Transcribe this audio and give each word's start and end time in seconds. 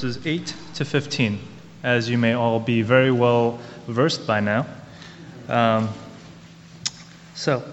verses 0.00 0.24
8 0.24 0.54
to 0.74 0.84
15, 0.84 1.40
as 1.82 2.08
you 2.08 2.16
may 2.16 2.32
all 2.32 2.60
be 2.60 2.82
very 2.82 3.10
well 3.10 3.58
versed 3.88 4.28
by 4.28 4.38
now. 4.38 4.64
Um, 5.48 5.88
so, 7.34 7.64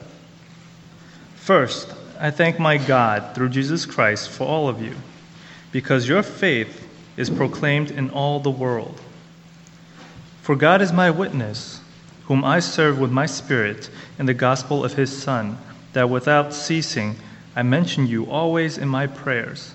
first, 1.35 1.93
I 2.19 2.31
thank 2.31 2.57
my 2.59 2.77
God 2.77 3.35
through 3.35 3.49
Jesus 3.49 3.85
Christ 3.85 4.31
for 4.31 4.47
all 4.47 4.67
of 4.67 4.81
you, 4.81 4.95
because 5.71 6.09
your 6.09 6.23
faith 6.23 6.87
is 7.15 7.29
proclaimed 7.29 7.91
in 7.91 8.09
all 8.09 8.39
the 8.39 8.49
world. 8.49 8.99
For 10.41 10.55
God 10.55 10.81
is 10.81 10.91
my 10.91 11.11
witness, 11.11 11.79
whom 12.23 12.43
I 12.43 12.59
serve 12.59 12.99
with 12.99 13.11
my 13.11 13.27
spirit 13.27 13.91
in 14.17 14.25
the 14.25 14.33
gospel 14.33 14.83
of 14.83 14.93
his 14.93 15.15
Son, 15.15 15.59
that 15.93 16.09
without 16.09 16.55
ceasing 16.55 17.17
I 17.55 17.61
mention 17.61 18.07
you 18.07 18.25
always 18.25 18.79
in 18.79 18.87
my 18.87 19.05
prayers, 19.05 19.74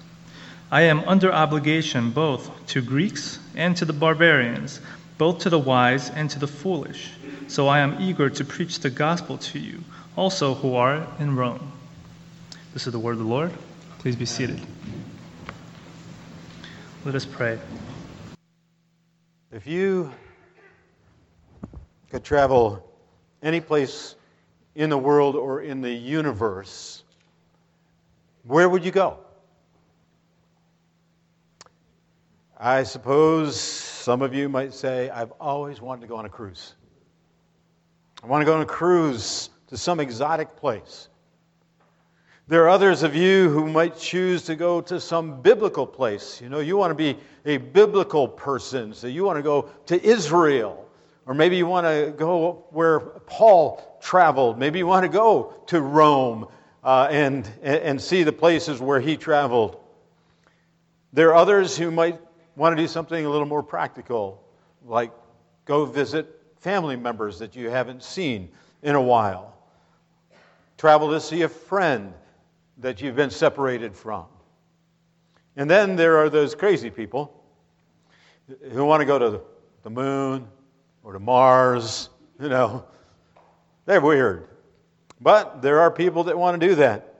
I 0.73 0.83
am 0.83 1.01
under 1.01 1.33
obligation 1.33 2.11
both 2.11 2.49
to 2.67 2.81
Greeks 2.81 3.39
and 3.55 3.75
to 3.75 3.83
the 3.83 3.91
barbarians, 3.91 4.79
both 5.17 5.39
to 5.39 5.49
the 5.49 5.59
wise 5.59 6.09
and 6.09 6.29
to 6.29 6.39
the 6.39 6.47
foolish. 6.47 7.11
So 7.49 7.67
I 7.67 7.79
am 7.79 7.97
eager 7.99 8.29
to 8.29 8.45
preach 8.45 8.79
the 8.79 8.89
gospel 8.89 9.37
to 9.39 9.59
you, 9.59 9.83
also 10.15 10.53
who 10.53 10.75
are 10.75 11.05
in 11.19 11.35
Rome. 11.35 11.73
This 12.71 12.87
is 12.87 12.93
the 12.93 12.99
word 12.99 13.11
of 13.13 13.17
the 13.17 13.25
Lord. 13.25 13.51
Please 13.99 14.15
be 14.15 14.25
seated. 14.25 14.61
Let 17.03 17.15
us 17.15 17.25
pray. 17.25 17.59
If 19.51 19.67
you 19.67 20.09
could 22.11 22.23
travel 22.23 22.89
any 23.43 23.59
place 23.59 24.15
in 24.75 24.89
the 24.89 24.97
world 24.97 25.35
or 25.35 25.61
in 25.63 25.81
the 25.81 25.91
universe, 25.91 27.03
where 28.45 28.69
would 28.69 28.85
you 28.85 28.91
go? 28.91 29.17
I 32.63 32.83
suppose 32.83 33.59
some 33.59 34.21
of 34.21 34.35
you 34.35 34.47
might 34.47 34.71
say, 34.71 35.09
I've 35.09 35.31
always 35.39 35.81
wanted 35.81 36.01
to 36.01 36.07
go 36.07 36.15
on 36.15 36.25
a 36.25 36.29
cruise. 36.29 36.75
I 38.23 38.27
want 38.27 38.41
to 38.41 38.45
go 38.45 38.53
on 38.53 38.61
a 38.61 38.67
cruise 38.67 39.49
to 39.67 39.77
some 39.77 39.99
exotic 39.99 40.55
place. 40.55 41.09
There 42.47 42.63
are 42.63 42.69
others 42.69 43.01
of 43.01 43.15
you 43.15 43.49
who 43.49 43.67
might 43.67 43.97
choose 43.97 44.43
to 44.43 44.55
go 44.55 44.79
to 44.81 44.99
some 44.99 45.41
biblical 45.41 45.87
place. 45.87 46.39
You 46.39 46.49
know, 46.49 46.59
you 46.59 46.77
want 46.77 46.91
to 46.91 46.95
be 46.95 47.17
a 47.45 47.57
biblical 47.57 48.27
person, 48.27 48.93
so 48.93 49.07
you 49.07 49.23
want 49.23 49.37
to 49.37 49.43
go 49.43 49.69
to 49.87 49.99
Israel 50.05 50.87
or 51.25 51.33
maybe 51.33 51.55
you 51.55 51.65
want 51.65 51.85
to 51.87 52.13
go 52.15 52.65
where 52.71 52.99
Paul 52.99 53.97
traveled. 54.01 54.59
Maybe 54.59 54.79
you 54.79 54.87
want 54.87 55.03
to 55.03 55.09
go 55.09 55.53
to 55.67 55.79
Rome 55.79 56.47
uh, 56.83 57.07
and, 57.09 57.49
and 57.61 58.01
see 58.01 58.23
the 58.23 58.31
places 58.31 58.79
where 58.79 58.99
he 58.99 59.17
traveled. 59.17 59.77
There 61.13 61.29
are 61.29 61.35
others 61.35 61.77
who 61.77 61.91
might 61.91 62.19
want 62.55 62.75
to 62.75 62.81
do 62.81 62.87
something 62.87 63.25
a 63.25 63.29
little 63.29 63.47
more 63.47 63.63
practical, 63.63 64.43
like 64.85 65.11
go 65.65 65.85
visit 65.85 66.41
family 66.59 66.95
members 66.95 67.39
that 67.39 67.55
you 67.55 67.69
haven't 67.69 68.03
seen 68.03 68.49
in 68.83 68.95
a 68.95 69.01
while. 69.01 69.55
Travel 70.77 71.09
to 71.11 71.19
see 71.19 71.43
a 71.43 71.49
friend 71.49 72.13
that 72.77 73.01
you've 73.01 73.15
been 73.15 73.29
separated 73.29 73.95
from. 73.95 74.25
And 75.55 75.69
then 75.69 75.95
there 75.95 76.17
are 76.17 76.29
those 76.29 76.55
crazy 76.55 76.89
people 76.89 77.43
who 78.71 78.85
want 78.85 79.01
to 79.01 79.05
go 79.05 79.19
to 79.19 79.41
the 79.83 79.89
moon, 79.89 80.47
or 81.03 81.13
to 81.13 81.19
Mars. 81.19 82.09
You 82.39 82.49
know, 82.49 82.85
they're 83.85 84.01
weird. 84.01 84.47
But 85.19 85.61
there 85.61 85.79
are 85.79 85.91
people 85.91 86.23
that 86.25 86.37
want 86.37 86.59
to 86.59 86.67
do 86.67 86.75
that. 86.75 87.15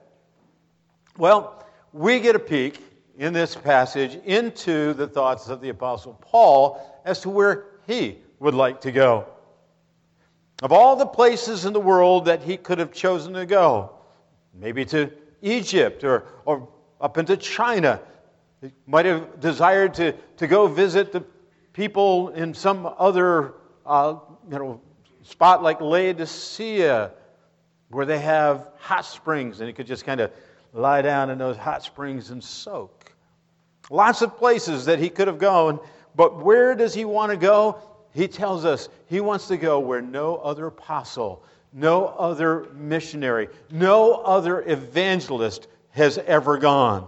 Well, 1.17 1.65
we 1.93 2.19
get 2.19 2.35
a 2.35 2.39
peek 2.39 2.79
in 3.17 3.33
this 3.33 3.55
passage 3.55 4.15
into 4.25 4.93
the 4.93 5.07
thoughts 5.07 5.49
of 5.49 5.61
the 5.61 5.69
Apostle 5.69 6.17
Paul 6.21 7.01
as 7.05 7.21
to 7.21 7.29
where 7.29 7.65
he 7.87 8.19
would 8.39 8.53
like 8.53 8.81
to 8.81 8.91
go. 8.91 9.25
Of 10.61 10.71
all 10.71 10.95
the 10.95 11.05
places 11.05 11.65
in 11.65 11.73
the 11.73 11.79
world 11.79 12.25
that 12.25 12.43
he 12.43 12.57
could 12.57 12.77
have 12.77 12.91
chosen 12.91 13.33
to 13.33 13.45
go, 13.45 13.91
maybe 14.53 14.85
to 14.85 15.11
Egypt 15.41 16.03
or, 16.03 16.25
or 16.45 16.67
up 16.99 17.17
into 17.17 17.35
China, 17.37 17.99
he 18.61 18.71
might 18.85 19.05
have 19.05 19.39
desired 19.39 19.93
to, 19.95 20.13
to 20.37 20.47
go 20.47 20.67
visit 20.67 21.11
the 21.11 21.23
people 21.73 22.29
in 22.29 22.53
some 22.53 22.91
other 22.97 23.55
uh, 23.85 24.15
you 24.51 24.57
know, 24.57 24.81
spot 25.23 25.63
like 25.63 25.81
Laodicea, 25.81 27.11
where 27.89 28.05
they 28.05 28.19
have 28.19 28.67
hot 28.77 29.05
springs, 29.05 29.59
and 29.59 29.67
he 29.67 29.73
could 29.73 29.87
just 29.87 30.05
kind 30.05 30.21
of 30.21 30.31
lie 30.73 31.01
down 31.01 31.29
in 31.29 31.37
those 31.37 31.57
hot 31.57 31.83
springs 31.83 32.29
and 32.29 32.43
soak. 32.43 33.13
Lots 33.89 34.21
of 34.21 34.37
places 34.37 34.85
that 34.85 34.99
he 34.99 35.09
could 35.09 35.27
have 35.27 35.39
gone, 35.39 35.79
but 36.15 36.41
where 36.43 36.75
does 36.75 36.93
he 36.93 37.05
want 37.05 37.31
to 37.31 37.37
go? 37.37 37.77
He 38.13 38.27
tells 38.27 38.65
us 38.65 38.89
he 39.07 39.19
wants 39.19 39.47
to 39.47 39.57
go 39.57 39.79
where 39.79 40.01
no 40.01 40.37
other 40.37 40.67
apostle, 40.67 41.43
no 41.73 42.05
other 42.05 42.67
missionary, 42.73 43.49
no 43.69 44.13
other 44.13 44.61
evangelist 44.61 45.67
has 45.91 46.17
ever 46.17 46.57
gone. 46.57 47.07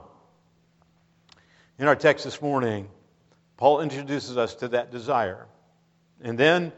In 1.79 1.87
our 1.87 1.95
text 1.95 2.25
this 2.25 2.41
morning, 2.41 2.87
Paul 3.57 3.81
introduces 3.81 4.37
us 4.37 4.55
to 4.55 4.69
that 4.69 4.91
desire. 4.91 5.47
And 6.21 6.37
then 6.37 6.71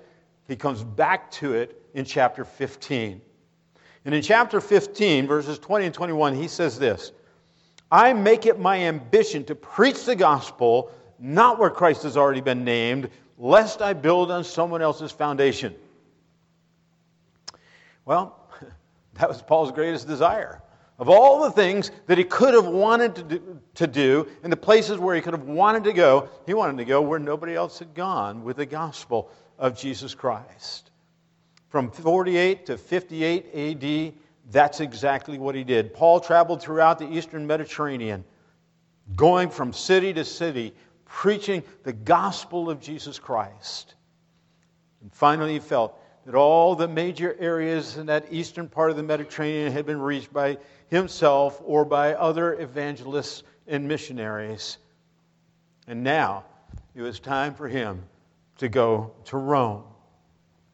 he 0.47 0.55
comes 0.55 0.83
back 0.83 1.31
to 1.31 1.53
it 1.53 1.81
in 1.93 2.05
chapter 2.05 2.45
15. 2.45 3.21
And 4.05 4.13
in 4.13 4.21
chapter 4.21 4.61
15, 4.61 5.25
verses 5.25 5.57
20 5.59 5.85
and 5.85 5.93
21, 5.93 6.35
he 6.35 6.47
says 6.47 6.77
this 6.77 7.11
I 7.91 8.13
make 8.13 8.45
it 8.45 8.59
my 8.59 8.79
ambition 8.79 9.43
to 9.45 9.55
preach 9.55 10.05
the 10.05 10.15
gospel 10.15 10.91
not 11.19 11.59
where 11.59 11.69
Christ 11.69 12.03
has 12.03 12.17
already 12.17 12.41
been 12.41 12.63
named, 12.63 13.09
lest 13.37 13.81
I 13.81 13.93
build 13.93 14.31
on 14.31 14.43
someone 14.43 14.81
else's 14.81 15.11
foundation. 15.11 15.73
Well, 18.05 18.49
that 19.15 19.27
was 19.27 19.41
Paul's 19.41 19.71
greatest 19.71 20.07
desire. 20.07 20.61
Of 20.97 21.09
all 21.09 21.43
the 21.43 21.51
things 21.51 21.91
that 22.07 22.17
he 22.17 22.23
could 22.23 22.53
have 22.53 22.67
wanted 22.67 23.15
to 23.15 23.23
do, 23.23 23.59
to 23.75 23.87
do, 23.87 24.27
and 24.43 24.51
the 24.51 24.57
places 24.57 24.97
where 24.97 25.15
he 25.15 25.21
could 25.21 25.33
have 25.33 25.43
wanted 25.43 25.83
to 25.85 25.93
go, 25.93 26.29
he 26.45 26.53
wanted 26.53 26.77
to 26.77 26.85
go 26.85 27.01
where 27.01 27.19
nobody 27.19 27.53
else 27.53 27.79
had 27.79 27.93
gone 27.93 28.43
with 28.43 28.57
the 28.57 28.65
gospel 28.65 29.29
of 29.57 29.77
Jesus 29.77 30.15
Christ. 30.15 30.91
From 31.75 31.91
48 31.91 32.67
to 32.67 32.77
58 32.77 33.83
AD, 33.83 34.13
that's 34.49 34.79
exactly 34.79 35.37
what 35.37 35.55
he 35.55 35.65
did. 35.65 35.93
Paul 35.93 36.21
traveled 36.21 36.61
throughout 36.61 36.99
the 36.99 37.11
eastern 37.11 37.45
Mediterranean, 37.45 38.23
going 39.17 39.49
from 39.49 39.73
city 39.73 40.13
to 40.13 40.23
city, 40.23 40.73
preaching 41.03 41.63
the 41.83 41.91
gospel 41.91 42.69
of 42.69 42.79
Jesus 42.79 43.19
Christ. 43.19 43.95
And 45.01 45.11
finally, 45.13 45.51
he 45.51 45.59
felt 45.59 45.99
that 46.25 46.33
all 46.33 46.75
the 46.75 46.87
major 46.87 47.35
areas 47.41 47.97
in 47.97 48.05
that 48.05 48.31
eastern 48.31 48.69
part 48.69 48.89
of 48.89 48.95
the 48.95 49.03
Mediterranean 49.03 49.69
had 49.69 49.85
been 49.85 49.99
reached 49.99 50.31
by 50.31 50.57
himself 50.87 51.61
or 51.65 51.83
by 51.83 52.13
other 52.13 52.53
evangelists 52.61 53.43
and 53.67 53.85
missionaries. 53.85 54.77
And 55.87 56.05
now 56.05 56.45
it 56.95 57.01
was 57.01 57.19
time 57.19 57.53
for 57.53 57.67
him 57.67 58.01
to 58.59 58.69
go 58.69 59.11
to 59.25 59.35
Rome. 59.35 59.83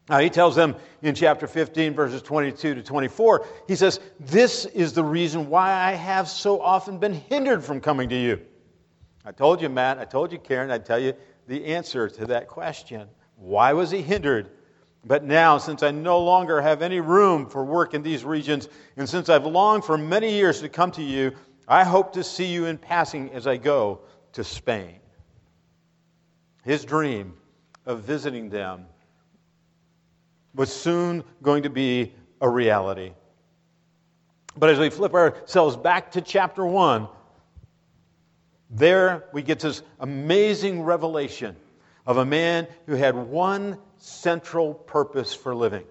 Now, 0.08 0.18
he 0.18 0.30
tells 0.30 0.56
them 0.56 0.74
in 1.02 1.14
chapter 1.14 1.46
15, 1.46 1.94
verses 1.94 2.22
22 2.22 2.74
to 2.74 2.82
24, 2.82 3.46
he 3.68 3.76
says, 3.76 4.00
This 4.18 4.64
is 4.66 4.92
the 4.92 5.04
reason 5.04 5.48
why 5.48 5.72
I 5.72 5.92
have 5.92 6.28
so 6.28 6.60
often 6.60 6.98
been 6.98 7.14
hindered 7.14 7.62
from 7.62 7.80
coming 7.80 8.08
to 8.08 8.16
you. 8.16 8.40
I 9.24 9.30
told 9.30 9.62
you, 9.62 9.68
Matt, 9.68 9.98
I 9.98 10.04
told 10.04 10.32
you, 10.32 10.38
Karen, 10.38 10.70
I'd 10.70 10.84
tell 10.84 10.98
you 10.98 11.14
the 11.46 11.66
answer 11.66 12.08
to 12.08 12.26
that 12.26 12.48
question. 12.48 13.08
Why 13.36 13.72
was 13.72 13.90
he 13.90 14.02
hindered? 14.02 14.50
But 15.04 15.24
now, 15.24 15.58
since 15.58 15.82
I 15.82 15.92
no 15.92 16.20
longer 16.20 16.60
have 16.60 16.82
any 16.82 17.00
room 17.00 17.46
for 17.46 17.64
work 17.64 17.94
in 17.94 18.02
these 18.02 18.24
regions, 18.24 18.68
and 18.96 19.08
since 19.08 19.28
I've 19.28 19.46
longed 19.46 19.84
for 19.84 19.96
many 19.96 20.32
years 20.32 20.60
to 20.60 20.68
come 20.68 20.90
to 20.92 21.02
you, 21.02 21.32
I 21.68 21.84
hope 21.84 22.12
to 22.14 22.24
see 22.24 22.46
you 22.46 22.66
in 22.66 22.78
passing 22.78 23.30
as 23.32 23.46
I 23.46 23.56
go 23.56 24.00
to 24.32 24.42
Spain. 24.42 24.98
His 26.64 26.84
dream 26.84 27.34
of 27.86 28.02
visiting 28.02 28.48
them 28.48 28.86
was 30.54 30.72
soon 30.72 31.24
going 31.42 31.62
to 31.62 31.70
be 31.70 32.14
a 32.40 32.48
reality. 32.48 33.12
But 34.56 34.70
as 34.70 34.78
we 34.78 34.90
flip 34.90 35.14
ourselves 35.14 35.76
back 35.76 36.12
to 36.12 36.20
chapter 36.20 36.64
1, 36.66 37.08
There 38.74 39.24
we 39.32 39.42
get 39.42 39.60
this 39.60 39.82
amazing 40.00 40.82
revelation 40.82 41.56
of 42.06 42.16
a 42.16 42.24
man 42.24 42.66
who 42.86 42.94
had 42.94 43.14
one 43.14 43.78
central 43.98 44.74
purpose 44.74 45.34
for 45.34 45.54
living. 45.54 45.84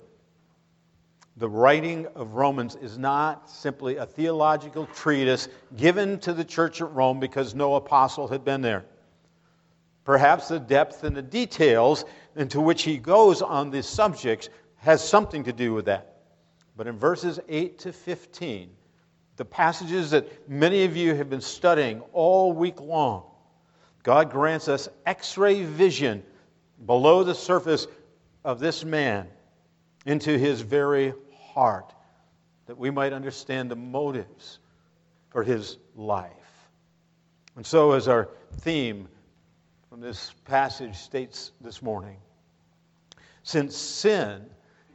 The 1.38 1.48
writing 1.48 2.08
of 2.16 2.34
Romans 2.34 2.76
is 2.76 2.98
not 2.98 3.50
simply 3.50 3.96
a 3.96 4.06
theological 4.06 4.88
treatise 4.88 5.48
given 5.78 6.20
to 6.20 6.34
the 6.34 6.44
church 6.44 6.82
at 6.82 6.92
Rome 6.92 7.20
because 7.20 7.56
no 7.56 7.76
apostle 7.76 8.28
had 8.28 8.44
been 8.44 8.62
there. 8.62 8.86
Perhaps 10.04 10.50
the 10.50 10.60
depth 10.60 11.04
and 11.04 11.16
the 11.16 11.22
details 11.22 12.04
into 12.36 12.62
which 12.62 12.84
he 12.84 12.98
goes 12.98 13.42
on 13.42 13.72
these 13.72 13.86
subjects 13.86 14.50
has 14.78 15.08
something 15.08 15.44
to 15.44 15.54
do 15.54 15.74
with 15.74 15.86
that. 15.86 16.16
But 16.76 16.88
in 16.88 16.98
verses 16.98 17.40
8 17.48 17.80
to 17.80 17.94
15, 17.94 18.70
the 19.36 19.46
passages 19.46 20.12
that 20.12 20.50
many 20.50 20.84
of 20.84 20.96
you 20.96 21.16
have 21.16 21.30
been 21.30 21.42
studying 21.42 22.02
all 22.14 22.54
week 22.54 22.80
long, 22.80 23.24
God 24.04 24.32
grants 24.32 24.68
us 24.68 24.90
x 25.06 25.38
ray 25.38 25.64
vision 25.64 26.24
below 26.86 27.24
the 27.24 27.36
surface 27.36 27.88
of 28.44 28.60
this 28.60 28.84
man 28.84 29.28
into 30.06 30.38
his 30.38 30.62
very 30.62 31.14
heart 31.34 31.94
that 32.66 32.78
we 32.78 32.90
might 32.90 33.14
understand 33.14 33.70
the 33.70 33.76
motives 33.76 34.60
for 35.30 35.44
his 35.44 35.78
life. 35.96 36.32
And 37.56 37.66
so, 37.66 37.92
as 37.92 38.08
our 38.08 38.30
theme 38.62 39.08
from 39.92 40.00
this 40.00 40.34
passage 40.46 40.96
states 40.96 41.52
this 41.60 41.82
morning, 41.82 42.16
since 43.44 43.76
sin 43.76 44.46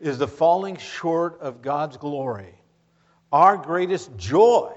is 0.01 0.17
the 0.17 0.27
falling 0.27 0.75
short 0.79 1.39
of 1.43 1.61
God's 1.61 1.99
glory, 1.99 2.55
our 3.31 3.59
greatest 3.59 4.17
joy 4.17 4.73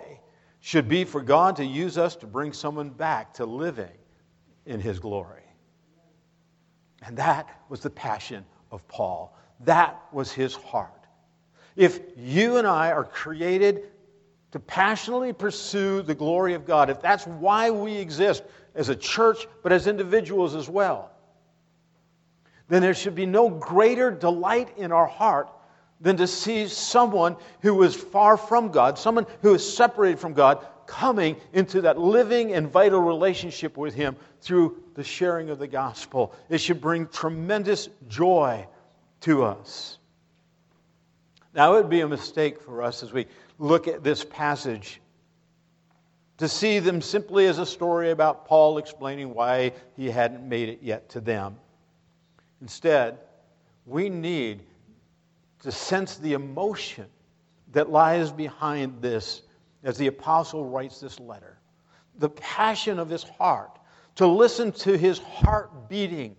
should 0.59 0.89
be 0.89 1.05
for 1.05 1.21
God 1.21 1.55
to 1.55 1.63
use 1.63 1.97
us 1.97 2.17
to 2.17 2.27
bring 2.27 2.51
someone 2.51 2.89
back 2.89 3.33
to 3.35 3.45
living 3.45 3.95
in 4.65 4.81
his 4.81 4.99
glory. 4.99 5.45
And 7.01 7.15
that 7.15 7.47
was 7.69 7.79
the 7.79 7.89
passion 7.89 8.43
of 8.73 8.85
Paul. 8.89 9.37
That 9.61 10.01
was 10.11 10.33
his 10.33 10.53
heart. 10.53 11.05
If 11.77 12.01
you 12.17 12.57
and 12.57 12.67
I 12.67 12.91
are 12.91 13.05
created 13.05 13.87
to 14.51 14.59
passionately 14.59 15.33
pursue 15.33 16.01
the 16.01 16.15
glory 16.15 16.53
of 16.53 16.65
God, 16.65 16.89
if 16.89 17.01
that's 17.01 17.25
why 17.25 17.69
we 17.69 17.95
exist 17.95 18.43
as 18.75 18.89
a 18.89 18.95
church, 18.95 19.47
but 19.61 19.71
as 19.71 19.87
individuals 19.87 20.55
as 20.55 20.67
well, 20.67 21.11
then 22.67 22.81
there 22.81 22.93
should 22.93 23.15
be 23.15 23.25
no 23.25 23.49
greater 23.49 24.11
delight 24.11 24.77
in 24.77 24.91
our 24.91 25.07
heart 25.07 25.49
than 26.01 26.17
to 26.17 26.27
see 26.27 26.67
someone 26.67 27.35
who 27.61 27.83
is 27.83 27.95
far 27.95 28.37
from 28.37 28.69
God, 28.71 28.97
someone 28.97 29.25
who 29.41 29.53
is 29.53 29.75
separated 29.75 30.19
from 30.19 30.33
God, 30.33 30.65
coming 30.85 31.35
into 31.53 31.81
that 31.81 31.99
living 31.99 32.53
and 32.53 32.67
vital 32.67 32.99
relationship 32.99 33.77
with 33.77 33.93
Him 33.93 34.15
through 34.41 34.81
the 34.95 35.03
sharing 35.03 35.49
of 35.49 35.59
the 35.59 35.67
gospel. 35.67 36.33
It 36.49 36.59
should 36.59 36.81
bring 36.81 37.07
tremendous 37.07 37.89
joy 38.07 38.65
to 39.21 39.43
us. 39.43 39.99
Now, 41.53 41.73
it 41.73 41.81
would 41.81 41.89
be 41.89 42.01
a 42.01 42.07
mistake 42.07 42.61
for 42.61 42.81
us 42.81 43.03
as 43.03 43.11
we 43.11 43.27
look 43.59 43.87
at 43.87 44.03
this 44.03 44.23
passage 44.23 45.01
to 46.37 46.47
see 46.47 46.79
them 46.79 47.01
simply 47.01 47.45
as 47.47 47.59
a 47.59 47.65
story 47.65 48.11
about 48.11 48.47
Paul 48.47 48.77
explaining 48.77 49.33
why 49.33 49.73
he 49.97 50.09
hadn't 50.09 50.47
made 50.47 50.69
it 50.69 50.79
yet 50.81 51.09
to 51.09 51.19
them. 51.19 51.57
Instead, 52.61 53.19
we 53.85 54.09
need 54.09 54.63
to 55.59 55.71
sense 55.71 56.15
the 56.15 56.33
emotion 56.33 57.05
that 57.73 57.91
lies 57.91 58.31
behind 58.31 59.01
this 59.01 59.41
as 59.83 59.97
the 59.97 60.07
apostle 60.07 60.65
writes 60.65 61.01
this 61.01 61.19
letter. 61.19 61.57
The 62.17 62.29
passion 62.29 62.99
of 62.99 63.09
his 63.09 63.23
heart, 63.23 63.77
to 64.15 64.25
listen 64.25 64.71
to 64.73 64.97
his 64.97 65.19
heart 65.19 65.89
beating. 65.89 66.35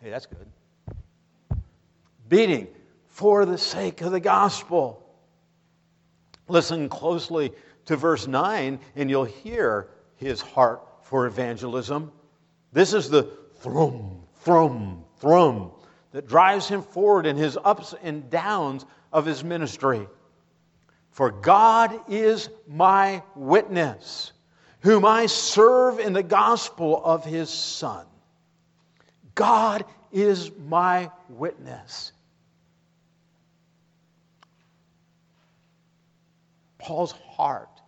Hey, 0.00 0.10
that's 0.10 0.26
good. 0.26 0.46
Beating 2.28 2.68
for 3.06 3.44
the 3.44 3.58
sake 3.58 4.00
of 4.00 4.12
the 4.12 4.20
gospel. 4.20 5.07
Listen 6.48 6.88
closely 6.88 7.52
to 7.86 7.96
verse 7.96 8.26
9, 8.26 8.78
and 8.96 9.10
you'll 9.10 9.24
hear 9.24 9.88
his 10.16 10.40
heart 10.40 10.82
for 11.02 11.26
evangelism. 11.26 12.12
This 12.72 12.92
is 12.92 13.08
the 13.08 13.30
thrum, 13.56 14.22
thrum, 14.40 15.04
thrum 15.18 15.70
that 16.12 16.26
drives 16.26 16.68
him 16.68 16.82
forward 16.82 17.26
in 17.26 17.36
his 17.36 17.58
ups 17.64 17.94
and 18.02 18.28
downs 18.30 18.84
of 19.12 19.26
his 19.26 19.44
ministry. 19.44 20.06
For 21.10 21.30
God 21.30 21.98
is 22.08 22.48
my 22.66 23.22
witness, 23.34 24.32
whom 24.80 25.04
I 25.04 25.26
serve 25.26 25.98
in 25.98 26.12
the 26.12 26.22
gospel 26.22 27.02
of 27.04 27.24
his 27.24 27.50
Son. 27.50 28.06
God 29.34 29.84
is 30.12 30.50
my 30.66 31.10
witness. 31.28 32.12
Paul's 36.88 37.12
heart, 37.12 37.82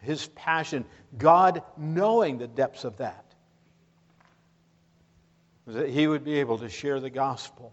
his 0.00 0.28
passion, 0.28 0.86
God 1.18 1.62
knowing 1.76 2.38
the 2.38 2.46
depths 2.46 2.84
of 2.84 2.96
that, 2.96 3.34
that 5.66 5.90
he 5.90 6.06
would 6.06 6.24
be 6.24 6.40
able 6.40 6.56
to 6.56 6.70
share 6.70 7.00
the 7.00 7.10
gospel 7.10 7.70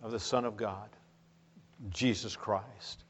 of 0.00 0.12
the 0.12 0.20
Son 0.20 0.44
of 0.44 0.56
God, 0.56 0.88
Jesus 1.90 2.36
Christ. 2.36 3.02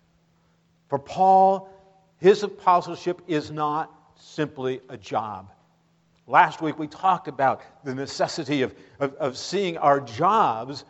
For 0.89 0.99
Paul, 0.99 1.69
his 2.17 2.43
apostleship 2.43 3.21
is 3.27 3.51
not 3.51 3.93
simply 4.19 4.81
a 4.89 4.97
job. 4.97 5.53
Last 6.27 6.63
week 6.63 6.79
we 6.79 6.87
talked 6.87 7.29
about 7.29 7.61
the 7.85 7.95
necessity 7.95 8.63
of, 8.63 8.75
of, 9.01 9.13
of 9.17 9.37
seeing 9.37 9.77
our 9.77 10.01
jobs 10.01 10.87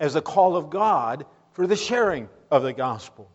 as 0.00 0.16
a 0.16 0.20
call 0.20 0.56
of 0.56 0.70
God 0.70 1.24
for 1.52 1.68
the 1.68 1.76
sharing 1.76 2.28
of 2.50 2.64
the 2.64 2.72
gospel. 2.72 3.30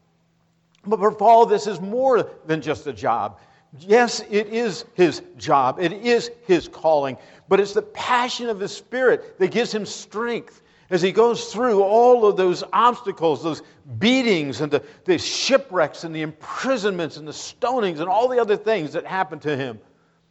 But 0.87 0.99
for 0.99 1.11
Paul, 1.11 1.45
this 1.45 1.67
is 1.67 1.81
more 1.81 2.29
than 2.45 2.61
just 2.61 2.87
a 2.87 2.93
job. 2.93 3.39
Yes, 3.79 4.23
it 4.29 4.47
is 4.47 4.85
his 4.93 5.21
job, 5.37 5.79
it 5.79 5.91
is 5.91 6.31
his 6.45 6.67
calling, 6.67 7.17
but 7.49 7.59
it's 7.59 7.73
the 7.73 7.81
passion 7.81 8.47
of 8.49 8.59
his 8.59 8.71
spirit 8.71 9.37
that 9.39 9.51
gives 9.51 9.73
him 9.73 9.85
strength 9.85 10.61
as 10.89 11.01
he 11.01 11.11
goes 11.11 11.51
through 11.51 11.81
all 11.81 12.25
of 12.25 12.37
those 12.37 12.63
obstacles, 12.71 13.43
those 13.43 13.63
beatings 13.97 14.61
and 14.61 14.71
the, 14.71 14.83
the 15.05 15.17
shipwrecks 15.17 16.03
and 16.03 16.15
the 16.15 16.21
imprisonments 16.21 17.17
and 17.17 17.27
the 17.27 17.33
stonings 17.33 17.99
and 17.99 18.07
all 18.07 18.27
the 18.27 18.39
other 18.39 18.55
things 18.55 18.93
that 18.93 19.05
happened 19.05 19.41
to 19.41 19.57
him. 19.57 19.79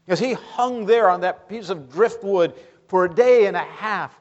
As 0.06 0.20
he 0.20 0.34
hung 0.34 0.86
there 0.86 1.10
on 1.10 1.20
that 1.22 1.48
piece 1.48 1.70
of 1.70 1.92
driftwood 1.92 2.54
for 2.88 3.04
a 3.04 3.14
day 3.14 3.46
and 3.46 3.56
a 3.56 3.64
half 3.64 4.18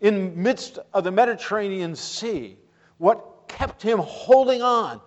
in 0.00 0.42
midst 0.42 0.78
of 0.92 1.04
the 1.04 1.12
Mediterranean 1.12 1.94
Sea, 1.94 2.58
what 2.98 3.48
kept 3.48 3.80
him 3.80 4.00
holding 4.00 4.60
on 4.60 5.00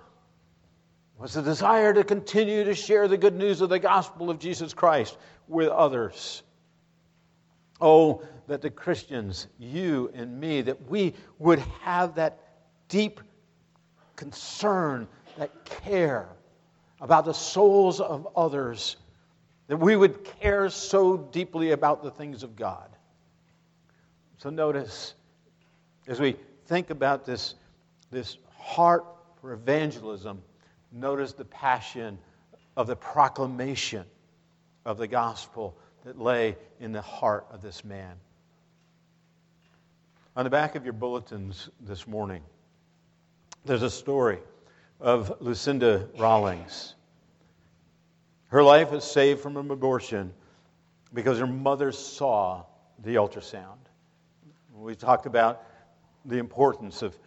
was 1.18 1.34
the 1.34 1.42
desire 1.42 1.94
to 1.94 2.04
continue 2.04 2.64
to 2.64 2.76
share 2.76 3.08
the 3.08 3.18
good 3.18 3.36
news 3.36 3.62
of 3.62 3.70
the 3.70 3.80
gospel 3.80 4.30
of 4.30 4.40
Jesus 4.40 4.74
Christ 4.74 5.18
with 5.48 5.70
others. 5.70 6.44
Oh, 7.82 8.24
that 8.48 8.62
the 8.62 8.70
Christians, 8.70 9.48
you 9.60 10.12
and 10.14 10.40
me, 10.40 10.62
that 10.62 10.90
we 10.90 11.14
would 11.40 11.60
have 11.82 12.16
that 12.16 12.40
deep 12.88 13.20
concern, 14.16 15.08
that 15.38 15.66
care 15.66 16.28
about 17.02 17.26
the 17.26 17.34
souls 17.34 18.00
of 18.00 18.28
others, 18.36 18.98
that 19.68 19.78
we 19.78 19.96
would 19.96 20.24
care 20.24 20.70
so 20.70 21.18
deeply 21.18 21.72
about 21.72 22.04
the 22.04 22.12
things 22.12 22.44
of 22.44 22.56
God. 22.56 22.90
So 24.38 24.50
notice, 24.50 25.14
as 26.08 26.20
we 26.20 26.36
think 26.66 26.90
about 26.90 27.26
this, 27.26 27.56
this 28.12 28.38
heart 28.58 29.06
for 29.42 29.54
evangelism, 29.54 30.42
notice 31.00 31.34
the 31.34 31.46
passion 31.46 32.18
of 32.76 32.88
the 32.88 32.96
proclamation 32.96 34.06
of 34.86 34.98
the 34.98 35.08
gospel 35.08 35.78
that 36.06 36.20
lay 36.20 36.56
in 36.80 36.92
the 36.92 37.02
heart 37.02 37.46
of 37.52 37.62
this 37.62 37.84
man. 37.84 38.16
On 40.36 40.44
the 40.44 40.50
back 40.50 40.76
of 40.76 40.84
your 40.84 40.94
bulletins 40.94 41.70
this 41.82 42.08
morning, 42.08 42.44
there's 43.66 43.82
a 43.82 43.90
story 43.90 44.40
of 45.00 45.42
Lucinda 45.42 46.08
Rawlings. 46.18 46.96
Her 48.50 48.64
life 48.64 48.92
was 48.92 49.04
saved 49.04 49.42
from 49.42 49.58
an 49.58 49.70
abortion 49.70 50.34
because 51.14 51.40
her 51.40 51.48
mother 51.48 51.92
saw 51.92 52.64
the 53.04 53.16
ultrasound. 53.16 53.78
We 54.74 54.96
talked 54.96 55.26
about 55.26 55.64
the 56.26 56.38
importance 56.38 57.02
of 57.02 57.18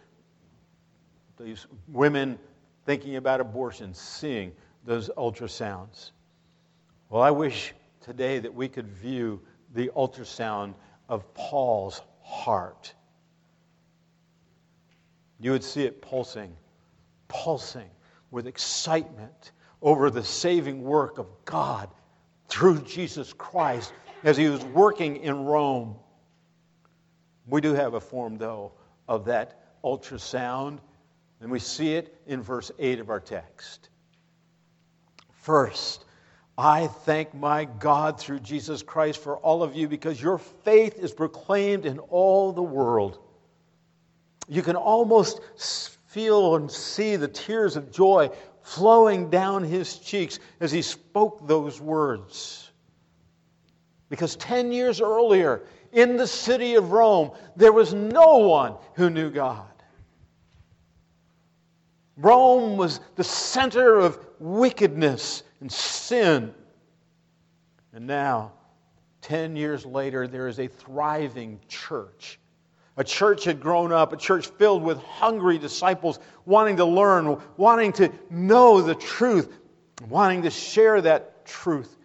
these 1.39 1.67
women 1.87 2.39
thinking 2.85 3.15
about 3.15 3.41
abortion, 3.41 3.93
seeing 3.93 4.53
those 4.85 5.09
ultrasounds. 5.17 6.11
Well, 7.09 7.21
I 7.21 7.31
wish 7.31 7.73
today 8.01 8.39
that 8.39 8.53
we 8.53 8.67
could 8.67 8.87
view 8.87 9.41
the 9.73 9.89
ultrasound 9.95 10.73
of 11.07 11.33
Paul's 11.33 12.01
heart. 12.21 12.93
You 15.39 15.51
would 15.51 15.63
see 15.63 15.83
it 15.83 16.01
pulsing, 16.01 16.55
pulsing 17.27 17.89
with 18.31 18.47
excitement 18.47 19.51
over 19.81 20.09
the 20.09 20.23
saving 20.23 20.83
work 20.83 21.17
of 21.17 21.27
God 21.45 21.89
through 22.47 22.81
Jesus 22.81 23.33
Christ 23.33 23.93
as 24.23 24.37
he 24.37 24.47
was 24.47 24.63
working 24.65 25.17
in 25.17 25.45
Rome. 25.45 25.95
We 27.47 27.61
do 27.61 27.73
have 27.73 27.95
a 27.95 27.99
form, 27.99 28.37
though, 28.37 28.73
of 29.07 29.25
that 29.25 29.81
ultrasound, 29.83 30.79
and 31.41 31.51
we 31.51 31.59
see 31.59 31.95
it 31.95 32.15
in 32.27 32.41
verse 32.41 32.71
8 32.77 32.99
of 32.99 33.09
our 33.09 33.19
text. 33.19 33.89
First, 35.31 36.05
I 36.57 36.87
thank 36.87 37.33
my 37.33 37.65
God 37.65 38.19
through 38.19 38.41
Jesus 38.41 38.83
Christ 38.83 39.19
for 39.19 39.37
all 39.37 39.63
of 39.63 39.75
you 39.75 39.87
because 39.87 40.21
your 40.21 40.37
faith 40.37 40.99
is 40.99 41.11
proclaimed 41.11 41.85
in 41.85 41.97
all 41.97 42.51
the 42.51 42.61
world. 42.61 43.17
You 44.47 44.61
can 44.61 44.75
almost 44.75 45.41
feel 46.07 46.55
and 46.57 46.69
see 46.69 47.15
the 47.15 47.27
tears 47.27 47.75
of 47.75 47.91
joy 47.91 48.29
flowing 48.61 49.29
down 49.29 49.63
his 49.63 49.97
cheeks 49.97 50.39
as 50.59 50.71
he 50.71 50.83
spoke 50.83 51.47
those 51.47 51.81
words. 51.81 52.71
Because 54.09 54.35
10 54.35 54.71
years 54.71 55.01
earlier, 55.01 55.63
in 55.93 56.17
the 56.17 56.27
city 56.27 56.75
of 56.75 56.91
Rome, 56.91 57.31
there 57.55 57.71
was 57.71 57.93
no 57.93 58.37
one 58.37 58.75
who 58.93 59.09
knew 59.09 59.31
God. 59.31 59.70
Rome 62.21 62.77
was 62.77 62.99
the 63.15 63.23
center 63.23 63.97
of 63.97 64.19
wickedness 64.39 65.43
and 65.59 65.71
sin. 65.71 66.53
And 67.93 68.07
now, 68.07 68.53
10 69.21 69.55
years 69.55 69.85
later, 69.85 70.27
there 70.27 70.47
is 70.47 70.59
a 70.59 70.67
thriving 70.67 71.59
church. 71.67 72.39
A 72.97 73.03
church 73.03 73.45
had 73.45 73.59
grown 73.59 73.91
up, 73.91 74.13
a 74.13 74.17
church 74.17 74.47
filled 74.47 74.83
with 74.83 74.97
hungry 74.99 75.57
disciples 75.57 76.19
wanting 76.45 76.77
to 76.77 76.85
learn, 76.85 77.37
wanting 77.57 77.93
to 77.93 78.11
know 78.29 78.81
the 78.81 78.95
truth, 78.95 79.57
wanting 80.07 80.43
to 80.43 80.49
share 80.49 81.01
that 81.01 81.45
truth 81.45 81.97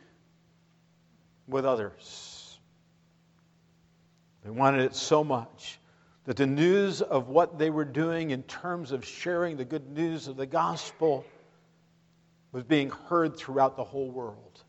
with 1.48 1.64
others. 1.64 2.58
They 4.44 4.50
wanted 4.50 4.82
it 4.82 4.94
so 4.94 5.24
much 5.24 5.78
that 6.26 6.36
the 6.36 6.46
news 6.46 7.02
of 7.02 7.28
what 7.28 7.58
they 7.58 7.70
were 7.70 7.84
doing 7.84 8.30
in 8.30 8.42
terms 8.42 8.90
of 8.90 9.04
sharing 9.04 9.56
the 9.56 9.64
good 9.64 9.88
news 9.88 10.26
of 10.26 10.36
the 10.36 10.46
gospel 10.46 11.24
was 12.50 12.64
being 12.64 12.90
heard 12.90 13.36
throughout 13.36 13.76
the 13.76 13.84
whole 13.84 14.10
world. 14.10 14.62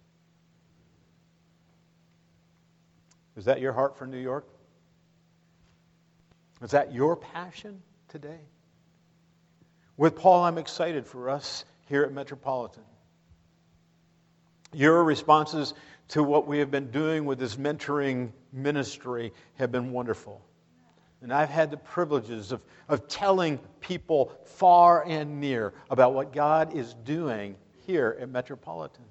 Is 3.36 3.46
that 3.46 3.60
your 3.60 3.74
heart 3.74 3.98
for 3.98 4.06
New 4.06 4.20
York? 4.20 4.48
Is 6.62 6.72
that 6.72 6.94
your 6.94 7.16
passion 7.16 7.82
today? 8.10 8.40
With 9.96 10.16
Paul, 10.16 10.44
I'm 10.44 10.60
excited 10.60 11.08
for 11.08 11.30
us 11.30 11.66
here 11.88 12.04
at 12.04 12.12
Metropolitan. 12.12 12.84
Your 14.74 15.04
responses 15.04 15.74
to 16.10 16.22
what 16.22 16.48
we 16.48 16.60
have 16.60 16.70
been 16.70 16.92
doing 16.92 17.26
with 17.26 17.40
this 17.40 17.56
mentoring 17.56 18.32
ministry 18.54 19.34
have 19.56 19.72
been 19.72 19.92
wonderful. 19.92 20.47
And 21.22 21.34
I've 21.34 21.50
had 21.50 21.72
the 21.72 21.78
privileges 21.78 22.52
of, 22.52 22.62
of 22.88 23.08
telling 23.08 23.60
people 23.82 24.32
far 24.46 25.04
and 25.06 25.40
near 25.40 25.74
about 25.90 26.14
what 26.14 26.32
God 26.32 26.76
is 26.76 26.94
doing 26.94 27.56
here 27.86 28.18
at 28.20 28.30
Metropolitan. 28.30 29.06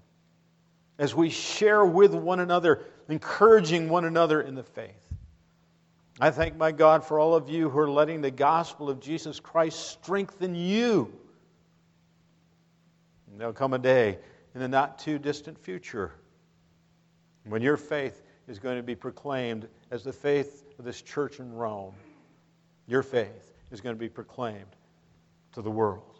As 0.98 1.14
we 1.14 1.30
share 1.30 1.84
with 1.84 2.14
one 2.14 2.40
another, 2.40 2.84
encouraging 3.08 3.88
one 3.88 4.04
another 4.04 4.40
in 4.40 4.54
the 4.54 4.62
faith. 4.62 4.94
I 6.18 6.30
thank 6.30 6.56
my 6.56 6.72
God 6.72 7.04
for 7.04 7.18
all 7.18 7.34
of 7.34 7.50
you 7.50 7.68
who 7.68 7.78
are 7.78 7.90
letting 7.90 8.22
the 8.22 8.30
gospel 8.30 8.88
of 8.88 9.00
Jesus 9.00 9.38
Christ 9.38 9.90
strengthen 9.90 10.54
you. 10.54 11.12
And 13.30 13.38
there'll 13.38 13.52
come 13.52 13.74
a 13.74 13.78
day 13.78 14.18
in 14.54 14.60
the 14.60 14.68
not 14.68 14.98
too 14.98 15.18
distant 15.18 15.58
future 15.58 16.12
when 17.44 17.60
your 17.60 17.76
faith 17.76 18.22
is 18.48 18.58
going 18.58 18.78
to 18.78 18.82
be 18.82 18.94
proclaimed 18.94 19.68
as 19.90 20.04
the 20.04 20.12
faith 20.12 20.64
of 20.78 20.84
this 20.84 21.02
church 21.02 21.40
in 21.40 21.52
Rome. 21.52 21.94
Your 22.86 23.02
faith 23.02 23.52
is 23.70 23.80
going 23.80 23.94
to 23.94 24.00
be 24.00 24.08
proclaimed 24.08 24.76
to 25.52 25.62
the 25.62 25.70
world. 25.70 26.14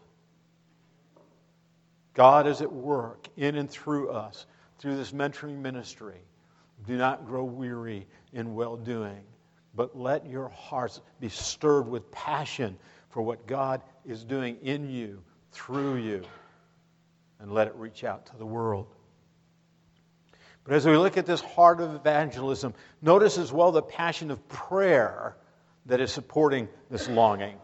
God 2.13 2.47
is 2.47 2.61
at 2.61 2.71
work 2.71 3.27
in 3.37 3.55
and 3.55 3.69
through 3.69 4.09
us 4.09 4.45
through 4.79 4.97
this 4.97 5.11
mentoring 5.11 5.61
ministry. 5.61 6.19
Do 6.85 6.97
not 6.97 7.25
grow 7.25 7.43
weary 7.43 8.07
in 8.33 8.53
well 8.53 8.77
doing, 8.77 9.23
but 9.75 9.97
let 9.97 10.27
your 10.27 10.49
hearts 10.49 11.01
be 11.19 11.29
stirred 11.29 11.87
with 11.87 12.09
passion 12.11 12.77
for 13.09 13.21
what 13.21 13.47
God 13.47 13.81
is 14.05 14.23
doing 14.23 14.57
in 14.61 14.89
you, 14.89 15.21
through 15.51 15.95
you, 15.97 16.23
and 17.39 17.51
let 17.51 17.67
it 17.67 17.75
reach 17.75 18.03
out 18.03 18.25
to 18.27 18.37
the 18.37 18.45
world. 18.45 18.87
But 20.67 20.75
as 20.75 20.85
we 20.85 20.97
look 20.97 21.15
at 21.15 21.25
this 21.25 21.39
heart 21.39 21.79
of 21.79 21.95
evangelism, 21.95 22.73
notice 23.01 23.37
as 23.37 23.53
well 23.53 23.71
the 23.71 23.81
passion 23.81 24.31
of 24.31 24.47
prayer 24.49 25.37
that 25.85 26.01
is 26.01 26.11
supporting 26.11 26.67
this 26.91 27.07
longing. 27.07 27.55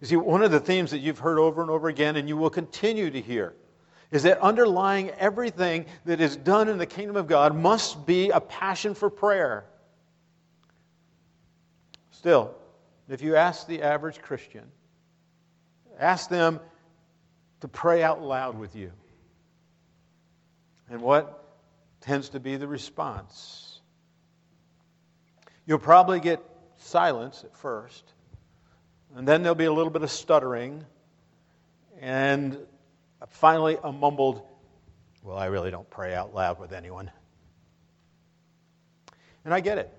You 0.00 0.08
see, 0.08 0.16
one 0.16 0.42
of 0.42 0.50
the 0.50 0.58
themes 0.58 0.90
that 0.90 0.98
you've 0.98 1.20
heard 1.20 1.38
over 1.38 1.62
and 1.62 1.70
over 1.70 1.88
again, 1.88 2.16
and 2.16 2.28
you 2.28 2.36
will 2.36 2.50
continue 2.50 3.08
to 3.08 3.20
hear, 3.20 3.54
is 4.10 4.24
that 4.24 4.40
underlying 4.40 5.10
everything 5.10 5.86
that 6.06 6.20
is 6.20 6.36
done 6.36 6.68
in 6.68 6.76
the 6.76 6.86
kingdom 6.86 7.14
of 7.14 7.28
God 7.28 7.54
must 7.54 8.04
be 8.04 8.30
a 8.30 8.40
passion 8.40 8.94
for 8.94 9.08
prayer. 9.08 9.64
Still, 12.10 12.52
if 13.08 13.22
you 13.22 13.36
ask 13.36 13.68
the 13.68 13.82
average 13.82 14.20
Christian, 14.20 14.64
ask 16.00 16.28
them 16.28 16.58
to 17.60 17.68
pray 17.68 18.02
out 18.02 18.20
loud 18.20 18.58
with 18.58 18.74
you. 18.74 18.90
And 20.90 21.00
what 21.00 21.43
tends 22.04 22.30
to 22.30 22.40
be 22.40 22.56
the 22.56 22.68
response. 22.68 23.80
You'll 25.66 25.78
probably 25.78 26.20
get 26.20 26.42
silence 26.76 27.42
at 27.44 27.56
first, 27.56 28.04
and 29.16 29.26
then 29.26 29.42
there'll 29.42 29.54
be 29.54 29.64
a 29.64 29.72
little 29.72 29.90
bit 29.90 30.02
of 30.02 30.10
stuttering, 30.10 30.84
and 32.00 32.58
finally 33.30 33.78
a 33.82 33.90
mumbled, 33.90 34.42
Well, 35.22 35.38
I 35.38 35.46
really 35.46 35.70
don't 35.70 35.88
pray 35.88 36.14
out 36.14 36.34
loud 36.34 36.60
with 36.60 36.72
anyone. 36.72 37.10
And 39.46 39.54
I 39.54 39.60
get 39.60 39.78
it. 39.78 39.90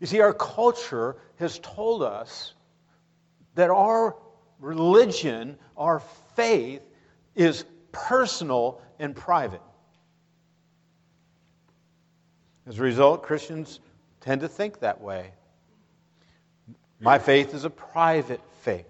You 0.00 0.06
see, 0.06 0.20
our 0.20 0.32
culture 0.32 1.16
has 1.38 1.58
told 1.58 2.02
us 2.02 2.54
that 3.56 3.68
our 3.68 4.16
religion, 4.58 5.58
our 5.76 6.00
faith, 6.34 6.80
is 7.34 7.64
personal 7.92 8.80
and 8.98 9.14
private. 9.14 9.60
As 12.66 12.78
a 12.78 12.82
result, 12.82 13.22
Christians 13.22 13.80
tend 14.20 14.40
to 14.40 14.48
think 14.48 14.80
that 14.80 15.00
way. 15.00 15.32
My 17.00 17.18
faith 17.18 17.54
is 17.54 17.64
a 17.64 17.70
private 17.70 18.40
faith. 18.62 18.86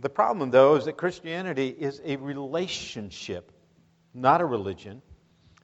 The 0.00 0.08
problem, 0.08 0.50
though, 0.50 0.76
is 0.76 0.86
that 0.86 0.96
Christianity 0.96 1.68
is 1.68 2.00
a 2.04 2.16
relationship, 2.16 3.52
not 4.14 4.40
a 4.40 4.46
religion. 4.46 5.02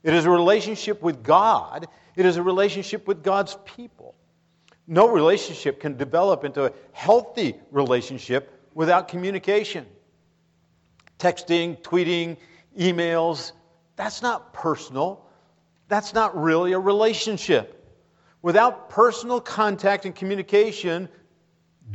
It 0.03 0.13
is 0.13 0.25
a 0.25 0.29
relationship 0.29 1.01
with 1.01 1.23
God, 1.23 1.87
it 2.15 2.25
is 2.25 2.37
a 2.37 2.43
relationship 2.43 3.07
with 3.07 3.23
God's 3.23 3.57
people. 3.65 4.15
No 4.87 5.09
relationship 5.09 5.81
can 5.81 5.97
develop 5.97 6.45
into 6.45 6.65
a 6.65 6.71
healthy 6.93 7.55
relationship 7.71 8.69
without 8.73 9.09
communication. 9.09 9.85
Texting, 11.19 11.81
tweeting, 11.81 12.37
emails, 12.79 13.51
that's 13.97 14.21
not 14.21 14.53
personal. 14.53 15.26
That's 15.87 16.13
not 16.13 16.39
really 16.39 16.73
a 16.73 16.79
relationship. 16.79 17.73
Without 18.41 18.89
personal 18.89 19.39
contact 19.39 20.05
and 20.05 20.15
communication, 20.15 21.09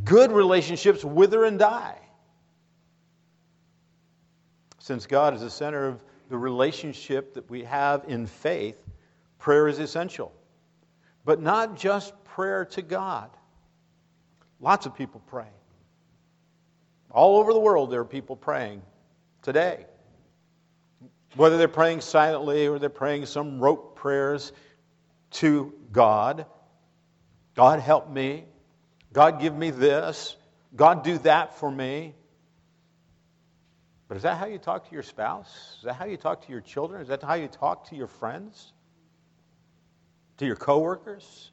good 0.03 0.31
relationships 0.31 1.03
wither 1.03 1.45
and 1.45 1.59
die. 1.59 1.99
Since 4.79 5.05
God 5.05 5.33
is 5.33 5.41
the 5.41 5.49
center 5.49 5.87
of 5.87 6.03
the 6.29 6.37
relationship 6.37 7.33
that 7.35 7.49
we 7.49 7.63
have 7.63 8.03
in 8.07 8.25
faith, 8.25 8.77
prayer 9.39 9.67
is 9.67 9.79
essential. 9.79 10.33
But 11.23 11.41
not 11.41 11.77
just 11.77 12.13
prayer 12.23 12.65
to 12.65 12.81
God. 12.81 13.29
Lots 14.59 14.85
of 14.85 14.95
people 14.95 15.21
pray. 15.27 15.47
All 17.11 17.37
over 17.37 17.53
the 17.53 17.59
world, 17.59 17.91
there 17.91 18.01
are 18.01 18.05
people 18.05 18.35
praying 18.35 18.81
today. 19.41 19.85
Whether 21.35 21.57
they're 21.57 21.67
praying 21.67 22.01
silently 22.01 22.67
or 22.67 22.79
they're 22.79 22.89
praying 22.89 23.25
some 23.25 23.59
rote 23.59 23.95
prayers 23.95 24.51
to 25.31 25.73
God 25.91 26.45
God, 27.55 27.79
help 27.79 28.09
me. 28.09 28.45
God, 29.11 29.39
give 29.39 29.55
me 29.55 29.69
this. 29.69 30.35
God, 30.75 31.03
do 31.03 31.17
that 31.19 31.57
for 31.57 31.69
me. 31.69 32.15
But 34.07 34.17
is 34.17 34.23
that 34.23 34.37
how 34.37 34.47
you 34.47 34.57
talk 34.57 34.87
to 34.87 34.93
your 34.93 35.03
spouse? 35.03 35.75
Is 35.77 35.83
that 35.83 35.93
how 35.93 36.05
you 36.05 36.17
talk 36.17 36.45
to 36.45 36.51
your 36.51 36.61
children? 36.61 37.01
Is 37.01 37.07
that 37.07 37.21
how 37.21 37.35
you 37.35 37.47
talk 37.47 37.89
to 37.89 37.95
your 37.95 38.07
friends? 38.07 38.73
To 40.37 40.45
your 40.45 40.55
coworkers? 40.55 41.51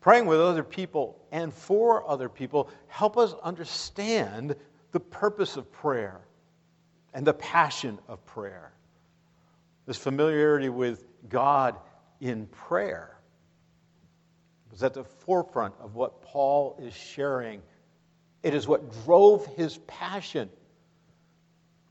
Praying 0.00 0.26
with 0.26 0.40
other 0.40 0.64
people 0.64 1.24
and 1.30 1.52
for 1.52 2.08
other 2.08 2.28
people 2.28 2.70
help 2.88 3.16
us 3.16 3.34
understand 3.42 4.56
the 4.92 5.00
purpose 5.00 5.56
of 5.56 5.70
prayer 5.70 6.20
and 7.14 7.26
the 7.26 7.34
passion 7.34 7.98
of 8.08 8.24
prayer. 8.26 8.72
This 9.86 9.96
familiarity 9.96 10.68
with 10.68 11.04
God 11.28 11.76
in 12.20 12.46
prayer 12.46 13.16
was 14.70 14.82
at 14.82 14.94
the 14.94 15.04
forefront 15.04 15.74
of 15.80 15.94
what 15.94 16.22
Paul 16.22 16.78
is 16.82 16.94
sharing. 16.94 17.62
It 18.42 18.54
is 18.54 18.66
what 18.66 19.04
drove 19.04 19.46
his 19.46 19.78
passion 19.86 20.48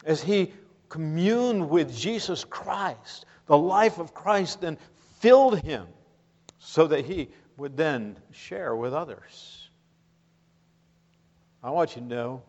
as 0.06 0.22
he 0.22 0.52
communed 0.90 1.70
with 1.70 1.96
Jesus 1.96 2.44
Christ. 2.44 3.26
The 3.46 3.58
life 3.58 4.00
of 4.00 4.14
Christ 4.14 4.62
then 4.62 4.78
filled 5.20 5.60
him 5.60 5.88
so 6.60 6.88
that 6.88 7.06
he 7.06 7.30
would 7.58 7.78
then 7.78 8.18
share 8.32 8.76
with 8.76 8.94
others. 8.94 9.70
I 11.64 11.70
want 11.70 11.96
you 11.96 12.02
to 12.02 12.08
know 12.08 12.42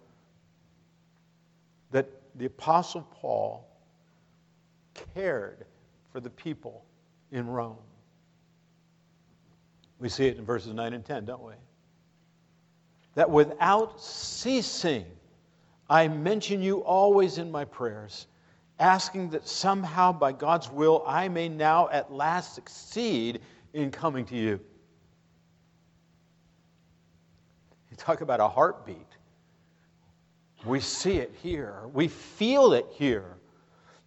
that 1.90 2.08
the 2.34 2.46
Apostle 2.46 3.06
Paul 3.20 3.68
cared 5.14 5.64
for 6.12 6.20
the 6.20 6.30
people 6.30 6.84
in 7.30 7.46
Rome. 7.46 7.76
We 9.98 10.08
see 10.08 10.26
it 10.26 10.36
in 10.36 10.44
verses 10.44 10.74
9 10.74 10.92
and 10.92 11.04
10, 11.04 11.24
don't 11.24 11.42
we? 11.42 11.54
That 13.14 13.30
without 13.30 14.00
ceasing, 14.00 15.04
I 15.88 16.08
mention 16.08 16.62
you 16.62 16.78
always 16.82 17.38
in 17.38 17.50
my 17.50 17.64
prayers, 17.64 18.26
asking 18.78 19.30
that 19.30 19.46
somehow 19.46 20.12
by 20.12 20.32
God's 20.32 20.70
will 20.70 21.04
I 21.06 21.28
may 21.28 21.48
now 21.48 21.88
at 21.90 22.12
last 22.12 22.54
succeed 22.54 23.40
in 23.74 23.90
coming 23.90 24.24
to 24.26 24.36
you. 24.36 24.60
You 27.90 27.96
talk 27.96 28.22
about 28.22 28.40
a 28.40 28.48
heartbeat. 28.48 28.96
We 30.64 30.80
see 30.80 31.18
it 31.18 31.34
here, 31.42 31.82
we 31.92 32.08
feel 32.08 32.72
it 32.72 32.86
here. 32.90 33.36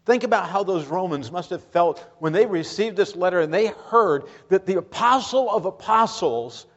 Think 0.06 0.24
about 0.24 0.50
how 0.50 0.64
those 0.64 0.86
Romans 0.86 1.32
must 1.32 1.50
have 1.50 1.64
felt 1.64 2.06
when 2.20 2.32
they 2.32 2.46
received 2.46 2.96
this 2.96 3.16
letter 3.16 3.42
and 3.42 3.52
they 3.52 3.68
heard 3.68 4.26
that 4.50 4.68
the 4.68 4.78
apostle 4.78 5.50
of 5.50 5.66
apostles 5.66 6.68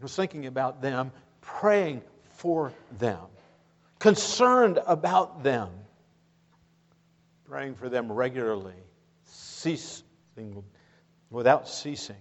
was 0.00 0.14
thinking 0.14 0.46
about 0.46 0.80
them, 0.80 1.10
praying 1.40 2.02
for 2.36 2.72
them, 2.98 3.18
concerned 3.98 4.78
about 4.86 5.42
them, 5.42 5.68
praying 7.44 7.74
for 7.74 7.88
them 7.88 8.10
regularly, 8.10 8.72
ceasing, 9.24 10.62
without 11.28 11.68
ceasing. 11.68 12.16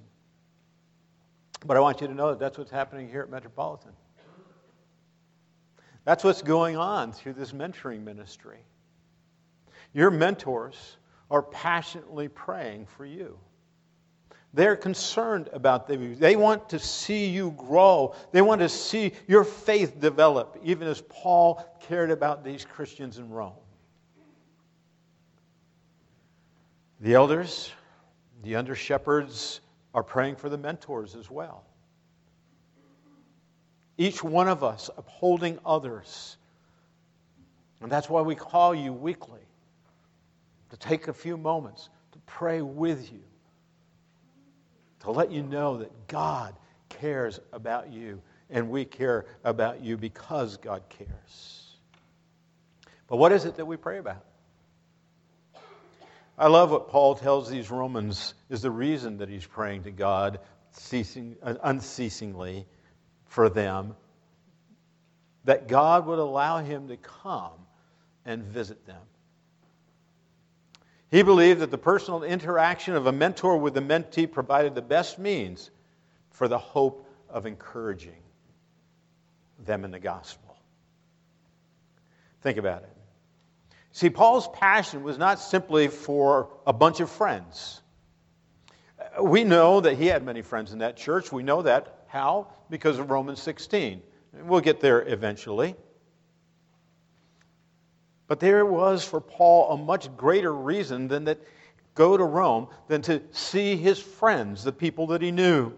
But 1.63 1.77
I 1.77 1.79
want 1.79 2.01
you 2.01 2.07
to 2.07 2.13
know 2.13 2.29
that 2.29 2.39
that's 2.39 2.57
what's 2.57 2.71
happening 2.71 3.07
here 3.07 3.21
at 3.21 3.29
Metropolitan. 3.29 3.91
That's 6.05 6.23
what's 6.23 6.41
going 6.41 6.75
on 6.75 7.11
through 7.11 7.33
this 7.33 7.51
mentoring 7.51 8.03
ministry. 8.03 8.59
Your 9.93 10.11
mentors 10.11 10.97
are 11.31 11.41
passionately 11.41 12.27
praying 12.27 12.85
for 12.85 13.05
you. 13.05 13.37
They're 14.53 14.75
concerned 14.75 15.49
about 15.53 15.87
them. 15.87 16.15
They 16.15 16.35
want 16.35 16.69
to 16.69 16.79
see 16.79 17.27
you 17.27 17.51
grow. 17.51 18.15
They 18.31 18.41
want 18.41 18.61
to 18.61 18.69
see 18.69 19.11
your 19.27 19.43
faith 19.43 19.99
develop, 19.99 20.57
even 20.63 20.87
as 20.87 21.01
Paul 21.01 21.63
cared 21.81 22.09
about 22.09 22.43
these 22.43 22.65
Christians 22.65 23.19
in 23.19 23.29
Rome. 23.29 23.53
The 27.01 27.13
elders, 27.13 27.71
the 28.43 28.55
under 28.55 28.75
shepherds 28.75 29.61
are 29.93 30.03
praying 30.03 30.35
for 30.35 30.49
the 30.49 30.57
mentors 30.57 31.15
as 31.15 31.29
well. 31.29 31.63
Each 33.97 34.23
one 34.23 34.47
of 34.47 34.63
us 34.63 34.89
upholding 34.97 35.59
others. 35.65 36.37
And 37.81 37.91
that's 37.91 38.09
why 38.09 38.21
we 38.21 38.33
call 38.33 38.73
you 38.73 38.93
weekly 38.93 39.41
to 40.69 40.77
take 40.77 41.07
a 41.07 41.13
few 41.13 41.37
moments 41.37 41.89
to 42.11 42.19
pray 42.25 42.61
with 42.61 43.11
you, 43.11 43.23
to 45.01 45.11
let 45.11 45.31
you 45.31 45.43
know 45.43 45.77
that 45.77 46.07
God 46.07 46.55
cares 46.89 47.39
about 47.51 47.91
you 47.91 48.21
and 48.49 48.69
we 48.69 48.85
care 48.85 49.25
about 49.43 49.81
you 49.81 49.97
because 49.97 50.57
God 50.57 50.83
cares. 50.89 51.75
But 53.07 53.17
what 53.17 53.31
is 53.31 53.45
it 53.45 53.55
that 53.55 53.65
we 53.65 53.77
pray 53.77 53.99
about? 53.99 54.25
I 56.37 56.47
love 56.47 56.71
what 56.71 56.87
Paul 56.87 57.15
tells 57.15 57.49
these 57.49 57.69
Romans 57.69 58.33
is 58.49 58.61
the 58.61 58.71
reason 58.71 59.17
that 59.17 59.29
he's 59.29 59.45
praying 59.45 59.83
to 59.83 59.91
God 59.91 60.39
ceasing, 60.71 61.35
uh, 61.43 61.55
unceasingly 61.63 62.65
for 63.25 63.49
them, 63.49 63.95
that 65.43 65.67
God 65.67 66.05
would 66.05 66.19
allow 66.19 66.59
him 66.59 66.87
to 66.87 66.97
come 66.97 67.51
and 68.25 68.43
visit 68.43 68.85
them. 68.85 69.01
He 71.11 71.23
believed 71.23 71.61
that 71.61 71.71
the 71.71 71.77
personal 71.77 72.23
interaction 72.23 72.95
of 72.95 73.07
a 73.07 73.11
mentor 73.11 73.57
with 73.57 73.75
a 73.77 73.81
mentee 73.81 74.31
provided 74.31 74.75
the 74.75 74.81
best 74.81 75.17
means 75.17 75.71
for 76.31 76.47
the 76.47 76.59
hope 76.59 77.07
of 77.29 77.45
encouraging 77.45 78.21
them 79.65 79.85
in 79.85 79.91
the 79.91 79.99
gospel. 79.99 80.55
Think 82.41 82.57
about 82.57 82.83
it. 82.83 82.95
See, 83.91 84.09
Paul's 84.09 84.47
passion 84.47 85.03
was 85.03 85.17
not 85.17 85.39
simply 85.39 85.87
for 85.87 86.49
a 86.65 86.73
bunch 86.73 86.99
of 86.99 87.09
friends. 87.09 87.81
We 89.19 89.43
know 89.43 89.81
that 89.81 89.97
he 89.97 90.05
had 90.05 90.23
many 90.23 90.43
friends 90.43 90.71
in 90.71 90.79
that 90.79 90.95
church. 90.95 91.31
We 91.31 91.43
know 91.43 91.63
that. 91.63 92.05
How? 92.07 92.47
Because 92.69 92.99
of 92.99 93.09
Romans 93.09 93.41
16. 93.41 94.01
We'll 94.43 94.61
get 94.61 94.79
there 94.79 95.01
eventually. 95.07 95.75
But 98.29 98.39
there 98.39 98.63
was 98.63 99.03
for 99.03 99.19
Paul 99.19 99.71
a 99.71 99.77
much 99.77 100.15
greater 100.15 100.53
reason 100.53 101.07
than 101.07 101.25
that 101.25 101.39
go 101.95 102.15
to 102.15 102.23
Rome 102.23 102.67
than 102.87 103.01
to 103.01 103.21
see 103.31 103.75
his 103.75 103.99
friends, 103.99 104.63
the 104.63 104.71
people 104.71 105.07
that 105.07 105.21
he 105.23 105.31
knew. 105.31 105.73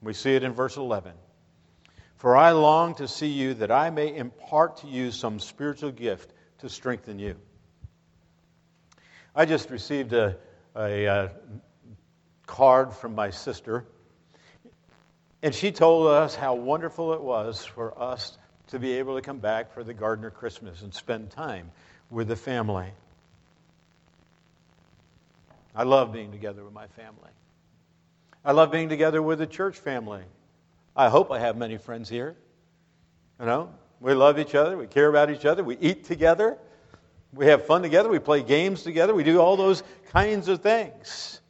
We 0.00 0.12
see 0.12 0.36
it 0.36 0.44
in 0.44 0.52
verse 0.52 0.76
11. 0.76 1.12
For 2.14 2.36
I 2.36 2.52
long 2.52 2.94
to 2.94 3.08
see 3.08 3.26
you 3.26 3.54
that 3.54 3.72
I 3.72 3.90
may 3.90 4.16
impart 4.16 4.76
to 4.78 4.86
you 4.86 5.10
some 5.10 5.40
spiritual 5.40 5.90
gift 5.90 6.32
to 6.58 6.68
strengthen 6.68 7.18
you. 7.18 7.34
I 9.34 9.46
just 9.46 9.68
received 9.70 10.12
a, 10.12 10.36
a, 10.76 11.06
a 11.06 11.30
card 12.46 12.94
from 12.94 13.16
my 13.16 13.30
sister, 13.30 13.84
and 15.42 15.52
she 15.52 15.72
told 15.72 16.06
us 16.06 16.36
how 16.36 16.54
wonderful 16.54 17.14
it 17.14 17.20
was 17.20 17.64
for 17.64 18.00
us 18.00 18.38
to 18.68 18.78
be 18.78 18.94
able 18.94 19.16
to 19.16 19.22
come 19.22 19.38
back 19.38 19.72
for 19.72 19.84
the 19.84 19.94
Gardner 19.94 20.30
Christmas 20.30 20.82
and 20.82 20.92
spend 20.92 21.30
time 21.30 21.70
with 22.10 22.28
the 22.28 22.36
family. 22.36 22.88
I 25.74 25.82
love 25.82 26.12
being 26.12 26.32
together 26.32 26.64
with 26.64 26.72
my 26.72 26.86
family. 26.88 27.30
I 28.44 28.52
love 28.52 28.70
being 28.70 28.88
together 28.88 29.20
with 29.20 29.38
the 29.38 29.46
church 29.46 29.76
family. 29.76 30.22
I 30.96 31.08
hope 31.08 31.30
I 31.30 31.38
have 31.40 31.56
many 31.56 31.76
friends 31.76 32.08
here. 32.08 32.36
You 33.38 33.46
know, 33.46 33.70
we 34.00 34.14
love 34.14 34.38
each 34.38 34.54
other, 34.54 34.76
we 34.78 34.86
care 34.86 35.08
about 35.08 35.30
each 35.30 35.44
other, 35.44 35.62
we 35.62 35.76
eat 35.78 36.04
together, 36.04 36.56
we 37.34 37.46
have 37.46 37.66
fun 37.66 37.82
together, 37.82 38.08
we 38.08 38.18
play 38.18 38.42
games 38.42 38.82
together, 38.82 39.14
we 39.14 39.24
do 39.24 39.38
all 39.38 39.56
those 39.56 39.82
kinds 40.12 40.48
of 40.48 40.62
things. 40.62 41.40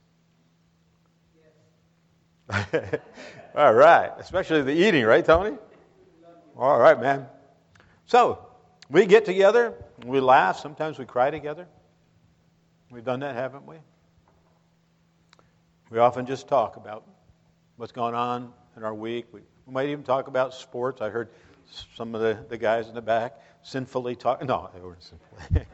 all 3.54 3.72
right, 3.72 4.10
especially 4.18 4.62
the 4.62 4.72
eating, 4.72 5.04
right, 5.04 5.24
Tony? 5.24 5.56
All 6.58 6.78
right, 6.78 6.98
man. 6.98 7.26
So, 8.06 8.38
we 8.88 9.04
get 9.04 9.26
together, 9.26 9.74
we 10.06 10.20
laugh, 10.20 10.58
sometimes 10.58 10.98
we 10.98 11.04
cry 11.04 11.30
together. 11.30 11.66
We've 12.90 13.04
done 13.04 13.20
that, 13.20 13.34
haven't 13.34 13.66
we? 13.66 13.76
We 15.90 15.98
often 15.98 16.24
just 16.24 16.48
talk 16.48 16.76
about 16.76 17.04
what's 17.76 17.92
going 17.92 18.14
on 18.14 18.54
in 18.74 18.84
our 18.84 18.94
week. 18.94 19.26
We, 19.32 19.40
might 19.68 19.88
even 19.88 20.04
talk 20.04 20.28
about 20.28 20.54
sports. 20.54 21.02
I 21.02 21.10
heard 21.10 21.28
some 21.96 22.14
of 22.14 22.20
the, 22.20 22.38
the 22.48 22.56
guys 22.56 22.88
in 22.88 22.94
the 22.94 23.02
back 23.02 23.40
sinfully 23.62 24.14
talk. 24.14 24.42
No, 24.44 24.70
they 24.72 24.80
weren't 24.80 25.02
sinfully. 25.02 25.66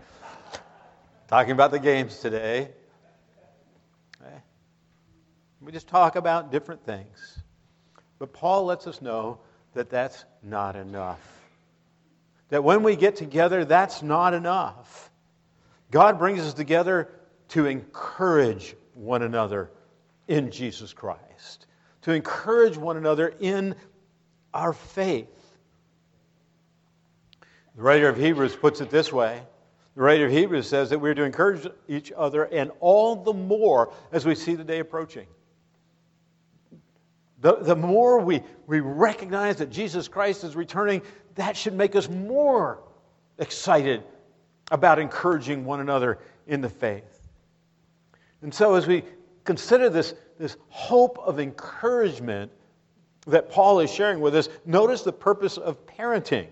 Talking 1.29 1.53
about 1.53 1.71
the 1.71 1.79
games 1.79 2.19
today. 2.19 2.71
Okay. 4.21 4.37
We 5.61 5.71
just 5.71 5.89
talk 5.89 6.17
about 6.17 6.51
different 6.51 6.85
things. 6.85 7.39
But 8.19 8.33
Paul 8.33 8.65
lets 8.65 8.87
us 8.87 9.03
know 9.03 9.41
that 9.75 9.91
that's 9.91 10.25
not 10.43 10.77
enough. 10.77 11.21
That 12.49 12.63
when 12.63 12.83
we 12.83 12.97
get 12.97 13.17
together, 13.17 13.65
that's 13.65 14.03
not 14.03 14.35
enough. 14.35 15.11
God 15.91 16.19
brings 16.19 16.41
us 16.41 16.55
together 16.55 17.09
to 17.49 17.67
encourage 17.67 18.75
one 18.95 19.23
another 19.23 19.71
in 20.29 20.51
Jesus 20.51 20.93
Christ, 20.93 21.67
to 22.03 22.13
encourage 22.13 22.77
one 22.77 22.97
another 22.97 23.35
in 23.41 23.75
our 24.55 24.73
faith. 24.73 25.29
The 27.77 27.83
writer 27.83 28.09
of 28.09 28.17
Hebrews 28.17 28.57
puts 28.57 28.81
it 28.81 28.91
this 28.91 29.13
way. 29.13 29.43
The 29.95 30.03
writer 30.03 30.27
of 30.27 30.33
Hebrews 30.33 30.69
says 30.69 30.91
that 30.91 30.99
we're 30.99 31.15
to 31.15 31.25
encourage 31.25 31.67
each 31.89 32.13
other, 32.17 32.45
and 32.45 32.71
all 32.81 33.17
the 33.17 33.33
more 33.33 33.93
as 34.11 34.25
we 34.25 34.35
see 34.35 34.55
the 34.55 34.65
day 34.65 34.79
approaching. 34.79 35.27
The, 37.43 37.57
the 37.57 37.75
more 37.75 38.21
we, 38.21 38.41
we 38.69 38.79
recognize 38.79 39.57
that 39.57 39.69
Jesus 39.69 40.07
Christ 40.07 40.45
is 40.45 40.55
returning, 40.55 41.03
that 41.35 41.57
should 41.57 41.75
make 41.75 41.97
us 41.97 42.09
more 42.09 42.85
excited 43.39 44.05
about 44.71 45.01
encouraging 45.01 45.65
one 45.65 45.81
another 45.81 46.21
in 46.47 46.61
the 46.61 46.69
faith. 46.69 47.29
And 48.43 48.55
so, 48.55 48.77
as 48.77 48.87
we 48.87 49.03
consider 49.43 49.91
this, 49.91 50.15
this 50.39 50.57
hope 50.69 51.19
of 51.19 51.41
encouragement 51.41 52.53
that 53.27 53.51
Paul 53.51 53.81
is 53.81 53.93
sharing 53.93 54.21
with 54.21 54.37
us, 54.37 54.49
notice 54.65 55.03
the 55.03 55.13
purpose 55.13 55.59
of 55.59 55.85
parenting 55.85 56.47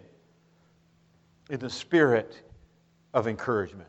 in 1.50 1.60
the 1.60 1.70
spirit 1.70 2.42
of 3.14 3.28
encouragement. 3.28 3.86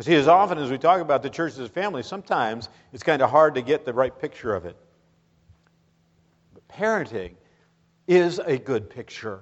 See, 0.00 0.14
as 0.14 0.28
often 0.28 0.56
as 0.58 0.70
we 0.70 0.78
talk 0.78 1.00
about 1.00 1.22
the 1.22 1.30
church 1.30 1.54
as 1.54 1.58
a 1.58 1.68
family, 1.68 2.04
sometimes 2.04 2.68
it's 2.92 3.02
kind 3.02 3.20
of 3.22 3.28
hard 3.28 3.56
to 3.56 3.62
get 3.62 3.84
the 3.84 3.92
right 3.92 4.16
picture 4.16 4.54
of 4.54 4.64
it. 4.66 4.76
Parenting 6.72 7.34
is 8.06 8.38
a 8.38 8.58
good 8.58 8.90
picture. 8.90 9.40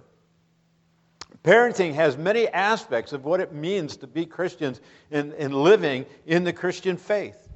Parenting 1.42 1.94
has 1.94 2.16
many 2.16 2.48
aspects 2.48 3.12
of 3.12 3.24
what 3.24 3.40
it 3.40 3.52
means 3.52 3.96
to 3.98 4.06
be 4.06 4.26
Christians 4.26 4.80
and, 5.10 5.32
and 5.34 5.54
living 5.54 6.04
in 6.26 6.44
the 6.44 6.52
Christian 6.52 6.96
faith. 6.96 7.48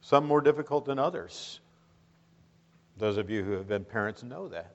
Some 0.00 0.26
more 0.26 0.40
difficult 0.40 0.86
than 0.86 0.98
others. 0.98 1.60
Those 2.96 3.16
of 3.16 3.30
you 3.30 3.44
who 3.44 3.52
have 3.52 3.68
been 3.68 3.84
parents 3.84 4.22
know 4.22 4.48
that. 4.48 4.74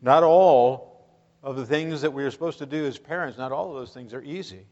Not 0.00 0.22
all 0.22 1.08
of 1.42 1.56
the 1.56 1.66
things 1.66 2.02
that 2.02 2.12
we 2.12 2.22
are 2.24 2.30
supposed 2.30 2.58
to 2.58 2.66
do 2.66 2.84
as 2.86 2.98
parents, 2.98 3.38
not 3.38 3.52
all 3.52 3.70
of 3.70 3.74
those 3.74 3.92
things 3.92 4.14
are 4.14 4.22
easy. 4.22 4.66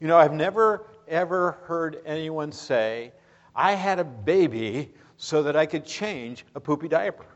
You 0.00 0.08
know, 0.08 0.16
I've 0.16 0.32
never, 0.32 0.86
ever 1.06 1.58
heard 1.64 2.00
anyone 2.06 2.52
say, 2.52 3.12
I 3.60 3.74
had 3.74 3.98
a 3.98 4.04
baby 4.04 4.90
so 5.18 5.42
that 5.42 5.54
I 5.54 5.66
could 5.66 5.84
change 5.84 6.46
a 6.54 6.60
poopy 6.60 6.88
diaper. 6.88 7.26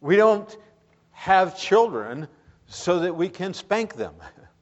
We 0.00 0.16
don't 0.16 0.58
have 1.12 1.56
children 1.56 2.26
so 2.66 2.98
that 2.98 3.14
we 3.14 3.28
can 3.28 3.54
spank 3.54 3.94
them. 3.94 4.14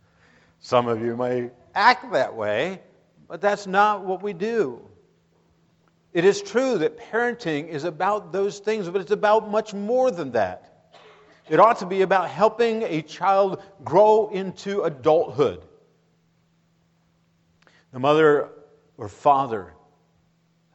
Some 0.61 0.89
of 0.89 1.01
you 1.01 1.17
may 1.17 1.51
act 1.75 2.13
that 2.13 2.37
way, 2.37 2.83
but 3.29 3.41
that's 3.41 3.67
not 3.67 4.05
what 4.05 4.23
we 4.23 4.35
do. 4.35 4.83
It 6.13 6.27
is 6.27 6.43
true 6.43 6.77
that 6.77 6.99
parenting 6.99 7.69
is 7.69 7.85
about 7.85 8.31
those 8.31 8.59
things, 8.59 8.91
but 8.91 9.01
it's 9.01 9.11
about 9.11 9.51
much 9.51 9.73
more 9.73 10.11
than 10.11 10.33
that. 10.33 10.93
It 11.49 11.61
ought 11.61 11.79
to 11.79 11.87
be 11.87 12.03
about 12.03 12.29
helping 12.29 12.83
a 12.83 13.01
child 13.01 13.63
grow 13.85 14.29
into 14.35 14.83
adulthood. 14.83 15.63
The 17.93 17.99
mother 17.99 18.51
or 18.97 19.09
father 19.09 19.73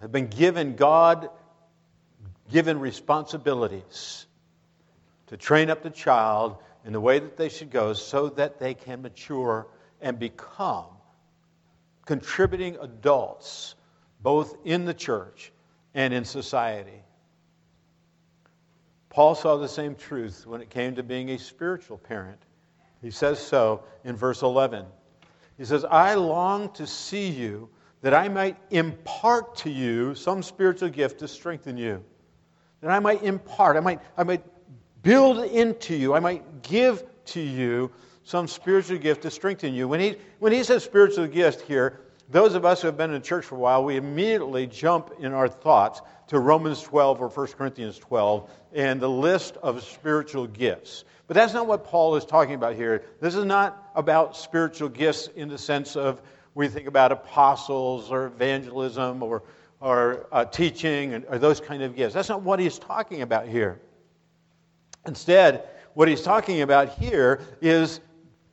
have 0.01 0.11
been 0.11 0.27
given 0.27 0.75
God 0.75 1.29
given 2.51 2.79
responsibilities 2.79 4.25
to 5.27 5.37
train 5.37 5.69
up 5.69 5.81
the 5.81 5.89
child 5.89 6.57
in 6.85 6.93
the 6.93 6.99
way 6.99 7.19
that 7.19 7.37
they 7.37 7.49
should 7.49 7.71
go 7.71 7.93
so 7.93 8.29
that 8.29 8.59
they 8.59 8.73
can 8.73 9.01
mature 9.01 9.67
and 10.01 10.19
become 10.19 10.85
contributing 12.05 12.77
adults, 12.81 13.75
both 14.21 14.57
in 14.65 14.85
the 14.85 14.93
church 14.93 15.51
and 15.93 16.13
in 16.13 16.25
society. 16.25 17.01
Paul 19.09 19.35
saw 19.35 19.57
the 19.57 19.69
same 19.69 19.95
truth 19.95 20.45
when 20.45 20.61
it 20.61 20.69
came 20.69 20.95
to 20.95 21.03
being 21.03 21.29
a 21.29 21.39
spiritual 21.39 21.97
parent. 21.97 22.41
He 23.01 23.11
says 23.11 23.39
so 23.39 23.83
in 24.03 24.15
verse 24.15 24.41
11. 24.41 24.85
He 25.57 25.65
says, 25.65 25.85
I 25.85 26.15
long 26.15 26.69
to 26.73 26.87
see 26.87 27.29
you 27.29 27.69
that 28.01 28.13
I 28.13 28.27
might 28.27 28.57
impart 28.71 29.55
to 29.57 29.69
you 29.69 30.15
some 30.15 30.43
spiritual 30.43 30.89
gift 30.89 31.19
to 31.19 31.27
strengthen 31.27 31.77
you. 31.77 32.03
That 32.81 32.91
I 32.91 32.99
might 32.99 33.23
impart, 33.23 33.77
I 33.77 33.79
might, 33.79 33.99
I 34.17 34.23
might 34.23 34.43
build 35.03 35.45
into 35.45 35.95
you, 35.95 36.13
I 36.13 36.19
might 36.19 36.63
give 36.63 37.03
to 37.25 37.39
you 37.39 37.91
some 38.23 38.47
spiritual 38.47 38.97
gift 38.97 39.21
to 39.23 39.31
strengthen 39.31 39.73
you. 39.73 39.87
When 39.87 39.99
he, 39.99 40.15
when 40.39 40.51
he 40.51 40.63
says 40.63 40.83
spiritual 40.83 41.27
gift 41.27 41.61
here, 41.61 42.01
those 42.29 42.55
of 42.55 42.65
us 42.65 42.81
who 42.81 42.87
have 42.87 42.97
been 42.97 43.13
in 43.13 43.21
church 43.21 43.45
for 43.45 43.55
a 43.55 43.59
while, 43.59 43.83
we 43.83 43.97
immediately 43.97 44.67
jump 44.67 45.13
in 45.19 45.33
our 45.33 45.47
thoughts 45.47 46.01
to 46.27 46.39
Romans 46.39 46.81
12 46.81 47.21
or 47.21 47.27
1 47.27 47.47
Corinthians 47.47 47.99
12 47.99 48.49
and 48.73 48.99
the 48.99 49.09
list 49.09 49.57
of 49.57 49.83
spiritual 49.83 50.47
gifts. 50.47 51.03
But 51.27 51.35
that's 51.35 51.53
not 51.53 51.67
what 51.67 51.85
Paul 51.85 52.15
is 52.15 52.25
talking 52.25 52.55
about 52.55 52.75
here. 52.75 53.03
This 53.19 53.35
is 53.35 53.45
not 53.45 53.91
about 53.95 54.35
spiritual 54.35 54.89
gifts 54.89 55.27
in 55.35 55.49
the 55.49 55.57
sense 55.57 55.95
of 55.95 56.21
we 56.55 56.67
think 56.67 56.87
about 56.87 57.11
apostles 57.11 58.11
or 58.11 58.25
evangelism 58.27 59.23
or, 59.23 59.43
or 59.79 60.27
uh, 60.31 60.45
teaching 60.45 61.23
or 61.29 61.37
those 61.37 61.59
kind 61.59 61.83
of 61.83 61.95
gifts. 61.95 62.13
That's 62.13 62.29
not 62.29 62.41
what 62.41 62.59
he's 62.59 62.79
talking 62.79 63.21
about 63.21 63.47
here. 63.47 63.79
Instead, 65.05 65.67
what 65.93 66.07
he's 66.07 66.21
talking 66.21 66.61
about 66.61 66.89
here 66.89 67.41
is 67.61 67.99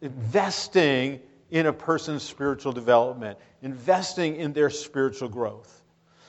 investing 0.00 1.20
in 1.50 1.66
a 1.66 1.72
person's 1.72 2.22
spiritual 2.22 2.72
development, 2.72 3.38
investing 3.62 4.36
in 4.36 4.52
their 4.52 4.70
spiritual 4.70 5.28
growth. 5.28 5.82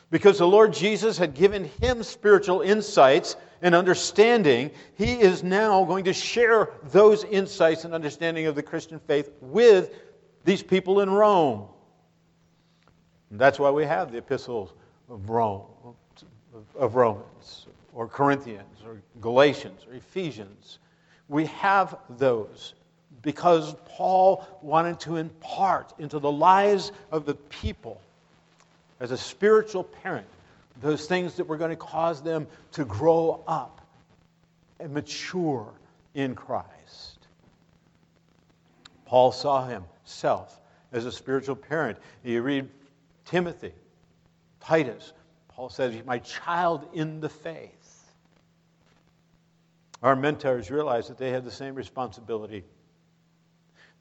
Because 0.10 0.38
the 0.40 0.48
Lord 0.48 0.74
Jesus 0.74 1.18
had 1.18 1.34
given 1.34 1.66
him 1.82 2.04
spiritual 2.04 2.62
insights 2.62 3.38
and 3.62 3.74
understanding, 3.74 4.72
he 4.96 5.14
is 5.14 5.42
now 5.42 5.86
going 5.86 6.04
to 6.06 6.14
share 6.14 6.72
those 6.92 7.24
insights 7.24 7.86
and 7.86 7.94
understanding 7.94 8.46
of 8.48 8.56
the 8.56 8.64
Christian 8.64 9.00
faith 9.00 9.32
with 9.40 9.96
these 10.44 10.62
people 10.62 11.00
in 11.00 11.10
Rome. 11.10 11.68
And 13.30 13.40
that's 13.40 13.58
why 13.58 13.70
we 13.70 13.86
have 13.86 14.12
the 14.12 14.18
epistles 14.18 14.74
of 15.10 15.30
Rome, 15.30 15.68
of 16.78 16.96
Romans, 16.96 17.68
or 17.94 18.08
Corinthians, 18.08 18.80
or 18.86 19.02
Galatians, 19.22 19.86
or 19.88 19.94
Ephesians. 19.94 20.80
We 21.30 21.46
have 21.46 21.98
those 22.10 22.74
because 23.22 23.76
Paul 23.86 24.46
wanted 24.62 25.00
to 25.02 25.18
impart 25.18 25.94
into 26.00 26.20
the 26.20 26.32
lives 26.32 26.92
of 27.12 27.26
the 27.26 27.36
people, 27.36 28.02
as 29.00 29.12
a 29.12 29.18
spiritual 29.18 29.84
parent, 29.84 30.28
those 30.82 31.06
things 31.06 31.36
that 31.36 31.48
were 31.48 31.58
going 31.58 31.70
to 31.70 31.76
cause 31.76 32.22
them 32.22 32.48
to 32.74 32.86
grow 32.86 33.44
up 33.48 33.82
and 34.80 34.94
mature 34.94 35.68
in 36.14 36.36
Christ. 36.36 37.28
Paul 39.06 39.32
saw 39.32 39.68
himself 39.68 40.60
as 40.92 41.06
a 41.06 41.12
spiritual 41.12 41.56
parent. 41.56 41.98
You 42.24 42.42
read 42.42 42.70
Timothy, 43.26 43.74
Titus, 44.62 45.14
Paul 45.50 45.70
says, 45.70 45.96
My 46.06 46.20
child 46.20 46.88
in 46.94 47.20
the 47.20 47.30
faith. 47.30 48.12
Our 50.02 50.16
mentors 50.16 50.72
realized 50.72 51.10
that 51.10 51.18
they 51.18 51.30
had 51.30 51.46
the 51.46 51.52
same 51.52 51.76
responsibility. 51.76 52.64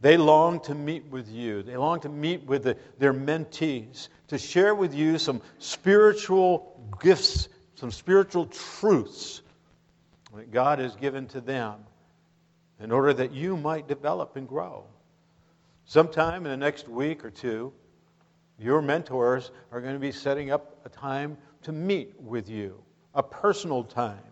They 0.01 0.17
long 0.17 0.61
to 0.61 0.75
meet 0.75 1.07
with 1.07 1.29
you. 1.29 1.63
They 1.63 1.77
long 1.77 2.01
to 2.01 2.09
meet 2.09 2.45
with 2.45 2.65
the, 2.65 2.77
their 2.99 3.13
mentees 3.13 4.09
to 4.29 4.39
share 4.39 4.75
with 4.75 4.95
you 4.95 5.19
some 5.19 5.43
spiritual 5.59 6.81
gifts, 7.01 7.49
some 7.75 7.91
spiritual 7.91 8.47
truths 8.47 9.43
that 10.35 10.51
God 10.51 10.79
has 10.79 10.97
given 10.97 11.27
to 11.29 11.41
them 11.41 11.81
in 12.81 12.93
order 12.93 13.13
that 13.13 13.33
you 13.33 13.57
might 13.57 13.89
develop 13.89 14.37
and 14.37 14.49
grow. 14.49 14.85
Sometime 15.85 16.47
in 16.47 16.51
the 16.51 16.57
next 16.57 16.89
week 16.89 17.25
or 17.25 17.31
two, 17.31 17.73
your 18.59 18.81
mentors 18.81 19.51
are 19.71 19.81
going 19.81 19.95
to 19.95 20.01
be 20.01 20.13
setting 20.13 20.51
up 20.51 20.81
a 20.85 20.89
time 20.89 21.37
to 21.63 21.73
meet 21.73 22.15
with 22.21 22.49
you, 22.49 22.83
a 23.15 23.23
personal 23.23 23.85
time 23.85 24.30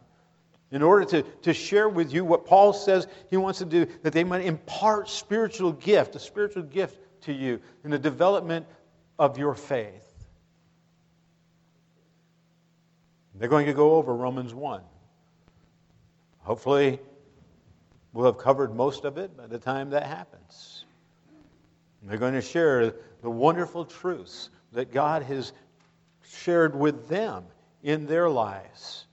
in 0.71 0.83
order 0.83 1.05
to, 1.07 1.23
to 1.23 1.55
share 1.55 1.89
with 1.89 2.13
you 2.13 2.25
what 2.25 2.45
Paul 2.45 2.73
says 2.73 3.07
he 3.31 3.37
wants 3.37 3.61
to 3.61 3.65
do, 3.65 3.87
that 4.03 4.13
they 4.13 4.25
might 4.25 4.45
impart 4.45 5.09
spiritual 5.09 5.73
gift, 5.73 6.15
a 6.15 6.19
spiritual 6.19 6.63
gift 6.63 6.99
to 7.23 7.33
you 7.33 7.61
in 7.85 7.91
the 7.91 7.99
development 7.99 8.67
of 9.19 9.39
your 9.39 9.55
faith. 9.55 10.05
They're 13.35 13.49
going 13.49 13.67
to 13.67 13.73
go 13.73 13.95
over 13.95 14.15
Romans 14.15 14.53
1. 14.53 14.83
Hopefully, 16.41 16.99
we'll 18.13 18.27
have 18.27 18.39
covered 18.39 18.75
most 18.75 19.05
of 19.05 19.17
it 19.17 19.37
by 19.37 19.47
the 19.47 19.59
time 19.59 19.91
that 19.91 20.05
happens. 20.05 20.85
they're 22.03 22.19
going 22.19 22.35
to 22.35 22.43
share 22.43 22.95
the 23.23 23.31
wonderful 23.31 23.85
truths 23.85 24.51
that 24.73 24.93
God 24.93 25.23
has 25.23 25.53
shared 26.23 26.75
with 26.75 27.09
them 27.09 27.45
in 27.83 28.07
their 28.07 28.29
lives 28.29 29.07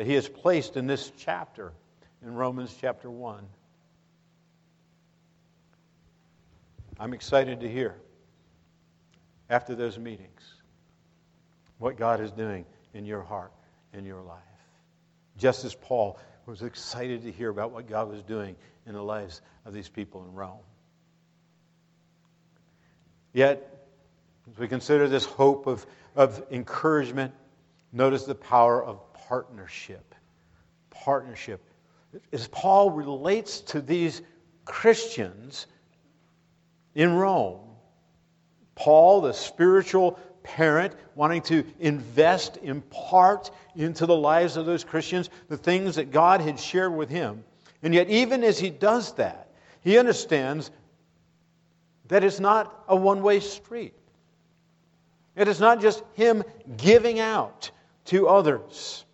that 0.00 0.06
he 0.06 0.14
has 0.14 0.26
placed 0.26 0.78
in 0.78 0.86
this 0.86 1.12
chapter 1.18 1.74
in 2.22 2.32
Romans 2.32 2.74
chapter 2.80 3.10
1. 3.10 3.46
I'm 6.98 7.12
excited 7.12 7.60
to 7.60 7.68
hear 7.68 7.94
after 9.50 9.74
those 9.74 9.98
meetings 9.98 10.40
what 11.76 11.98
God 11.98 12.22
is 12.22 12.30
doing 12.30 12.64
in 12.94 13.04
your 13.04 13.20
heart, 13.20 13.52
in 13.92 14.06
your 14.06 14.22
life. 14.22 14.38
Just 15.36 15.66
as 15.66 15.74
Paul 15.74 16.18
was 16.46 16.62
excited 16.62 17.24
to 17.24 17.30
hear 17.30 17.50
about 17.50 17.70
what 17.70 17.86
God 17.86 18.08
was 18.08 18.22
doing 18.22 18.56
in 18.86 18.94
the 18.94 19.02
lives 19.02 19.42
of 19.66 19.74
these 19.74 19.90
people 19.90 20.24
in 20.24 20.32
Rome. 20.32 20.64
Yet, 23.34 23.86
as 24.50 24.58
we 24.58 24.66
consider 24.66 25.08
this 25.08 25.26
hope 25.26 25.66
of, 25.66 25.84
of 26.16 26.42
encouragement, 26.50 27.34
notice 27.92 28.24
the 28.24 28.34
power 28.34 28.82
of 28.82 28.98
partnership. 29.30 30.16
Partnership. 30.90 31.64
as 32.32 32.48
Paul 32.48 32.90
relates 32.90 33.60
to 33.60 33.80
these 33.80 34.22
Christians 34.64 35.68
in 36.96 37.14
Rome. 37.14 37.60
Paul, 38.74 39.20
the 39.20 39.32
spiritual 39.32 40.18
parent, 40.42 40.94
wanting 41.14 41.42
to 41.42 41.64
invest, 41.78 42.58
impart 42.60 43.52
into 43.76 44.04
the 44.04 44.16
lives 44.16 44.56
of 44.56 44.66
those 44.66 44.82
Christians 44.82 45.30
the 45.48 45.56
things 45.56 45.94
that 45.94 46.10
God 46.10 46.40
had 46.40 46.58
shared 46.58 46.92
with 46.92 47.08
him. 47.08 47.44
And 47.84 47.94
yet, 47.94 48.10
even 48.10 48.42
as 48.42 48.58
he 48.58 48.68
does 48.68 49.12
that, 49.14 49.52
he 49.82 49.96
understands 49.96 50.72
that 52.08 52.24
it's 52.24 52.40
not 52.40 52.84
a 52.88 52.96
one 52.96 53.22
way 53.22 53.38
street. 53.38 53.94
It 55.36 55.46
is 55.46 55.60
not 55.60 55.80
just 55.80 56.02
him 56.14 56.42
giving 56.76 57.20
out 57.20 57.70
to 58.06 58.26
others. 58.26 59.04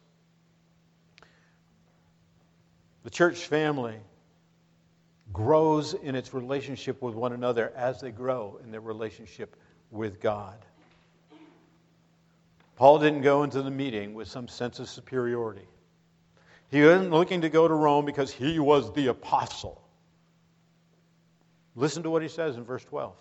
The 3.07 3.11
church 3.11 3.47
family 3.47 3.95
grows 5.33 5.95
in 5.95 6.17
its 6.17 6.35
relationship 6.35 7.01
with 7.01 7.15
one 7.15 7.33
another 7.33 7.73
as 7.77 8.01
they 8.01 8.11
grow 8.11 8.59
in 8.65 8.73
their 8.73 8.81
relationship 8.81 9.55
with 9.93 10.21
God. 10.21 10.59
Paul 12.75 12.99
didn't 12.99 13.23
go 13.23 13.45
into 13.45 13.63
the 13.63 13.71
meeting 13.71 14.13
with 14.15 14.27
some 14.27 14.49
sense 14.49 14.81
of 14.81 14.89
superiority. 14.89 15.69
He 16.73 16.83
wasn't 16.83 17.13
looking 17.13 17.43
to 17.43 17.49
go 17.49 17.69
to 17.69 17.75
Rome 17.75 18.07
because 18.07 18.33
he 18.33 18.59
was 18.59 18.93
the 18.93 19.07
apostle. 19.07 19.81
Listen 21.77 22.03
to 22.03 22.11
what 22.11 22.23
he 22.23 22.29
says 22.29 22.57
in 22.57 22.65
verse 22.65 22.83
12 22.87 23.15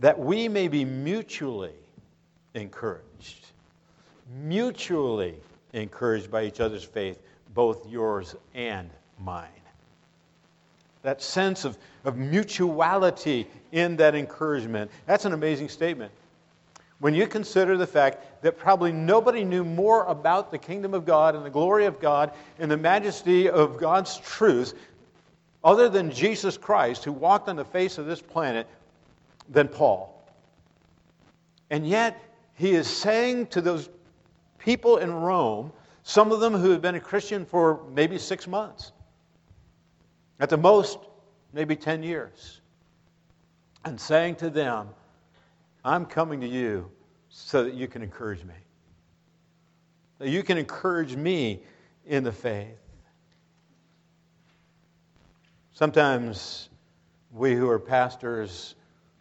that 0.00 0.18
we 0.18 0.48
may 0.48 0.66
be 0.66 0.84
mutually 0.84 1.78
encouraged, 2.54 3.46
mutually 4.42 5.36
encouraged 5.72 6.32
by 6.32 6.42
each 6.42 6.58
other's 6.58 6.82
faith, 6.82 7.20
both 7.54 7.88
yours 7.88 8.34
and 8.54 8.90
mine. 9.18 9.48
That 11.02 11.22
sense 11.22 11.64
of, 11.64 11.78
of 12.04 12.16
mutuality 12.16 13.46
in 13.72 13.96
that 13.96 14.14
encouragement. 14.14 14.90
That's 15.06 15.24
an 15.24 15.32
amazing 15.32 15.68
statement. 15.68 16.12
When 17.00 17.14
you 17.14 17.26
consider 17.26 17.76
the 17.76 17.86
fact 17.86 18.42
that 18.42 18.56
probably 18.56 18.92
nobody 18.92 19.44
knew 19.44 19.64
more 19.64 20.04
about 20.04 20.50
the 20.50 20.58
kingdom 20.58 20.94
of 20.94 21.04
God 21.04 21.34
and 21.34 21.44
the 21.44 21.50
glory 21.50 21.84
of 21.86 22.00
God 22.00 22.32
and 22.58 22.70
the 22.70 22.76
majesty 22.76 23.48
of 23.48 23.78
God's 23.78 24.16
truth 24.18 24.74
other 25.62 25.88
than 25.88 26.10
Jesus 26.10 26.56
Christ, 26.56 27.04
who 27.04 27.12
walked 27.12 27.48
on 27.48 27.56
the 27.56 27.64
face 27.64 27.98
of 27.98 28.06
this 28.06 28.20
planet, 28.20 28.66
than 29.48 29.68
Paul. 29.68 30.10
And 31.70 31.86
yet, 31.86 32.20
he 32.54 32.72
is 32.72 32.86
saying 32.86 33.48
to 33.48 33.60
those 33.60 33.88
people 34.58 34.98
in 34.98 35.12
Rome, 35.12 35.72
some 36.04 36.30
of 36.30 36.40
them 36.40 36.52
who 36.52 36.70
had 36.70 36.82
been 36.82 36.94
a 36.94 37.00
Christian 37.00 37.44
for 37.46 37.82
maybe 37.92 38.18
six 38.18 38.46
months, 38.46 38.92
at 40.38 40.50
the 40.50 40.56
most, 40.56 40.98
maybe 41.52 41.74
10 41.74 42.02
years, 42.02 42.60
and 43.84 43.98
saying 43.98 44.36
to 44.36 44.50
them, 44.50 44.88
I'm 45.82 46.04
coming 46.04 46.40
to 46.42 46.46
you 46.46 46.90
so 47.30 47.64
that 47.64 47.74
you 47.74 47.88
can 47.88 48.02
encourage 48.02 48.44
me. 48.44 48.54
That 50.18 50.28
you 50.28 50.42
can 50.42 50.58
encourage 50.58 51.16
me 51.16 51.62
in 52.06 52.22
the 52.22 52.32
faith. 52.32 52.78
Sometimes 55.72 56.68
we 57.32 57.54
who 57.54 57.68
are 57.68 57.78
pastors, 57.78 58.74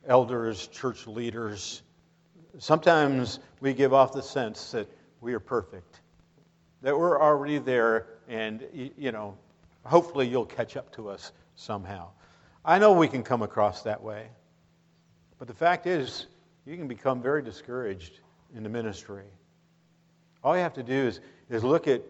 elders, 0.05 0.67
church 0.67 1.07
leaders, 1.07 1.81
sometimes 2.59 3.39
we 3.61 3.73
give 3.73 3.93
off 3.93 4.11
the 4.11 4.21
sense 4.21 4.71
that 4.71 4.87
we 5.21 5.33
are 5.33 5.39
perfect, 5.39 6.01
that 6.83 6.97
we're 6.97 7.19
already 7.19 7.57
there, 7.57 8.07
and, 8.27 8.61
you 8.73 9.11
know, 9.11 9.37
hopefully 9.85 10.27
you'll 10.27 10.45
catch 10.45 10.77
up 10.77 10.93
to 10.93 11.09
us 11.09 11.31
somehow. 11.55 12.09
I 12.63 12.77
know 12.77 12.91
we 12.91 13.07
can 13.07 13.23
come 13.23 13.41
across 13.41 13.81
that 13.83 14.03
way, 14.03 14.27
but 15.39 15.47
the 15.47 15.53
fact 15.53 15.87
is, 15.87 16.27
you 16.65 16.77
can 16.77 16.87
become 16.87 17.21
very 17.21 17.41
discouraged 17.41 18.19
in 18.55 18.63
the 18.63 18.69
ministry. 18.69 19.25
All 20.43 20.55
you 20.55 20.61
have 20.61 20.73
to 20.73 20.83
do 20.83 20.93
is, 20.93 21.21
is 21.49 21.63
look 21.63 21.87
at, 21.87 22.01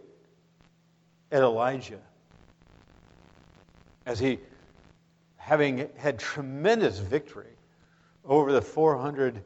at 1.32 1.44
Elijah 1.44 2.02
as 4.08 4.20
he, 4.20 4.40
having 5.38 5.88
had 5.98 6.18
tremendous 6.18 6.98
victory 6.98 7.56
over 8.26 8.52
the 8.52 8.62
400 8.62 9.42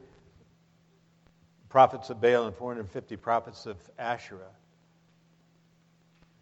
prophets 1.68 2.08
of 2.08 2.18
Baal 2.20 2.46
and 2.46 2.56
450 2.56 3.16
prophets 3.16 3.66
of 3.66 3.76
Asherah, 3.98 4.52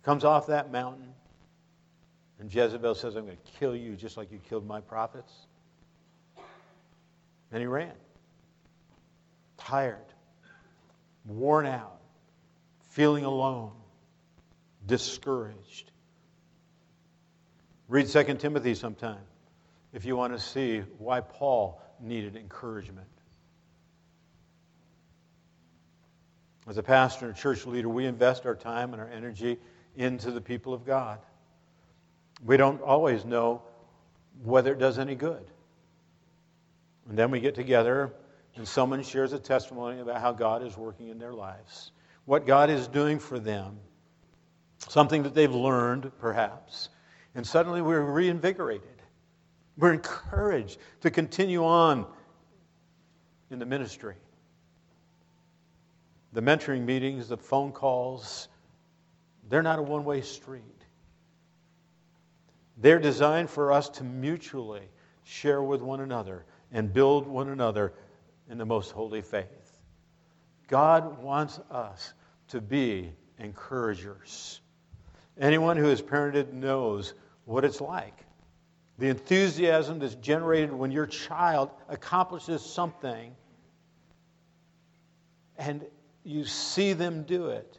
comes 0.07 0.23
off 0.23 0.47
that 0.47 0.71
mountain, 0.71 1.13
and 2.39 2.55
Jezebel 2.55 2.95
says, 2.95 3.17
I'm 3.17 3.25
going 3.25 3.37
to 3.37 3.53
kill 3.59 3.75
you 3.75 3.97
just 3.97 4.17
like 4.17 4.31
you 4.31 4.39
killed 4.39 4.65
my 4.65 4.81
prophets. 4.81 5.33
And 7.51 7.61
he 7.61 7.67
ran, 7.67 7.93
tired, 9.59 9.99
worn 11.25 11.67
out, 11.67 11.99
feeling 12.91 13.25
alone, 13.25 13.73
discouraged. 14.87 15.91
Read 17.89 18.07
2 18.07 18.35
Timothy 18.35 18.77
sometime 18.77 19.25
if 19.93 20.05
you 20.05 20.15
want 20.15 20.33
to 20.33 20.39
see 20.39 20.85
why 20.99 21.21
Paul 21.21 21.83
needed 22.01 22.37
encouragement. 22.37 23.09
As 26.69 26.79
a 26.79 26.83
pastor 26.83 27.27
and 27.27 27.35
church 27.35 27.67
leader, 27.67 27.89
we 27.89 28.07
invest 28.07 28.47
our 28.47 28.55
time 28.55 28.93
and 28.93 29.03
our 29.03 29.09
energy 29.09 29.59
into 29.97 30.31
the 30.31 30.41
people 30.41 30.73
of 30.73 30.85
God. 30.85 31.19
We 32.45 32.57
don't 32.57 32.81
always 32.83 33.25
know 33.25 33.63
whether 34.43 34.73
it 34.73 34.79
does 34.79 34.99
any 34.99 35.15
good. 35.15 35.45
And 37.09 37.19
then 37.19 37.31
we 37.31 37.41
get 37.41 37.55
together 37.55 38.13
and 38.57 38.67
someone 38.67 39.03
shares 39.03 39.33
a 39.33 39.39
testimony 39.39 40.01
about 40.01 40.21
how 40.21 40.33
God 40.33 40.63
is 40.63 40.77
working 40.77 41.09
in 41.09 41.19
their 41.19 41.33
lives, 41.33 41.93
what 42.25 42.47
God 42.47 42.71
is 42.71 42.89
doing 42.89 43.19
for 43.19 43.39
them, 43.39 43.79
something 44.89 45.23
that 45.23 45.35
they've 45.35 45.55
learned, 45.55 46.11
perhaps. 46.19 46.89
And 47.35 47.47
suddenly 47.47 47.83
we're 47.83 48.01
reinvigorated. 48.01 48.89
We're 49.77 49.93
encouraged 49.93 50.79
to 51.03 51.11
continue 51.11 51.65
on 51.65 52.07
in 53.51 53.59
the 53.59 53.67
ministry. 53.67 54.15
The 56.33 56.41
mentoring 56.41 56.85
meetings, 56.85 57.29
the 57.29 57.37
phone 57.37 57.73
calls, 57.73 58.49
they're 59.49 59.63
not 59.63 59.79
a 59.79 59.83
one 59.83 60.05
way 60.05 60.21
street. 60.21 60.63
They're 62.77 62.99
designed 62.99 63.49
for 63.49 63.73
us 63.73 63.89
to 63.91 64.05
mutually 64.05 64.89
share 65.25 65.63
with 65.63 65.81
one 65.81 66.01
another 66.01 66.45
and 66.73 66.93
build 66.93 67.27
one 67.27 67.49
another 67.49 67.95
in 68.51 68.59
the 68.59 68.67
most 68.67 68.91
holy 68.91 69.23
faith. 69.23 69.73
God 70.69 71.23
wants 71.23 71.59
us 71.71 72.13
to 72.49 72.61
be 72.61 73.13
encouragers. 73.39 74.61
Anyone 75.39 75.77
who 75.77 75.87
has 75.87 76.03
parented 76.03 76.53
knows 76.53 77.15
what 77.45 77.65
it's 77.65 77.81
like. 77.81 78.25
The 78.99 79.09
enthusiasm 79.09 79.99
that's 79.99 80.15
generated 80.17 80.73
when 80.73 80.91
your 80.91 81.07
child 81.07 81.71
accomplishes 81.89 82.63
something 82.63 83.35
and 85.59 85.85
you 86.25 86.45
see 86.45 86.93
them 86.93 87.25
do 87.25 87.49
it. 87.49 87.79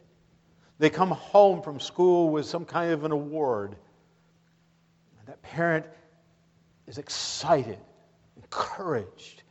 They 0.80 0.90
come 0.90 1.12
home 1.12 1.62
from 1.62 1.80
school 1.80 2.30
with 2.30 2.46
some 2.46 2.66
kind 2.66 2.92
of 2.92 3.04
an 3.04 3.12
award. 3.12 3.76
And 5.20 5.28
that 5.28 5.42
parent 5.42 5.86
is 6.86 6.98
excited, 6.98 7.80
encouraged. 8.36 9.44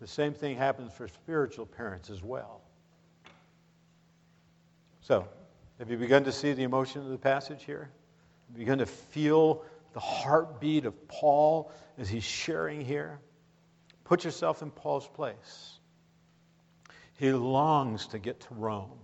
The 0.00 0.06
same 0.06 0.32
thing 0.32 0.56
happens 0.56 0.92
for 0.92 1.08
spiritual 1.08 1.66
parents 1.66 2.10
as 2.10 2.22
well. 2.22 2.60
So, 5.00 5.28
have 5.78 5.90
you 5.90 5.96
begun 5.96 6.24
to 6.24 6.32
see 6.32 6.52
the 6.52 6.62
emotion 6.62 7.02
of 7.02 7.08
the 7.08 7.18
passage 7.18 7.64
here? 7.64 7.90
Have 8.48 8.58
you 8.58 8.64
begun 8.64 8.78
to 8.78 8.86
feel 8.86 9.64
the 9.92 10.00
heartbeat 10.00 10.86
of 10.86 11.08
Paul 11.08 11.72
as 11.98 12.08
he's 12.08 12.24
sharing 12.24 12.80
here? 12.80 13.18
Put 14.04 14.24
yourself 14.24 14.62
in 14.62 14.70
Paul's 14.70 15.08
place. 15.08 15.78
He 17.18 17.32
longs 17.32 18.06
to 18.08 18.18
get 18.18 18.40
to 18.40 18.54
Rome. 18.54 18.98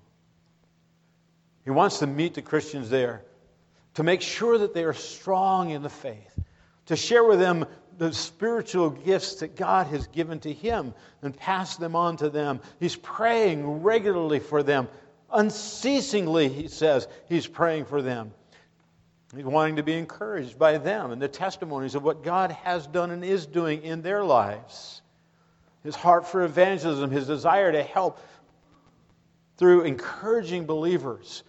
He 1.65 1.71
wants 1.71 1.99
to 1.99 2.07
meet 2.07 2.35
the 2.35 2.43
Christians 2.43 2.91
there, 2.91 3.23
to 3.95 4.03
make 4.03 4.23
sure 4.23 4.59
that 4.59 4.75
they 4.75 4.85
are 4.85 4.95
strong 4.95 5.71
in 5.71 5.83
the 5.83 5.91
faith, 5.91 6.39
to 6.87 6.97
share 6.97 7.25
with 7.25 7.39
them 7.39 7.67
the 7.99 8.13
spiritual 8.13 8.91
gifts 8.91 9.37
that 9.37 9.57
God 9.57 9.87
has 9.89 10.07
given 10.07 10.41
to 10.41 10.53
him 10.53 10.95
and 11.21 11.37
pass 11.37 11.77
them 11.77 11.95
on 11.95 12.17
to 12.17 12.31
them. 12.31 12.61
He's 12.79 12.97
praying 12.97 13.83
regularly 13.83 14.41
for 14.41 14.63
them. 14.63 14.89
Unceasingly, 15.33 16.49
he 16.49 16.67
says, 16.67 17.09
he's 17.29 17.47
praying 17.47 17.85
for 17.85 18.01
them. 18.01 18.33
He's 19.37 19.45
wanting 19.45 19.77
to 19.77 19.83
be 19.83 19.99
encouraged 19.99 20.59
by 20.59 20.79
them 20.79 21.11
and 21.13 21.21
the 21.21 21.29
testimonies 21.29 21.95
of 21.95 22.03
what 22.03 22.25
God 22.25 22.51
has 22.51 22.87
done 22.87 23.11
and 23.11 23.23
is 23.23 23.47
doing 23.47 23.83
in 23.83 24.03
their 24.03 24.25
lives. 24.25 25.03
His 25.85 25.95
heart 25.95 26.27
for 26.27 26.43
evangelism, 26.43 27.11
his 27.11 27.27
desire 27.27 27.71
to 27.71 27.83
help 27.83 28.19
through 29.57 29.83
encouraging 29.83 30.65
believers 30.65 31.45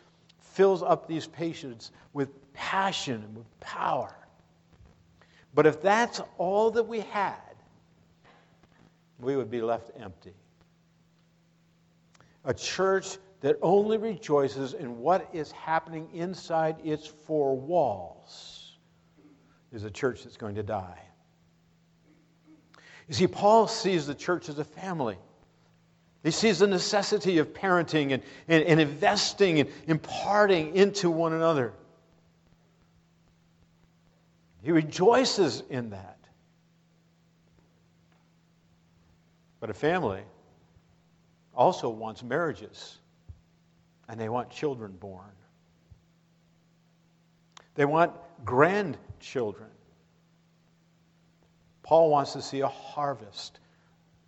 fills 0.54 0.84
up 0.84 1.08
these 1.08 1.28
patients 1.28 1.92
with 2.14 2.30
passion 2.54 3.24
and 3.24 3.38
with 3.38 3.60
power. 3.60 4.16
But 5.54 5.66
if 5.66 5.82
that's 5.82 6.22
all 6.38 6.72
that 6.72 6.84
we 6.84 7.02
had, 7.02 7.36
we 9.20 9.36
would 9.36 9.52
be 9.52 9.62
left 9.62 9.92
empty. 10.00 10.34
A 12.46 12.54
church 12.54 13.18
that 13.42 13.58
only 13.62 13.98
rejoices 13.98 14.74
in 14.74 15.00
what 15.00 15.30
is 15.34 15.52
happening 15.52 16.10
inside 16.14 16.76
its 16.84 17.08
four 17.08 17.58
walls 17.58 18.78
is 19.72 19.84
a 19.84 19.92
church 19.92 20.24
that's 20.24 20.38
going 20.38 20.56
to 20.56 20.64
die. 20.64 21.00
You 23.08 23.14
see, 23.14 23.28
Paul 23.28 23.68
sees 23.68 24.08
the 24.08 24.16
church 24.16 24.48
as 24.48 24.60
a 24.60 24.64
family. 24.64 25.18
He 26.24 26.32
sees 26.32 26.60
the 26.60 26.68
necessity 26.68 27.40
of 27.40 27.54
parenting 27.54 28.14
and, 28.14 28.22
and, 28.48 28.64
and 28.64 28.80
investing 28.80 29.60
and 29.60 29.70
imparting 29.88 30.76
into 30.76 31.10
one 31.10 31.34
another. 31.34 31.74
He 34.62 34.72
rejoices 34.72 35.64
in 35.70 35.90
that. 35.90 36.20
But 39.60 39.72
a 39.72 39.74
family 39.74 40.22
also 41.56 41.90
wants 41.90 42.24
marriages, 42.24 42.98
and 44.08 44.20
they 44.20 44.30
want 44.30 44.52
children 44.52 44.92
born. 44.92 45.32
They 47.74 47.86
want 47.86 48.12
grandchildren. 48.46 49.70
Paul 51.82 52.12
wants 52.12 52.34
to 52.34 52.42
see 52.42 52.60
a 52.60 52.68
harvest 52.68 53.60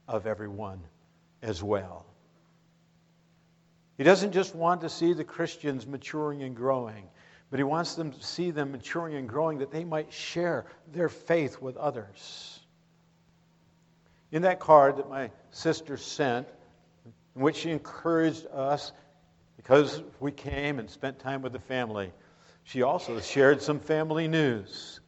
of 0.08 0.25
everyone 0.25 0.82
as 1.43 1.62
well. 1.62 2.06
He 3.97 4.03
doesn't 4.03 4.32
just 4.32 4.56
want 4.56 4.82
to 4.82 4.89
see 4.89 5.13
the 5.13 5.23
Christians 5.23 5.86
maturing 5.86 6.41
and 6.41 6.56
growing, 6.56 7.03
but 7.51 7.60
he 7.60 7.63
wants 7.63 7.93
them 7.93 8.12
to 8.12 8.23
see 8.23 8.49
them 8.49 8.71
maturing 8.71 9.15
and 9.15 9.29
growing 9.29 9.60
that 9.60 9.69
they 9.69 9.84
might 9.84 10.12
share 10.12 10.65
their 10.91 11.10
faith 11.10 11.62
with 11.62 11.77
others. 11.77 12.60
In 14.32 14.41
that 14.41 14.60
card 14.60 14.97
that 14.97 15.10
my 15.10 15.29
sister 15.51 15.95
sent, 15.95 16.47
in 17.36 17.41
which 17.41 17.58
she 17.58 17.69
encouraged 17.69 18.47
us 18.51 18.91
because 19.58 20.01
we 20.19 20.32
came 20.32 20.79
and 20.79 20.89
spent 20.89 21.19
time 21.19 21.43
with 21.43 21.53
the 21.53 21.60
family, 21.60 22.12
she 22.63 22.82
also 22.82 23.19
shared 23.19 23.62
some 23.62 23.79
family 23.79 24.27
news. 24.27 25.01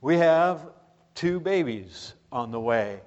We 0.00 0.16
have 0.16 0.66
two 1.14 1.40
babies 1.40 2.14
on 2.30 2.52
the 2.52 2.60
way, 2.60 3.00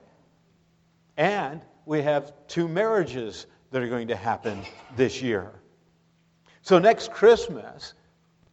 and 1.17 1.61
we 1.85 2.01
have 2.01 2.33
two 2.47 2.67
marriages 2.67 3.45
that 3.71 3.81
are 3.81 3.87
going 3.87 4.07
to 4.07 4.15
happen 4.15 4.61
this 4.95 5.21
year. 5.21 5.51
So 6.61 6.79
next 6.79 7.11
Christmas, 7.11 7.93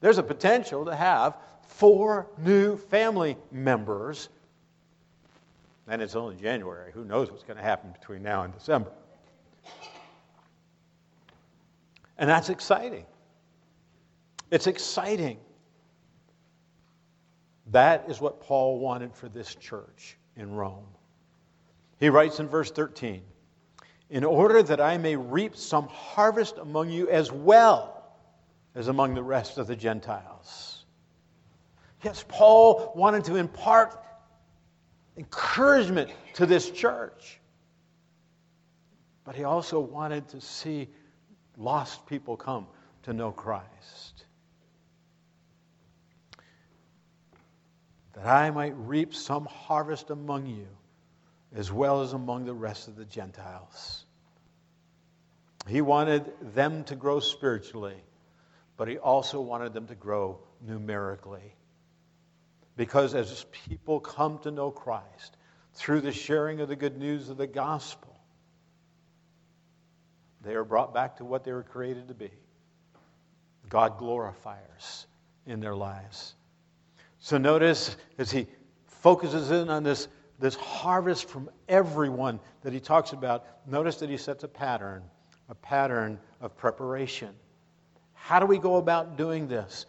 there's 0.00 0.18
a 0.18 0.22
potential 0.22 0.84
to 0.84 0.94
have 0.94 1.36
four 1.66 2.26
new 2.38 2.76
family 2.76 3.36
members. 3.50 4.28
And 5.88 6.02
it's 6.02 6.14
only 6.14 6.36
January. 6.36 6.92
Who 6.92 7.04
knows 7.04 7.30
what's 7.30 7.44
going 7.44 7.56
to 7.56 7.62
happen 7.62 7.92
between 7.92 8.22
now 8.22 8.42
and 8.42 8.52
December? 8.52 8.90
And 12.18 12.28
that's 12.28 12.50
exciting. 12.50 13.06
It's 14.50 14.66
exciting. 14.66 15.38
That 17.70 18.04
is 18.08 18.20
what 18.20 18.40
Paul 18.40 18.78
wanted 18.78 19.14
for 19.14 19.28
this 19.28 19.54
church 19.54 20.18
in 20.36 20.52
Rome. 20.52 20.86
He 22.02 22.08
writes 22.08 22.40
in 22.40 22.48
verse 22.48 22.68
13 22.72 23.22
In 24.10 24.24
order 24.24 24.60
that 24.60 24.80
I 24.80 24.98
may 24.98 25.14
reap 25.14 25.54
some 25.54 25.86
harvest 25.86 26.58
among 26.58 26.90
you 26.90 27.08
as 27.08 27.30
well 27.30 28.02
as 28.74 28.88
among 28.88 29.14
the 29.14 29.22
rest 29.22 29.56
of 29.56 29.68
the 29.68 29.76
Gentiles. 29.76 30.84
Yes, 32.02 32.24
Paul 32.26 32.92
wanted 32.96 33.22
to 33.26 33.36
impart 33.36 34.02
encouragement 35.16 36.10
to 36.34 36.44
this 36.44 36.72
church, 36.72 37.38
but 39.22 39.36
he 39.36 39.44
also 39.44 39.78
wanted 39.78 40.26
to 40.30 40.40
see 40.40 40.88
lost 41.56 42.04
people 42.08 42.36
come 42.36 42.66
to 43.04 43.12
know 43.12 43.30
Christ. 43.30 44.24
That 48.14 48.26
I 48.26 48.50
might 48.50 48.74
reap 48.76 49.14
some 49.14 49.44
harvest 49.46 50.10
among 50.10 50.46
you 50.46 50.66
as 51.54 51.70
well 51.70 52.02
as 52.02 52.12
among 52.12 52.44
the 52.44 52.54
rest 52.54 52.88
of 52.88 52.96
the 52.96 53.04
Gentiles. 53.04 54.04
He 55.68 55.80
wanted 55.80 56.32
them 56.54 56.84
to 56.84 56.96
grow 56.96 57.20
spiritually 57.20 58.02
but 58.76 58.88
he 58.88 58.98
also 58.98 59.40
wanted 59.40 59.72
them 59.72 59.86
to 59.86 59.94
grow 59.94 60.40
numerically. 60.66 61.54
Because 62.76 63.14
as 63.14 63.46
people 63.52 64.00
come 64.00 64.38
to 64.40 64.50
know 64.50 64.70
Christ 64.70 65.36
through 65.74 66.00
the 66.00 66.12
sharing 66.12 66.60
of 66.60 66.68
the 66.68 66.76
good 66.76 66.98
news 66.98 67.28
of 67.28 67.36
the 67.36 67.46
gospel, 67.46 68.18
they 70.40 70.54
are 70.54 70.64
brought 70.64 70.92
back 70.92 71.18
to 71.18 71.24
what 71.24 71.44
they 71.44 71.52
were 71.52 71.62
created 71.62 72.08
to 72.08 72.14
be 72.14 72.30
God 73.68 73.98
glorifiers 73.98 75.06
in 75.46 75.60
their 75.60 75.76
lives. 75.76 76.34
So 77.20 77.38
notice 77.38 77.96
as 78.18 78.32
he 78.32 78.48
focuses 78.86 79.50
in 79.50 79.70
on 79.70 79.84
this, 79.84 80.08
this 80.42 80.56
harvest 80.56 81.28
from 81.28 81.48
everyone 81.68 82.40
that 82.62 82.72
he 82.72 82.80
talks 82.80 83.12
about, 83.12 83.46
notice 83.64 83.96
that 83.98 84.10
he 84.10 84.16
sets 84.16 84.42
a 84.42 84.48
pattern, 84.48 85.04
a 85.48 85.54
pattern 85.54 86.18
of 86.40 86.56
preparation. 86.56 87.30
How 88.12 88.40
do 88.40 88.46
we 88.46 88.58
go 88.58 88.76
about 88.76 89.16
doing 89.16 89.46
this? 89.46 89.86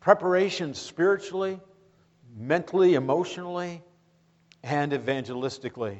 Preparation 0.00 0.72
spiritually, 0.72 1.60
mentally, 2.34 2.94
emotionally, 2.94 3.82
and 4.62 4.92
evangelistically. 4.92 5.98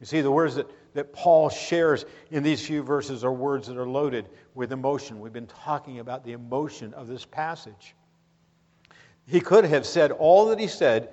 You 0.00 0.06
see, 0.06 0.22
the 0.22 0.30
words 0.30 0.54
that, 0.54 0.70
that 0.94 1.12
Paul 1.12 1.50
shares 1.50 2.06
in 2.30 2.42
these 2.42 2.66
few 2.66 2.82
verses 2.82 3.22
are 3.22 3.32
words 3.32 3.66
that 3.68 3.76
are 3.76 3.86
loaded 3.86 4.30
with 4.54 4.72
emotion. 4.72 5.20
We've 5.20 5.30
been 5.30 5.46
talking 5.46 5.98
about 5.98 6.24
the 6.24 6.32
emotion 6.32 6.94
of 6.94 7.06
this 7.06 7.26
passage. 7.26 7.94
He 9.26 9.40
could 9.42 9.66
have 9.66 9.84
said 9.84 10.10
all 10.10 10.46
that 10.46 10.58
he 10.58 10.68
said 10.68 11.10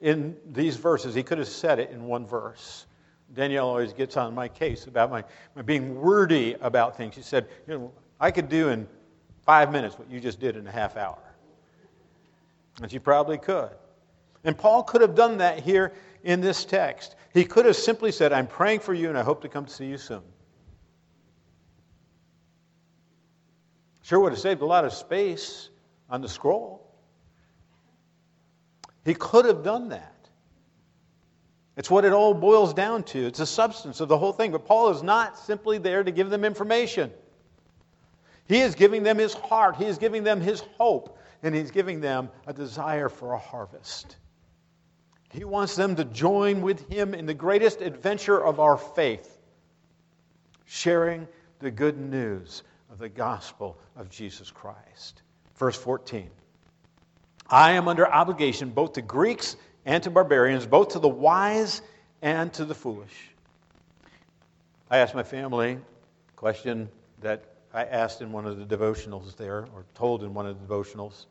in 0.00 0.36
these 0.46 0.76
verses, 0.76 1.14
he 1.14 1.22
could 1.22 1.38
have 1.38 1.48
said 1.48 1.78
it 1.78 1.90
in 1.90 2.04
one 2.04 2.26
verse. 2.26 2.86
Danielle 3.34 3.68
always 3.68 3.92
gets 3.92 4.16
on 4.16 4.34
my 4.34 4.48
case 4.48 4.86
about 4.86 5.10
my, 5.10 5.22
my 5.54 5.62
being 5.62 5.96
wordy 5.96 6.54
about 6.60 6.96
things. 6.96 7.14
She 7.14 7.22
said, 7.22 7.48
you 7.66 7.78
know, 7.78 7.92
I 8.20 8.30
could 8.30 8.48
do 8.48 8.68
in 8.68 8.88
five 9.44 9.70
minutes 9.70 9.98
what 9.98 10.10
you 10.10 10.20
just 10.20 10.40
did 10.40 10.56
in 10.56 10.66
a 10.66 10.70
half 10.70 10.96
hour. 10.96 11.18
And 12.80 12.90
she 12.90 12.98
probably 12.98 13.38
could. 13.38 13.70
And 14.44 14.56
Paul 14.56 14.82
could 14.82 15.00
have 15.00 15.14
done 15.14 15.38
that 15.38 15.60
here 15.60 15.92
in 16.22 16.40
this 16.40 16.64
text. 16.64 17.16
He 17.34 17.44
could 17.44 17.66
have 17.66 17.76
simply 17.76 18.12
said, 18.12 18.32
I'm 18.32 18.46
praying 18.46 18.80
for 18.80 18.94
you 18.94 19.08
and 19.08 19.18
I 19.18 19.22
hope 19.22 19.42
to 19.42 19.48
come 19.48 19.66
to 19.66 19.72
see 19.72 19.86
you 19.86 19.98
soon. 19.98 20.22
Sure 24.02 24.20
would 24.20 24.32
have 24.32 24.40
saved 24.40 24.62
a 24.62 24.66
lot 24.66 24.86
of 24.86 24.92
space 24.94 25.68
on 26.08 26.22
the 26.22 26.28
scroll. 26.28 26.87
He 29.08 29.14
could 29.14 29.46
have 29.46 29.62
done 29.62 29.88
that. 29.88 30.28
It's 31.78 31.90
what 31.90 32.04
it 32.04 32.12
all 32.12 32.34
boils 32.34 32.74
down 32.74 33.04
to. 33.04 33.26
It's 33.26 33.38
the 33.38 33.46
substance 33.46 34.00
of 34.00 34.08
the 34.08 34.18
whole 34.18 34.34
thing. 34.34 34.52
But 34.52 34.66
Paul 34.66 34.90
is 34.90 35.02
not 35.02 35.38
simply 35.38 35.78
there 35.78 36.04
to 36.04 36.10
give 36.10 36.28
them 36.28 36.44
information. 36.44 37.10
He 38.48 38.60
is 38.60 38.74
giving 38.74 39.04
them 39.04 39.16
his 39.16 39.32
heart, 39.32 39.76
he 39.76 39.86
is 39.86 39.96
giving 39.96 40.24
them 40.24 40.42
his 40.42 40.60
hope, 40.76 41.18
and 41.42 41.54
he's 41.54 41.70
giving 41.70 42.02
them 42.02 42.28
a 42.46 42.52
desire 42.52 43.08
for 43.08 43.32
a 43.32 43.38
harvest. 43.38 44.16
He 45.30 45.42
wants 45.42 45.74
them 45.74 45.96
to 45.96 46.04
join 46.04 46.60
with 46.60 46.86
him 46.90 47.14
in 47.14 47.24
the 47.24 47.32
greatest 47.32 47.80
adventure 47.80 48.44
of 48.44 48.60
our 48.60 48.76
faith, 48.76 49.38
sharing 50.66 51.26
the 51.60 51.70
good 51.70 51.98
news 51.98 52.62
of 52.90 52.98
the 52.98 53.08
gospel 53.08 53.78
of 53.96 54.10
Jesus 54.10 54.50
Christ. 54.50 55.22
Verse 55.56 55.76
14 55.76 56.28
I 57.50 57.72
am 57.72 57.88
under 57.88 58.06
obligation 58.06 58.70
both 58.70 58.94
to 58.94 59.02
Greeks 59.02 59.56
and 59.86 60.02
to 60.02 60.10
barbarians, 60.10 60.66
both 60.66 60.88
to 60.88 60.98
the 60.98 61.08
wise 61.08 61.80
and 62.20 62.52
to 62.54 62.64
the 62.64 62.74
foolish. 62.74 63.30
I 64.90 64.98
asked 64.98 65.14
my 65.14 65.22
family 65.22 65.72
a 65.72 66.36
question 66.36 66.88
that 67.22 67.44
I 67.72 67.84
asked 67.84 68.20
in 68.20 68.32
one 68.32 68.46
of 68.46 68.58
the 68.58 68.76
devotionals 68.76 69.36
there, 69.36 69.66
or 69.74 69.84
told 69.94 70.22
in 70.24 70.34
one 70.34 70.46
of 70.46 70.58
the 70.60 70.74
devotionals, 70.74 71.26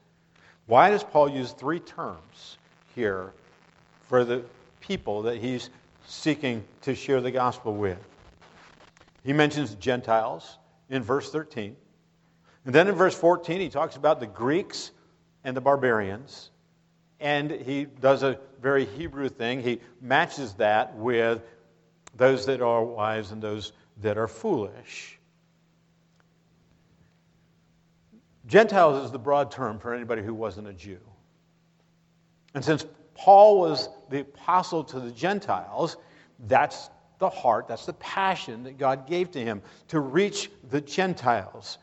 why 0.65 0.89
does 0.89 1.03
Paul 1.03 1.29
use 1.29 1.51
three 1.51 1.79
terms 1.79 2.57
here 2.95 3.31
for 4.07 4.25
the 4.25 4.43
people 4.79 5.21
that 5.23 5.37
he's 5.37 5.69
seeking 6.05 6.63
to 6.81 6.93
share 6.93 7.21
the 7.21 7.31
gospel 7.31 7.75
with? 7.75 7.97
He 9.23 9.33
mentions 9.33 9.75
Gentiles 9.75 10.57
in 10.89 11.03
verse 11.03 11.31
13. 11.31 11.75
And 12.65 12.75
then 12.75 12.87
in 12.87 12.95
verse 12.95 13.15
14, 13.15 13.59
he 13.59 13.69
talks 13.69 13.95
about 13.95 14.19
the 14.19 14.27
Greeks 14.27 14.91
and 15.43 15.55
the 15.55 15.61
barbarians. 15.61 16.49
And 17.19 17.49
he 17.49 17.85
does 17.85 18.23
a 18.23 18.39
very 18.61 18.85
Hebrew 18.85 19.29
thing. 19.29 19.61
He 19.61 19.81
matches 20.01 20.53
that 20.55 20.95
with 20.95 21.41
those 22.15 22.45
that 22.45 22.61
are 22.61 22.83
wise 22.83 23.31
and 23.31 23.41
those 23.41 23.73
that 24.01 24.17
are 24.17 24.27
foolish. 24.27 25.17
Gentiles 28.45 29.05
is 29.05 29.11
the 29.11 29.19
broad 29.19 29.51
term 29.51 29.79
for 29.79 29.93
anybody 29.93 30.23
who 30.23 30.33
wasn't 30.33 30.67
a 30.67 30.73
Jew. 30.73 30.99
And 32.53 32.63
since 32.63 32.85
Paul 33.13 33.59
was 33.59 33.89
the 34.09 34.21
apostle 34.21 34.83
to 34.85 34.99
the 34.99 35.11
Gentiles, 35.11 35.97
that's 36.47 36.89
the 37.19 37.29
heart, 37.29 37.67
that's 37.67 37.85
the 37.85 37.93
passion 37.93 38.63
that 38.63 38.77
God 38.77 39.07
gave 39.07 39.31
to 39.31 39.39
him 39.39 39.61
to 39.89 39.99
reach 39.99 40.49
the 40.69 40.79
Gentiles. 40.79 41.77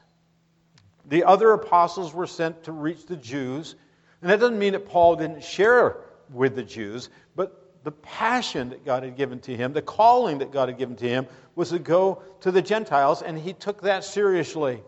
The 1.07 1.25
other 1.25 1.53
apostles 1.53 2.15
were 2.15 2.27
sent 2.27 2.65
to 2.65 2.73
reach 2.73 3.07
the 3.07 3.17
Jews. 3.17 3.75
And 4.23 4.31
that 4.31 4.41
doesn't 4.41 4.59
mean 4.59 4.73
that 4.73 4.87
Paul 4.87 5.17
didn't 5.17 5.45
share 5.45 5.99
with 6.31 6.57
the 6.57 6.63
Jews, 6.63 7.11
but 7.37 7.85
the 7.85 7.93
passion 7.93 8.71
that 8.71 8.85
God 8.85 9.03
had 9.03 9.17
given 9.17 9.41
to 9.41 9.55
him, 9.55 9.75
the 9.75 9.83
calling 9.83 10.39
that 10.39 10.51
God 10.51 10.71
had 10.71 10.79
given 10.79 10.97
to 10.97 11.09
him, 11.09 11.27
was 11.55 11.69
to 11.71 11.79
go 11.79 12.23
to 12.41 12.51
the 12.51 12.63
Gentiles, 12.63 13.21
and 13.21 13.39
he 13.39 13.53
took 13.53 13.83
that 13.83 14.05
seriously. 14.05 14.83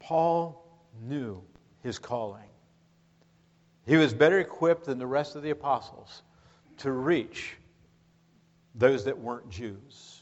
Paul 0.00 0.66
knew 1.00 1.44
his 1.84 2.00
calling. 2.00 2.42
He 3.86 3.96
was 3.96 4.12
better 4.12 4.40
equipped 4.40 4.86
than 4.86 4.98
the 4.98 5.06
rest 5.06 5.36
of 5.36 5.42
the 5.42 5.50
apostles 5.50 6.22
to 6.78 6.90
reach 6.90 7.56
those 8.74 9.04
that 9.04 9.18
weren't 9.18 9.48
Jews. 9.50 10.19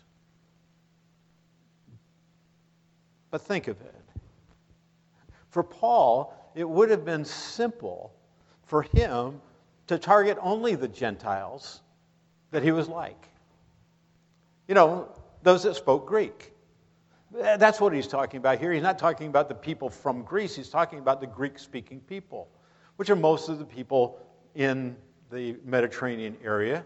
But 3.31 3.43
think 3.43 3.69
of 3.69 3.81
it. 3.81 3.95
For 5.51 5.63
Paul, 5.63 6.35
it 6.55 6.69
would 6.69 6.91
have 6.91 7.05
been 7.05 7.25
simple 7.25 8.13
for 8.65 8.83
him 8.83 9.41
to 9.87 9.99
target 9.99 10.39
only 10.41 10.75
the 10.75 10.89
Gentiles 10.89 11.81
that 12.51 12.63
he 12.63 12.73
was 12.73 12.89
like. 12.89 13.29
You 14.67 14.75
know, 14.75 15.09
those 15.43 15.63
that 15.63 15.75
spoke 15.75 16.07
Greek. 16.07 16.53
That's 17.33 17.81
what 17.81 17.93
he's 17.93 18.07
talking 18.07 18.39
about 18.39 18.59
here. 18.59 18.73
He's 18.73 18.83
not 18.83 18.99
talking 18.99 19.29
about 19.29 19.49
the 19.49 19.55
people 19.55 19.91
from 19.91 20.23
Greece, 20.23 20.57
he's 20.57 20.71
talking 20.71 20.99
about 20.99 21.21
the 21.21 21.27
Greek 21.27 21.59
speaking 21.59 22.01
people, 22.01 22.49
which 22.97 23.11
are 23.11 23.17
most 23.17 23.49
of 23.49 23.59
the 23.59 23.65
people 23.65 24.19
in 24.55 24.97
the 25.31 25.57
Mediterranean 25.65 26.37
area. 26.43 26.85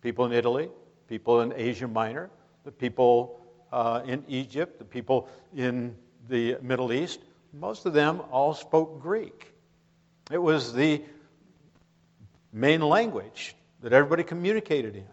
People 0.00 0.24
in 0.24 0.32
Italy, 0.32 0.70
people 1.06 1.42
in 1.42 1.52
Asia 1.54 1.86
Minor, 1.86 2.30
the 2.64 2.72
people 2.72 3.39
uh, 3.72 4.02
in 4.04 4.24
Egypt, 4.28 4.78
the 4.78 4.84
people 4.84 5.28
in 5.54 5.96
the 6.28 6.56
Middle 6.62 6.92
East. 6.92 7.20
Most 7.52 7.86
of 7.86 7.92
them 7.92 8.22
all 8.30 8.54
spoke 8.54 9.00
Greek. 9.00 9.52
It 10.30 10.38
was 10.38 10.72
the 10.72 11.02
main 12.52 12.80
language 12.80 13.54
that 13.82 13.92
everybody 13.92 14.22
communicated 14.22 14.96
in. 14.96 15.06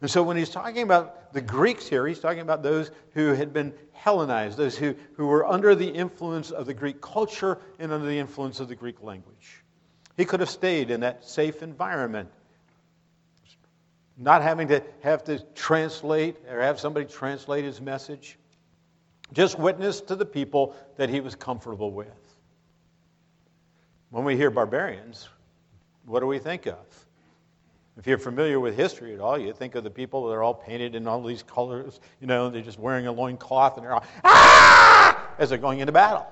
And 0.00 0.10
so 0.10 0.22
when 0.22 0.36
he's 0.36 0.50
talking 0.50 0.82
about 0.82 1.32
the 1.32 1.40
Greeks 1.40 1.86
here, 1.86 2.06
he's 2.06 2.20
talking 2.20 2.40
about 2.40 2.62
those 2.62 2.90
who 3.12 3.34
had 3.34 3.52
been 3.52 3.74
Hellenized, 4.00 4.56
those 4.56 4.78
who, 4.78 4.94
who 5.12 5.26
were 5.26 5.46
under 5.46 5.74
the 5.74 5.86
influence 5.86 6.50
of 6.50 6.64
the 6.64 6.72
Greek 6.72 7.02
culture 7.02 7.58
and 7.78 7.92
under 7.92 8.06
the 8.06 8.18
influence 8.18 8.58
of 8.58 8.68
the 8.68 8.74
Greek 8.74 9.02
language. 9.02 9.62
He 10.16 10.24
could 10.24 10.40
have 10.40 10.48
stayed 10.48 10.90
in 10.90 11.00
that 11.00 11.22
safe 11.22 11.62
environment, 11.62 12.30
not 14.20 14.42
having 14.42 14.68
to 14.68 14.82
have 15.00 15.24
to 15.24 15.38
translate 15.54 16.36
or 16.48 16.60
have 16.60 16.78
somebody 16.78 17.06
translate 17.06 17.64
his 17.64 17.80
message. 17.80 18.38
Just 19.32 19.58
witness 19.58 20.00
to 20.02 20.14
the 20.14 20.26
people 20.26 20.76
that 20.96 21.08
he 21.08 21.20
was 21.20 21.34
comfortable 21.34 21.90
with. 21.90 22.08
When 24.10 24.24
we 24.24 24.36
hear 24.36 24.50
barbarians, 24.50 25.28
what 26.04 26.20
do 26.20 26.26
we 26.26 26.38
think 26.38 26.66
of? 26.66 26.76
If 27.96 28.06
you're 28.06 28.18
familiar 28.18 28.60
with 28.60 28.76
history 28.76 29.14
at 29.14 29.20
all, 29.20 29.38
you 29.38 29.52
think 29.52 29.74
of 29.74 29.84
the 29.84 29.90
people 29.90 30.26
that 30.28 30.34
are 30.34 30.42
all 30.42 30.54
painted 30.54 30.94
in 30.94 31.06
all 31.06 31.22
these 31.22 31.42
colors, 31.42 32.00
you 32.20 32.26
know, 32.26 32.50
they're 32.50 32.62
just 32.62 32.78
wearing 32.78 33.06
a 33.06 33.12
loin 33.12 33.36
cloth 33.36 33.76
and 33.76 33.84
they're 33.84 33.94
all, 33.94 34.04
ah! 34.24 35.28
as 35.38 35.48
they're 35.48 35.58
going 35.58 35.80
into 35.80 35.92
battle. 35.92 36.26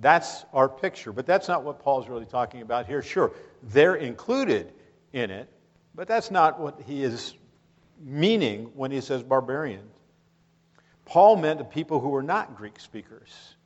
That's 0.00 0.44
our 0.54 0.68
picture, 0.68 1.12
but 1.12 1.26
that's 1.26 1.48
not 1.48 1.64
what 1.64 1.80
Paul's 1.80 2.08
really 2.08 2.24
talking 2.24 2.62
about 2.62 2.86
here. 2.86 3.02
Sure, 3.02 3.32
they're 3.64 3.96
included 3.96 4.72
in 5.12 5.30
it, 5.30 5.48
but 5.94 6.08
that's 6.08 6.30
not 6.30 6.58
what 6.58 6.80
he 6.86 7.02
is 7.02 7.34
meaning 8.00 8.70
when 8.74 8.90
he 8.90 9.00
says 9.00 9.22
barbarians. 9.22 9.96
Paul 11.04 11.36
meant 11.36 11.58
the 11.58 11.64
people 11.64 12.00
who 12.00 12.10
were 12.10 12.22
not 12.22 12.56
Greek 12.56 12.78
speakers. 12.78 13.56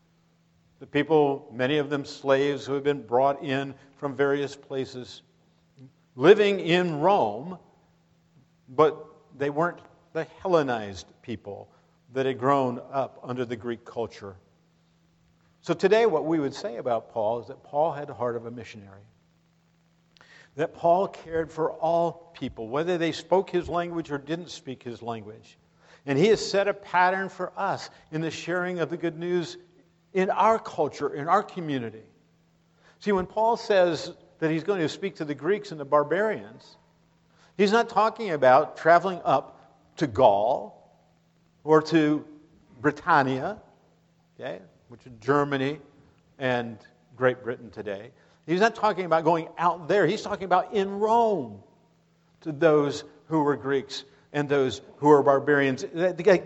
The 0.80 0.86
people, 0.86 1.49
many 1.53 1.78
of 1.78 1.90
them 1.90 2.05
slaves 2.05 2.64
who 2.64 2.74
had 2.74 2.82
been 2.82 3.03
brought 3.03 3.42
in 3.42 3.74
from 3.97 4.16
various 4.16 4.57
places 4.57 5.22
living 6.16 6.61
in 6.61 7.01
Rome, 7.01 7.59
but 8.70 9.07
they 9.36 9.51
weren't 9.51 9.80
the 10.12 10.24
Hellenized 10.40 11.07
people 11.22 11.68
that 12.12 12.26
had 12.26 12.38
grown 12.38 12.80
up 12.92 13.18
under 13.22 13.45
the 13.45 13.57
Greek 13.57 13.84
culture. 13.84 14.36
So 15.61 15.74
today, 15.74 16.07
what 16.07 16.24
we 16.24 16.38
would 16.38 16.55
say 16.55 16.76
about 16.76 17.11
Paul 17.11 17.40
is 17.40 17.49
that 17.49 17.62
Paul 17.64 17.92
had 17.92 18.09
the 18.09 18.14
heart 18.14 18.36
of 18.36 18.47
a 18.47 18.51
missionary. 18.51 19.01
That 20.57 20.74
Paul 20.74 21.09
cared 21.09 21.50
for 21.50 21.72
all 21.72 22.32
people, 22.38 22.68
whether 22.68 22.96
they 22.96 23.12
spoke 23.12 23.50
his 23.50 23.68
language 23.68 24.11
or 24.11 24.18
didn't 24.18 24.50
speak 24.50 24.82
his 24.82 25.02
language. 25.02 25.59
And 26.07 26.18
he 26.18 26.28
has 26.28 26.44
set 26.44 26.68
a 26.68 26.74
pattern 26.74 27.28
for 27.28 27.52
us 27.57 27.90
in 28.12 28.20
the 28.20 28.30
sharing 28.30 28.78
of 28.78 28.90
the 28.90 28.96
good 28.96 29.18
news 29.18 29.57
in 30.12 30.30
our 30.30 30.59
culture, 30.59 31.14
in 31.14 31.28
our 31.28 31.42
community. 31.42 32.05
See, 33.00 33.12
when 33.12 33.26
Paul 33.26 33.57
says 33.57 34.12
that 34.38 34.50
he's 34.50 34.64
going 34.64 34.80
to 34.80 34.88
speak 34.88 35.16
to 35.16 35.24
the 35.24 35.34
Greeks 35.34 35.72
and 35.72 35.80
the 35.80 35.84
barbarians, 35.84 36.76
he's 37.57 37.72
not 37.72 37.88
talking 37.88 38.30
about 38.30 38.76
traveling 38.76 39.20
up 39.24 39.61
to 39.96 40.07
Gaul 40.07 40.80
or 41.64 41.82
to 41.82 42.24
Britannia, 42.80 43.59
okay, 44.38 44.61
which 44.88 45.05
is 45.07 45.12
Germany 45.20 45.80
and 46.38 46.78
Great 47.16 47.42
Britain 47.42 47.70
today. 47.70 48.11
He's 48.47 48.61
not 48.61 48.74
talking 48.74 49.07
about 49.07 49.24
going 49.24 49.49
out 49.57 49.88
there. 49.88 50.07
He's 50.07 50.22
talking 50.22 50.45
about 50.45 50.74
in 50.74 50.90
Rome 50.99 51.62
to 52.42 52.53
those 52.53 53.05
who 53.28 53.42
were 53.42 53.57
Greeks 53.57 54.05
and 54.32 54.49
those 54.49 54.82
who 54.99 55.09
were 55.09 55.22
barbarians. 55.22 55.84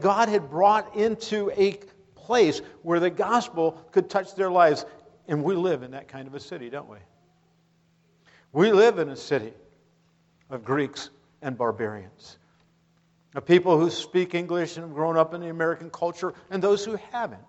God 0.01 0.29
had 0.29 0.51
brought 0.51 0.95
into 0.95 1.51
a 1.57 1.79
place 2.15 2.61
where 2.83 3.01
the 3.01 3.11
gospel 3.11 3.83
could 3.91 4.09
touch 4.09 4.35
their 4.35 4.51
lives. 4.51 4.87
And 5.27 5.43
we 5.43 5.55
live 5.57 5.83
in 5.83 5.91
that 5.91 6.09
kind 6.09 6.29
of 6.29 6.35
a 6.35 6.41
city, 6.41 6.71
don't 6.71 6.89
we? 6.89 6.99
We 8.53 8.73
live 8.73 8.99
in 8.99 9.09
a 9.09 9.17
city 9.17 9.53
of 10.51 10.65
Greeks 10.65 11.11
and 11.43 11.59
barbarians, 11.59 12.39
of 13.35 13.45
people 13.45 13.79
who 13.79 13.91
speak 13.91 14.35
English 14.35 14.77
and 14.77 14.87
have 14.87 14.95
grown 14.95 15.17
up 15.17 15.35
in 15.35 15.41
the 15.41 15.51
American 15.51 15.91
culture, 15.91 16.33
and 16.51 16.63
those 16.63 16.85
who 16.85 16.97
haven't. 17.11 17.43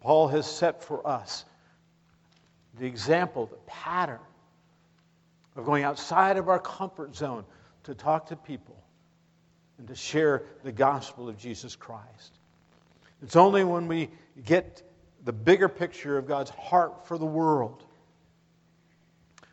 Paul 0.00 0.28
has 0.28 0.50
set 0.50 0.82
for 0.82 1.06
us 1.06 1.44
the 2.82 2.88
example, 2.88 3.46
the 3.46 3.54
pattern 3.68 4.18
of 5.54 5.64
going 5.64 5.84
outside 5.84 6.36
of 6.36 6.48
our 6.48 6.58
comfort 6.58 7.14
zone 7.14 7.44
to 7.84 7.94
talk 7.94 8.26
to 8.26 8.34
people 8.34 8.76
and 9.78 9.86
to 9.86 9.94
share 9.94 10.42
the 10.64 10.72
gospel 10.72 11.28
of 11.28 11.38
Jesus 11.38 11.76
Christ. 11.76 12.40
It's 13.22 13.36
only 13.36 13.62
when 13.62 13.86
we 13.86 14.10
get 14.44 14.82
the 15.24 15.32
bigger 15.32 15.68
picture 15.68 16.18
of 16.18 16.26
God's 16.26 16.50
heart 16.50 17.06
for 17.06 17.18
the 17.18 17.24
world 17.24 17.84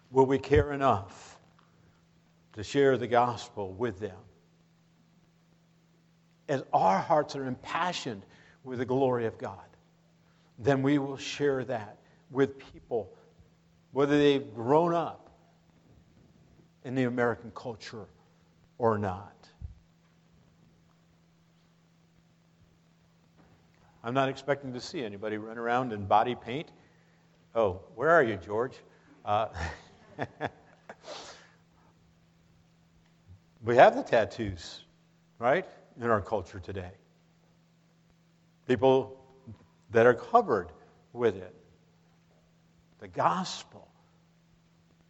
will 0.09 0.25
we 0.25 0.39
care 0.39 0.73
enough 0.73 1.37
to 2.53 2.63
share 2.63 2.97
the 2.97 3.05
gospel 3.05 3.73
with 3.73 3.99
them. 3.99 4.17
As 6.47 6.63
our 6.73 6.97
hearts 6.97 7.35
are 7.35 7.45
impassioned 7.45 8.23
with 8.63 8.79
the 8.79 8.85
glory 8.85 9.27
of 9.27 9.37
God, 9.37 9.59
then 10.57 10.81
we 10.81 10.97
will 10.97 11.17
share 11.17 11.63
that 11.65 11.99
with 12.31 12.57
people, 12.73 13.13
whether 13.91 14.17
they've 14.17 14.53
grown 14.53 14.93
up 14.93 15.29
in 16.83 16.95
the 16.95 17.03
American 17.03 17.51
culture 17.55 18.05
or 18.77 18.97
not. 18.97 19.35
I'm 24.03 24.13
not 24.13 24.29
expecting 24.29 24.71
to 24.73 24.79
see 24.79 25.03
anybody 25.03 25.37
run 25.37 25.57
around 25.57 25.91
in 25.91 26.05
body 26.05 26.35
paint. 26.35 26.71
Oh, 27.53 27.81
where 27.95 28.09
are 28.11 28.23
you, 28.23 28.37
George? 28.37 28.77
Uh, 29.25 29.47
we 33.63 33.75
have 33.75 33.95
the 33.95 34.03
tattoos, 34.03 34.85
right, 35.37 35.65
in 35.99 36.09
our 36.09 36.21
culture 36.21 36.59
today. 36.59 36.91
People 38.67 39.19
that 39.91 40.05
are 40.05 40.13
covered 40.13 40.71
with 41.11 41.35
it. 41.35 41.58
The 42.99 43.07
gospel 43.07 43.87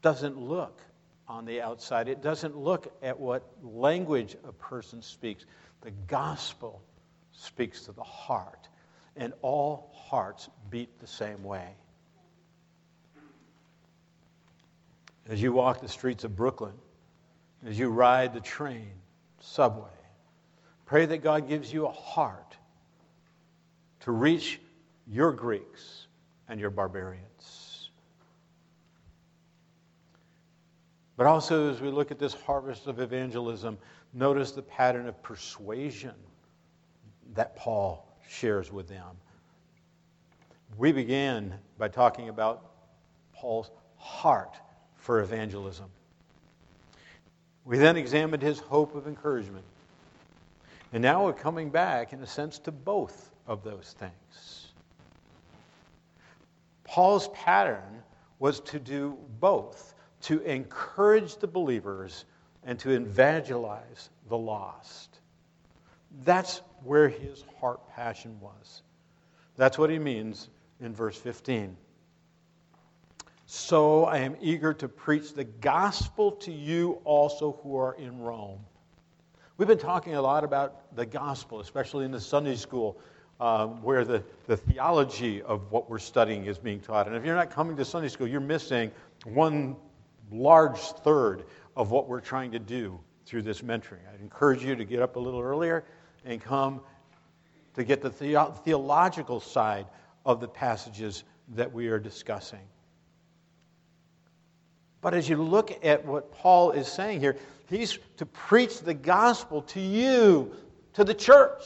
doesn't 0.01 0.37
look 0.37 0.81
on 1.27 1.45
the 1.45 1.61
outside, 1.61 2.07
it 2.07 2.21
doesn't 2.21 2.57
look 2.57 2.91
at 3.03 3.19
what 3.19 3.43
language 3.61 4.35
a 4.47 4.51
person 4.51 5.01
speaks. 5.01 5.45
The 5.81 5.91
gospel 5.91 6.81
speaks 7.31 7.83
to 7.83 7.91
the 7.91 8.03
heart, 8.03 8.67
and 9.15 9.33
all 9.41 9.91
hearts 9.93 10.49
beat 10.69 10.99
the 10.99 11.07
same 11.07 11.43
way. 11.43 11.67
As 15.27 15.39
you 15.41 15.53
walk 15.53 15.81
the 15.81 15.87
streets 15.87 16.23
of 16.23 16.35
Brooklyn, 16.35 16.73
as 17.65 17.77
you 17.77 17.89
ride 17.89 18.33
the 18.33 18.39
train, 18.39 18.91
subway. 19.39 19.89
Pray 20.85 21.05
that 21.05 21.19
God 21.19 21.47
gives 21.47 21.71
you 21.71 21.85
a 21.85 21.91
heart 21.91 22.57
to 24.01 24.11
reach 24.11 24.59
your 25.07 25.31
Greeks 25.31 26.07
and 26.47 26.59
your 26.59 26.69
barbarians. 26.69 27.28
But 31.19 31.27
also, 31.27 31.69
as 31.69 31.81
we 31.81 31.89
look 31.89 32.11
at 32.11 32.17
this 32.17 32.33
harvest 32.33 32.87
of 32.87 33.01
evangelism, 33.01 33.77
notice 34.13 34.53
the 34.53 34.61
pattern 34.61 35.05
of 35.05 35.21
persuasion 35.21 36.13
that 37.33 37.57
Paul 37.57 38.07
shares 38.29 38.71
with 38.71 38.87
them. 38.87 39.17
We 40.77 40.93
began 40.93 41.55
by 41.77 41.89
talking 41.89 42.29
about 42.29 42.71
Paul's 43.33 43.69
heart 43.97 44.55
for 44.95 45.19
evangelism. 45.19 45.87
We 47.65 47.77
then 47.77 47.97
examined 47.97 48.41
his 48.41 48.59
hope 48.59 48.95
of 48.95 49.05
encouragement. 49.05 49.65
And 50.93 51.03
now 51.03 51.25
we're 51.25 51.33
coming 51.33 51.69
back, 51.69 52.13
in 52.13 52.23
a 52.23 52.27
sense, 52.27 52.59
to 52.59 52.71
both 52.71 53.29
of 53.45 53.61
those 53.65 53.93
things. 53.99 54.67
Paul's 56.85 57.27
pattern 57.33 58.03
was 58.39 58.61
to 58.61 58.79
do 58.79 59.17
both 59.41 59.95
to 60.21 60.39
encourage 60.41 61.37
the 61.37 61.47
believers 61.47 62.25
and 62.63 62.77
to 62.79 62.91
evangelize 62.91 64.09
the 64.27 64.37
lost. 64.37 65.19
That's 66.23 66.61
where 66.83 67.09
his 67.09 67.43
heart 67.59 67.87
passion 67.89 68.39
was. 68.41 68.83
That's 69.55 69.77
what 69.77 69.89
he 69.89 69.99
means 69.99 70.49
in 70.81 70.93
verse 70.93 71.17
15. 71.17 71.75
So 73.45 74.05
I 74.05 74.19
am 74.19 74.35
eager 74.39 74.73
to 74.75 74.87
preach 74.87 75.33
the 75.33 75.43
gospel 75.43 76.33
to 76.33 76.51
you 76.51 76.99
also 77.03 77.59
who 77.63 77.77
are 77.77 77.93
in 77.95 78.19
Rome. 78.19 78.59
We've 79.57 79.67
been 79.67 79.79
talking 79.79 80.15
a 80.15 80.21
lot 80.21 80.43
about 80.43 80.95
the 80.95 81.05
gospel, 81.05 81.59
especially 81.59 82.05
in 82.05 82.11
the 82.11 82.21
Sunday 82.21 82.55
school, 82.55 82.99
um, 83.39 83.81
where 83.81 84.05
the, 84.05 84.23
the 84.47 84.55
theology 84.55 85.41
of 85.41 85.71
what 85.71 85.89
we're 85.89 85.99
studying 85.99 86.45
is 86.45 86.57
being 86.57 86.79
taught. 86.79 87.07
And 87.07 87.15
if 87.15 87.25
you're 87.25 87.35
not 87.35 87.51
coming 87.51 87.75
to 87.77 87.85
Sunday 87.85 88.09
school, 88.09 88.27
you're 88.27 88.39
missing 88.39 88.91
one 89.25 89.75
large 90.31 90.79
third 90.79 91.45
of 91.75 91.91
what 91.91 92.07
we're 92.07 92.21
trying 92.21 92.51
to 92.51 92.59
do 92.59 92.99
through 93.25 93.43
this 93.43 93.61
mentoring. 93.61 93.99
I'd 94.13 94.21
encourage 94.21 94.63
you 94.63 94.75
to 94.75 94.85
get 94.85 95.01
up 95.01 95.15
a 95.15 95.19
little 95.19 95.41
earlier 95.41 95.85
and 96.25 96.41
come 96.41 96.81
to 97.75 97.83
get 97.83 98.01
the, 98.01 98.09
the- 98.09 98.53
theological 98.63 99.39
side 99.39 99.87
of 100.25 100.41
the 100.41 100.47
passages 100.47 101.23
that 101.55 101.71
we 101.71 101.87
are 101.87 101.99
discussing. 101.99 102.59
But 105.01 105.13
as 105.13 105.29
you 105.29 105.37
look 105.37 105.83
at 105.85 106.05
what 106.05 106.31
Paul 106.31 106.71
is 106.71 106.87
saying 106.87 107.21
here, 107.21 107.37
he's 107.69 107.97
to 108.17 108.25
preach 108.25 108.79
the 108.79 108.93
gospel 108.93 109.61
to 109.63 109.79
you, 109.79 110.51
to 110.93 111.03
the 111.03 111.13
church, 111.13 111.63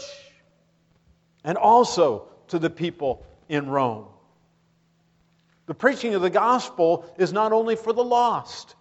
and 1.44 1.58
also 1.58 2.28
to 2.50 2.60
the 2.60 2.70
people 2.70 3.26
in 3.50 3.70
Rome. 3.70 4.06
The 5.66 5.74
preaching 5.74 6.14
of 6.14 6.22
the 6.22 6.30
gospel 6.30 7.06
is 7.18 7.32
not 7.32 7.54
only 7.54 7.76
for 7.76 7.94
the 7.94 8.04
lost, 8.04 8.76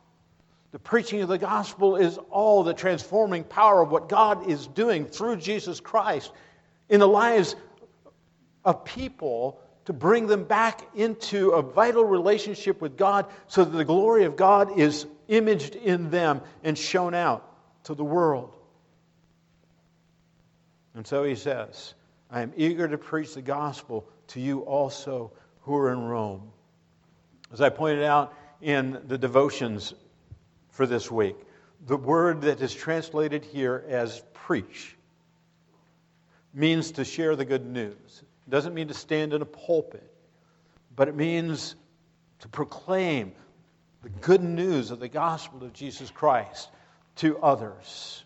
the 0.72 0.78
preaching 0.78 1.20
of 1.20 1.28
the 1.28 1.38
gospel 1.38 1.96
is 1.96 2.18
all 2.30 2.64
the 2.64 2.74
transforming 2.74 3.44
power 3.44 3.82
of 3.82 3.90
what 3.90 4.08
God 4.08 4.48
is 4.48 4.66
doing 4.66 5.04
through 5.04 5.36
Jesus 5.36 5.80
Christ 5.80 6.32
in 6.88 6.98
the 6.98 7.08
lives 7.08 7.54
of 8.64 8.84
people 8.84 9.60
to 9.84 9.92
bring 9.92 10.26
them 10.26 10.44
back 10.44 10.80
into 10.94 11.50
a 11.50 11.62
vital 11.62 12.04
relationship 12.04 12.80
with 12.80 12.96
God 12.96 13.26
so 13.48 13.64
that 13.64 13.76
the 13.76 13.84
glory 13.84 14.24
of 14.24 14.36
God 14.36 14.78
is 14.78 15.06
imaged 15.28 15.74
in 15.74 16.10
them 16.10 16.40
and 16.62 16.78
shown 16.78 17.14
out 17.14 17.48
to 17.84 17.94
the 17.94 18.04
world. 18.04 18.54
And 20.94 21.06
so 21.06 21.24
he 21.24 21.34
says, 21.34 21.94
I 22.30 22.42
am 22.42 22.52
eager 22.56 22.88
to 22.88 22.98
preach 22.98 23.34
the 23.34 23.42
gospel 23.42 24.06
to 24.28 24.40
you 24.40 24.60
also 24.60 25.32
who 25.62 25.76
are 25.76 25.92
in 25.92 26.02
Rome. 26.04 26.50
As 27.52 27.60
I 27.60 27.68
pointed 27.68 28.04
out 28.04 28.32
in 28.62 29.02
the 29.06 29.18
devotions 29.18 29.92
for 30.70 30.86
this 30.86 31.10
week, 31.10 31.36
the 31.86 31.96
word 31.96 32.42
that 32.42 32.60
is 32.62 32.72
translated 32.72 33.44
here 33.44 33.84
as 33.88 34.22
preach 34.32 34.96
means 36.54 36.92
to 36.92 37.04
share 37.04 37.36
the 37.36 37.44
good 37.44 37.66
news. 37.66 38.22
It 38.46 38.50
doesn't 38.50 38.72
mean 38.72 38.88
to 38.88 38.94
stand 38.94 39.34
in 39.34 39.42
a 39.42 39.46
pulpit, 39.46 40.10
but 40.96 41.08
it 41.08 41.14
means 41.14 41.76
to 42.40 42.48
proclaim 42.48 43.32
the 44.02 44.08
good 44.08 44.42
news 44.42 44.90
of 44.90 44.98
the 44.98 45.08
gospel 45.08 45.62
of 45.62 45.72
Jesus 45.72 46.10
Christ 46.10 46.70
to 47.16 47.38
others. 47.38 48.24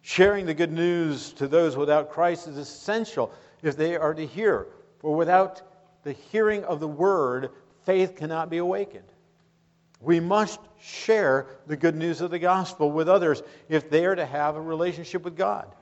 Sharing 0.00 0.46
the 0.46 0.54
good 0.54 0.72
news 0.72 1.32
to 1.34 1.46
those 1.46 1.76
without 1.76 2.10
Christ 2.10 2.48
is 2.48 2.56
essential 2.56 3.32
if 3.62 3.76
they 3.76 3.96
are 3.96 4.14
to 4.14 4.26
hear. 4.26 4.68
For 5.00 5.14
without 5.14 5.62
the 6.04 6.12
hearing 6.12 6.64
of 6.64 6.80
the 6.80 6.88
word, 6.88 7.50
faith 7.86 8.16
cannot 8.16 8.50
be 8.50 8.58
awakened. 8.58 9.08
We 10.00 10.20
must 10.20 10.60
share 10.78 11.46
the 11.66 11.76
good 11.76 11.96
news 11.96 12.20
of 12.20 12.30
the 12.30 12.38
gospel 12.38 12.90
with 12.90 13.08
others 13.08 13.42
if 13.68 13.88
they 13.88 14.04
are 14.04 14.14
to 14.14 14.26
have 14.26 14.56
a 14.56 14.60
relationship 14.60 15.24
with 15.24 15.36
God. 15.36 15.74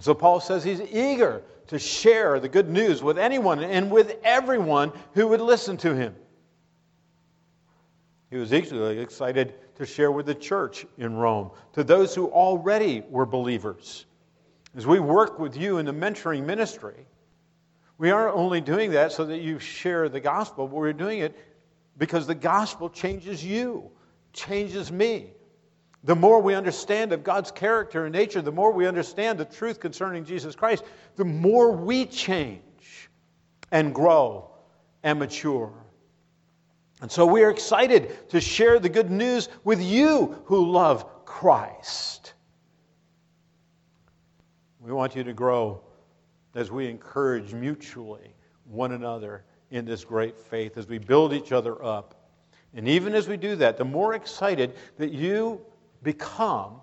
So 0.00 0.14
Paul 0.14 0.40
says 0.40 0.64
he's 0.64 0.80
eager 0.80 1.42
to 1.68 1.78
share 1.78 2.40
the 2.40 2.48
good 2.48 2.68
news 2.68 3.02
with 3.02 3.18
anyone 3.18 3.62
and 3.62 3.90
with 3.90 4.16
everyone 4.24 4.92
who 5.12 5.28
would 5.28 5.40
listen 5.40 5.76
to 5.78 5.94
him. 5.94 6.16
He 8.30 8.36
was 8.36 8.52
equally 8.52 8.98
excited 8.98 9.54
to 9.76 9.86
share 9.86 10.10
with 10.10 10.26
the 10.26 10.34
church 10.34 10.86
in 10.98 11.14
Rome, 11.14 11.50
to 11.74 11.84
those 11.84 12.14
who 12.14 12.28
already 12.28 13.02
were 13.08 13.26
believers. 13.26 14.06
As 14.76 14.86
we 14.86 15.00
work 15.00 15.38
with 15.38 15.56
you 15.56 15.78
in 15.78 15.86
the 15.86 15.92
mentoring 15.92 16.44
ministry, 16.44 17.06
we 18.00 18.10
aren't 18.10 18.34
only 18.34 18.62
doing 18.62 18.92
that 18.92 19.12
so 19.12 19.26
that 19.26 19.42
you 19.42 19.58
share 19.58 20.08
the 20.08 20.20
gospel, 20.20 20.66
but 20.66 20.74
we're 20.74 20.94
doing 20.94 21.18
it 21.18 21.36
because 21.98 22.26
the 22.26 22.34
gospel 22.34 22.88
changes 22.88 23.44
you, 23.44 23.90
changes 24.32 24.90
me. 24.90 25.34
The 26.04 26.16
more 26.16 26.40
we 26.40 26.54
understand 26.54 27.12
of 27.12 27.22
God's 27.22 27.50
character 27.50 28.06
and 28.06 28.14
nature, 28.14 28.40
the 28.40 28.50
more 28.50 28.72
we 28.72 28.86
understand 28.86 29.38
the 29.38 29.44
truth 29.44 29.80
concerning 29.80 30.24
Jesus 30.24 30.56
Christ, 30.56 30.82
the 31.16 31.26
more 31.26 31.72
we 31.72 32.06
change 32.06 33.10
and 33.70 33.94
grow 33.94 34.50
and 35.02 35.18
mature. 35.18 35.70
And 37.02 37.12
so 37.12 37.26
we 37.26 37.44
are 37.44 37.50
excited 37.50 38.30
to 38.30 38.40
share 38.40 38.78
the 38.78 38.88
good 38.88 39.10
news 39.10 39.50
with 39.62 39.82
you 39.82 40.42
who 40.46 40.70
love 40.70 41.26
Christ. 41.26 42.32
We 44.80 44.90
want 44.90 45.16
you 45.16 45.24
to 45.24 45.34
grow 45.34 45.82
as 46.54 46.70
we 46.70 46.88
encourage 46.88 47.52
mutually 47.54 48.34
one 48.64 48.92
another 48.92 49.44
in 49.70 49.84
this 49.84 50.04
great 50.04 50.38
faith, 50.38 50.76
as 50.76 50.88
we 50.88 50.98
build 50.98 51.32
each 51.32 51.52
other 51.52 51.82
up. 51.84 52.14
And 52.74 52.88
even 52.88 53.14
as 53.14 53.28
we 53.28 53.36
do 53.36 53.56
that, 53.56 53.76
the 53.76 53.84
more 53.84 54.14
excited 54.14 54.74
that 54.98 55.12
you 55.12 55.60
become 56.02 56.80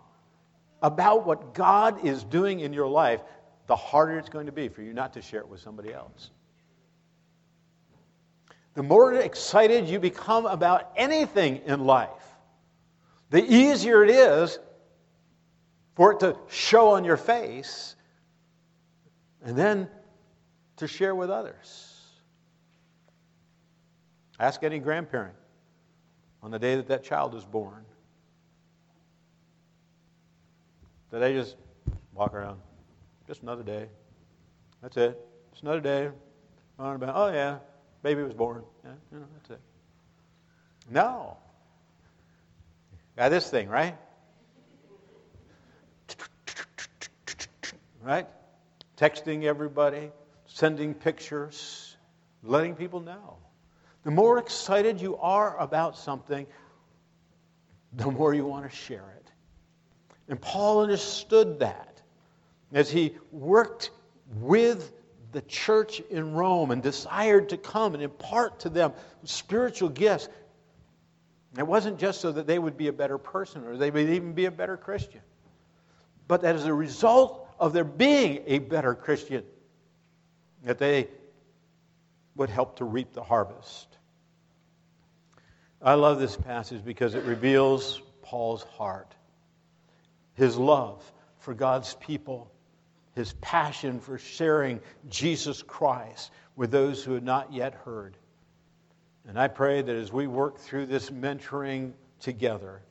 about 0.81 1.25
what 1.25 1.53
God 1.53 2.05
is 2.05 2.23
doing 2.23 2.61
in 2.61 2.71
your 2.71 2.87
life, 2.87 3.21
the 3.67 3.75
harder 3.75 4.17
it's 4.17 4.29
going 4.29 4.45
to 4.45 4.51
be 4.51 4.69
for 4.69 4.81
you 4.81 4.93
not 4.93 5.13
to 5.13 5.21
share 5.21 5.41
it 5.41 5.47
with 5.47 5.59
somebody 5.59 5.93
else. 5.93 6.31
The 8.75 8.83
more 8.83 9.13
excited 9.15 9.87
you 9.87 9.99
become 9.99 10.45
about 10.45 10.91
anything 10.95 11.61
in 11.65 11.85
life, 11.85 12.09
the 13.29 13.43
easier 13.43 14.03
it 14.03 14.11
is 14.11 14.59
for 15.95 16.13
it 16.13 16.19
to 16.21 16.37
show 16.47 16.89
on 16.89 17.03
your 17.03 17.17
face 17.17 17.95
and 19.47 19.57
then 19.57 19.87
to 20.75 20.87
share 20.87 21.15
with 21.15 21.31
others. 21.31 21.95
Ask 24.39 24.61
any 24.61 24.77
grandparent 24.77 25.35
on 26.43 26.51
the 26.51 26.59
day 26.59 26.75
that 26.75 26.89
that 26.89 27.03
child 27.03 27.33
is 27.33 27.45
born. 27.45 27.85
Do 31.11 31.19
they 31.19 31.33
just 31.33 31.55
walk 32.13 32.33
around? 32.33 32.59
Just 33.25 33.41
another 33.41 33.63
day. 33.63 33.87
That's 34.81 34.97
it. 34.97 35.17
Just 35.51 35.63
another 35.63 35.79
day. 35.79 36.09
Oh 36.77 37.31
yeah, 37.31 37.59
baby 38.03 38.23
was 38.23 38.33
born. 38.33 38.63
Yeah, 38.83 38.91
you 39.13 39.19
know, 39.19 39.25
that's 39.33 39.51
it. 39.51 39.61
No. 40.91 41.37
Got 43.15 43.29
this 43.29 43.49
thing, 43.49 43.69
right? 43.69 43.95
Right? 48.03 48.27
Texting 48.97 49.43
everybody, 49.43 50.11
sending 50.45 50.93
pictures, 50.93 51.95
letting 52.43 52.75
people 52.75 52.99
know. 52.99 53.37
The 54.03 54.11
more 54.11 54.39
excited 54.39 54.99
you 54.99 55.17
are 55.17 55.57
about 55.57 55.97
something, 55.97 56.47
the 57.93 58.09
more 58.09 58.33
you 58.33 58.45
want 58.45 58.69
to 58.69 58.75
share 58.75 59.13
it. 59.17 59.31
And 60.29 60.41
Paul 60.41 60.81
understood 60.81 61.59
that 61.59 62.01
as 62.73 62.89
he 62.89 63.15
worked 63.31 63.91
with 64.35 64.93
the 65.31 65.41
church 65.41 65.99
in 66.09 66.33
Rome 66.33 66.71
and 66.71 66.81
desired 66.81 67.49
to 67.49 67.57
come 67.57 67.93
and 67.93 68.03
impart 68.03 68.59
to 68.61 68.69
them 68.69 68.93
spiritual 69.23 69.89
gifts. 69.89 70.29
It 71.57 71.65
wasn't 71.65 71.99
just 71.99 72.21
so 72.21 72.31
that 72.31 72.47
they 72.47 72.59
would 72.59 72.77
be 72.77 72.87
a 72.87 72.93
better 72.93 73.17
person 73.17 73.63
or 73.65 73.77
they 73.77 73.91
would 73.91 74.09
even 74.09 74.33
be 74.33 74.45
a 74.45 74.51
better 74.51 74.77
Christian, 74.77 75.21
but 76.27 76.41
that 76.41 76.55
as 76.55 76.65
a 76.65 76.73
result 76.73 77.46
of 77.59 77.73
their 77.73 77.83
being 77.83 78.43
a 78.47 78.59
better 78.59 78.93
Christian, 78.93 79.43
that 80.63 80.77
they 80.77 81.07
would 82.35 82.49
help 82.49 82.77
to 82.77 82.85
reap 82.85 83.13
the 83.13 83.23
harvest. 83.23 83.87
I 85.81 85.93
love 85.95 86.19
this 86.19 86.35
passage 86.35 86.83
because 86.83 87.15
it 87.15 87.23
reveals 87.23 88.01
Paul's 88.21 88.63
heart, 88.63 89.13
his 90.33 90.57
love 90.57 91.03
for 91.39 91.53
God's 91.53 91.95
people, 91.95 92.51
his 93.15 93.33
passion 93.41 93.99
for 93.99 94.17
sharing 94.17 94.79
Jesus 95.09 95.63
Christ 95.63 96.31
with 96.55 96.71
those 96.71 97.03
who 97.03 97.13
had 97.13 97.23
not 97.23 97.53
yet 97.53 97.73
heard. 97.73 98.17
And 99.27 99.39
I 99.39 99.47
pray 99.47 99.81
that 99.81 99.95
as 99.95 100.11
we 100.11 100.27
work 100.27 100.59
through 100.59 100.85
this 100.87 101.09
mentoring 101.09 101.93
together, 102.19 102.81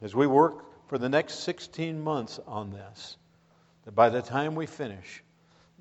as 0.00 0.14
we 0.14 0.26
work 0.26 0.64
for 0.88 0.96
the 0.96 1.08
next 1.08 1.40
16 1.40 2.00
months 2.00 2.38
on 2.46 2.70
this, 2.70 3.16
that 3.88 3.94
by 3.94 4.10
the 4.10 4.20
time 4.20 4.54
we 4.54 4.66
finish, 4.66 5.22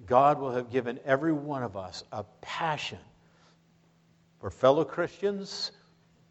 God 0.06 0.40
will 0.40 0.52
have 0.52 0.72
given 0.72 0.98
every 1.04 1.34
one 1.34 1.62
of 1.62 1.76
us 1.76 2.06
a 2.14 2.24
passion 2.40 3.00
for 4.40 4.50
fellow 4.50 4.86
Christians, 4.86 5.74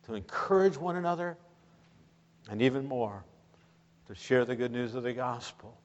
to 0.07 0.15
encourage 0.15 0.79
one 0.79 0.97
another, 0.97 1.37
and 2.49 2.63
even 2.63 2.87
more, 2.89 3.23
to 4.07 4.15
share 4.15 4.47
the 4.47 4.57
good 4.57 4.73
news 4.73 4.95
of 4.95 5.03
the 5.03 5.13
gospel 5.13 5.79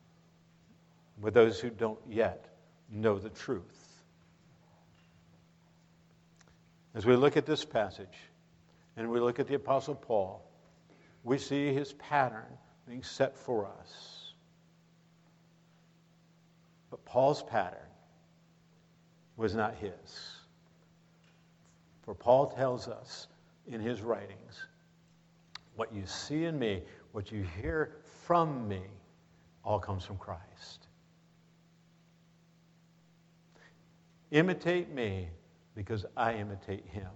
with 1.20 1.34
those 1.34 1.60
who 1.60 1.70
don't 1.70 2.00
yet 2.08 2.46
know 2.90 3.20
the 3.20 3.30
truth. 3.30 4.02
As 6.96 7.06
we 7.06 7.18
look 7.18 7.36
at 7.36 7.46
this 7.46 7.66
passage 7.66 8.18
and 8.96 9.12
we 9.12 9.20
look 9.20 9.42
at 9.42 9.48
the 9.48 9.56
Apostle 9.56 9.96
Paul, 9.96 10.42
we 11.26 11.38
see 11.38 11.74
his 11.74 11.92
pattern 11.92 12.48
being 12.88 13.04
set 13.04 13.36
for 13.36 13.66
us. 13.66 14.21
But 16.92 17.04
Paul's 17.06 17.42
pattern 17.42 17.80
was 19.38 19.56
not 19.56 19.76
his. 19.76 19.92
For 22.04 22.14
Paul 22.14 22.48
tells 22.48 22.88
us 22.88 23.28
in 23.66 23.80
his 23.80 24.02
writings 24.02 24.68
what 25.76 25.94
you 25.94 26.06
see 26.06 26.46
in 26.46 26.60
me, 26.60 26.84
what 27.14 27.32
you 27.32 27.46
hear 27.62 27.94
from 28.26 28.68
me, 28.68 28.82
all 29.64 29.80
comes 29.80 30.04
from 30.04 30.18
Christ. 30.18 30.88
Imitate 34.32 34.94
me 34.94 35.30
because 35.76 36.06
I 36.18 36.34
imitate 36.34 36.86
him. 36.86 37.10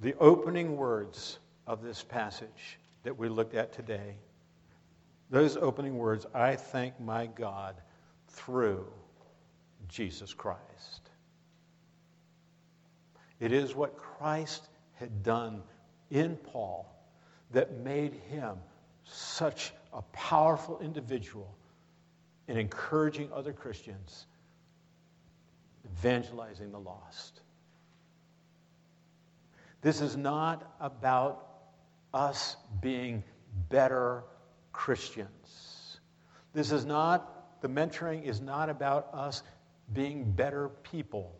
The 0.00 0.14
opening 0.14 0.76
words 0.76 1.38
of 1.66 1.82
this 1.82 2.02
passage 2.02 2.78
that 3.04 3.16
we 3.16 3.28
looked 3.28 3.54
at 3.54 3.72
today, 3.72 4.16
those 5.30 5.56
opening 5.56 5.96
words, 5.98 6.26
I 6.34 6.56
thank 6.56 7.00
my 7.00 7.26
God 7.26 7.76
through 8.28 8.86
Jesus 9.88 10.32
Christ. 10.34 11.10
It 13.40 13.52
is 13.52 13.74
what 13.74 13.96
Christ 13.96 14.68
had 14.94 15.22
done 15.22 15.62
in 16.10 16.36
Paul 16.36 16.90
that 17.52 17.78
made 17.78 18.14
him 18.30 18.56
such 19.04 19.72
a 19.92 20.02
powerful 20.12 20.78
individual 20.80 21.54
in 22.48 22.56
encouraging 22.58 23.30
other 23.32 23.52
Christians, 23.52 24.26
evangelizing 25.84 26.72
the 26.72 26.78
lost. 26.78 27.40
This 29.82 30.00
is 30.00 30.16
not 30.16 30.74
about 30.80 31.46
us 32.12 32.56
being 32.80 33.22
better 33.68 34.24
Christians. 34.74 35.98
This 36.52 36.70
is 36.70 36.84
not, 36.84 37.62
the 37.62 37.68
mentoring 37.68 38.24
is 38.24 38.42
not 38.42 38.68
about 38.68 39.08
us 39.14 39.42
being 39.94 40.32
better 40.32 40.68
people. 40.68 41.34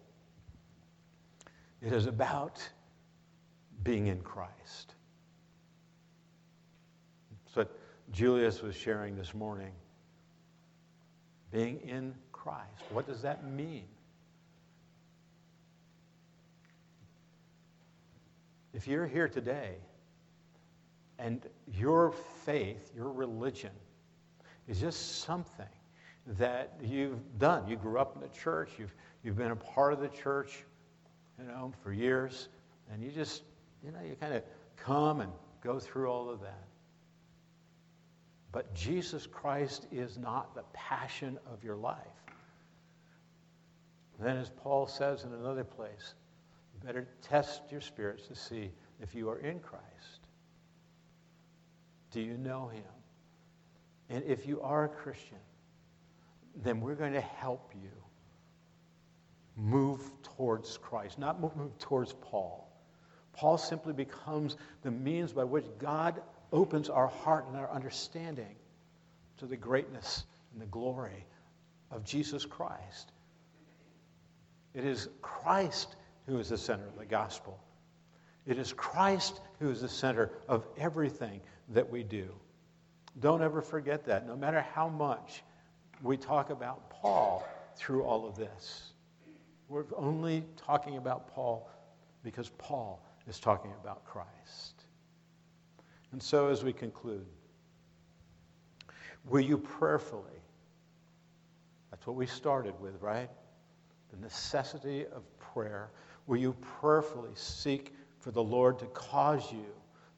It 1.82 1.93
is 1.93 2.07
about 2.07 2.66
being 3.82 4.07
in 4.07 4.22
Christ. 4.22 4.95
That's 7.45 7.57
what 7.57 7.78
Julius 8.12 8.62
was 8.62 8.74
sharing 8.74 9.16
this 9.16 9.35
morning. 9.35 9.72
Being 11.53 11.80
in 11.80 12.14
Christ. 12.32 12.82
What 12.91 13.07
does 13.07 13.22
that 13.22 13.45
mean? 13.45 13.85
If 18.72 18.89
you're 18.89 19.07
here 19.07 19.28
today 19.28 19.76
and 21.19 21.47
your 21.73 22.12
faith, 22.45 22.93
your 22.95 23.12
religion, 23.12 23.71
is 24.69 24.81
just 24.81 25.21
something 25.21 25.67
that 26.39 26.75
you've 26.83 27.39
done. 27.39 27.69
You 27.69 27.77
grew 27.77 27.99
up 27.99 28.15
in 28.17 28.23
the 28.23 28.29
church, 28.29 28.71
you've, 28.79 28.95
you've 29.23 29.37
been 29.37 29.51
a 29.51 29.57
part 29.57 29.93
of 29.93 30.01
the 30.01 30.09
church, 30.09 30.65
you 31.39 31.47
know, 31.47 31.73
for 31.83 31.93
years, 31.93 32.49
and 32.93 33.03
you 33.03 33.11
just, 33.11 33.43
you 33.85 33.93
know, 33.93 34.01
you 34.01 34.17
kind 34.17 34.35
of 34.35 34.43
come 34.77 35.21
and 35.21 35.31
go 35.62 35.79
through 35.79 36.09
all 36.09 36.31
of 36.31 36.41
that. 36.41 36.65
But 38.53 38.73
Jesus 38.75 39.27
Christ 39.27 39.87
is 39.91 40.17
not 40.17 40.55
the 40.55 40.62
passion 40.73 41.39
of 41.53 41.65
your 41.65 41.77
life. 41.77 41.99
Then, 44.21 44.37
as 44.37 44.49
Paul 44.49 44.87
says 44.87 45.25
in 45.25 45.33
another 45.33 45.65
place, 45.65 46.15
you 46.73 46.87
better 46.87 47.09
test 47.21 47.62
your 47.71 47.81
spirits 47.81 48.29
to 48.29 48.37
see 48.37 48.71
if 49.01 49.15
you 49.15 49.29
are 49.29 49.39
in 49.39 49.59
Christ. 49.59 50.24
Do 52.15 52.21
you 52.21 52.39
know 52.39 52.69
him? 52.69 52.85
And 54.09 54.23
if 54.25 54.47
you 54.47 54.61
are 54.61 54.85
a 54.85 54.89
Christian, 54.89 55.39
then 56.62 56.81
we're 56.81 56.95
going 56.95 57.15
to 57.15 57.21
help 57.21 57.73
you 57.75 57.91
move 59.57 60.01
towards 60.23 60.79
Christ, 60.79 61.19
not 61.19 61.41
move 61.41 61.77
towards 61.81 62.12
Paul. 62.12 62.71
Paul 63.33 63.59
simply 63.59 63.93
becomes 63.93 64.57
the 64.83 64.93
means 64.93 65.33
by 65.33 65.43
which 65.43 65.65
God 65.81 66.23
opens 66.53 66.89
our 66.89 67.09
heart 67.09 67.49
and 67.49 67.57
our 67.57 67.69
understanding 67.73 68.55
to 69.39 69.47
the 69.47 69.57
greatness 69.57 70.25
and 70.53 70.62
the 70.62 70.67
glory 70.67 71.27
of 71.91 72.05
Jesus 72.05 72.47
Christ. 72.47 73.11
It 74.73 74.85
is 74.85 75.09
Christ 75.21 75.97
who 76.27 76.39
is 76.39 76.51
the 76.51 76.59
center 76.59 76.87
of 76.87 76.97
the 76.97 77.07
gospel. 77.07 77.59
It 78.47 78.57
is 78.57 78.73
Christ 78.73 79.41
who 79.59 79.69
is 79.71 79.81
the 79.81 79.89
center 79.89 80.31
of 80.47 80.65
everything 80.77 81.41
that 81.71 81.91
we 81.91 82.03
do. 82.03 82.29
Don't 83.21 83.43
ever 83.43 83.62
forget 83.62 84.05
that. 84.07 84.27
No 84.27 84.37
matter 84.37 84.65
how 84.75 84.89
much 84.89 85.43
we 86.03 86.17
talk 86.17 86.51
about 86.51 86.91
Paul 86.91 87.47
through 87.77 88.05
all 88.05 88.27
of 88.27 88.37
this. 88.37 88.93
We're 89.69 89.85
only 89.97 90.45
talking 90.57 90.97
about 90.97 91.33
Paul 91.35 91.69
because 92.23 92.51
Paul 92.59 93.05
is 93.27 93.39
talking 93.39 93.73
about 93.83 94.05
Christ. 94.05 94.85
And 96.12 96.23
so, 96.23 96.49
as 96.49 96.62
we 96.62 96.73
conclude, 96.73 97.27
will 99.25 99.41
you 99.41 99.59
prayerfully, 99.59 100.23
that's 101.91 102.07
what 102.07 102.17
we 102.17 102.27
started 102.27 102.75
with, 102.81 103.01
right? 103.01 103.31
The 104.12 104.21
necessity 104.21 105.07
of 105.07 105.23
prayer. 105.39 105.91
Will 106.27 106.37
you 106.37 106.55
prayerfully 106.81 107.33
seek 107.35 107.95
for 108.21 108.31
the 108.31 108.43
Lord 108.43 108.79
to 108.79 108.87
cause 108.87 109.51
you 109.53 109.67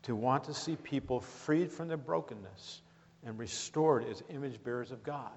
to 0.07 0.15
want 0.15 0.45
to 0.45 0.55
see 0.55 0.77
people 0.77 1.19
freed 1.21 1.71
from 1.71 1.89
their 1.89 1.97
brokenness 1.97 2.81
and 3.25 3.37
restored 3.37 4.05
as 4.09 4.23
image 4.31 4.63
bearers 4.63 4.93
of 4.93 5.03
God? 5.03 5.33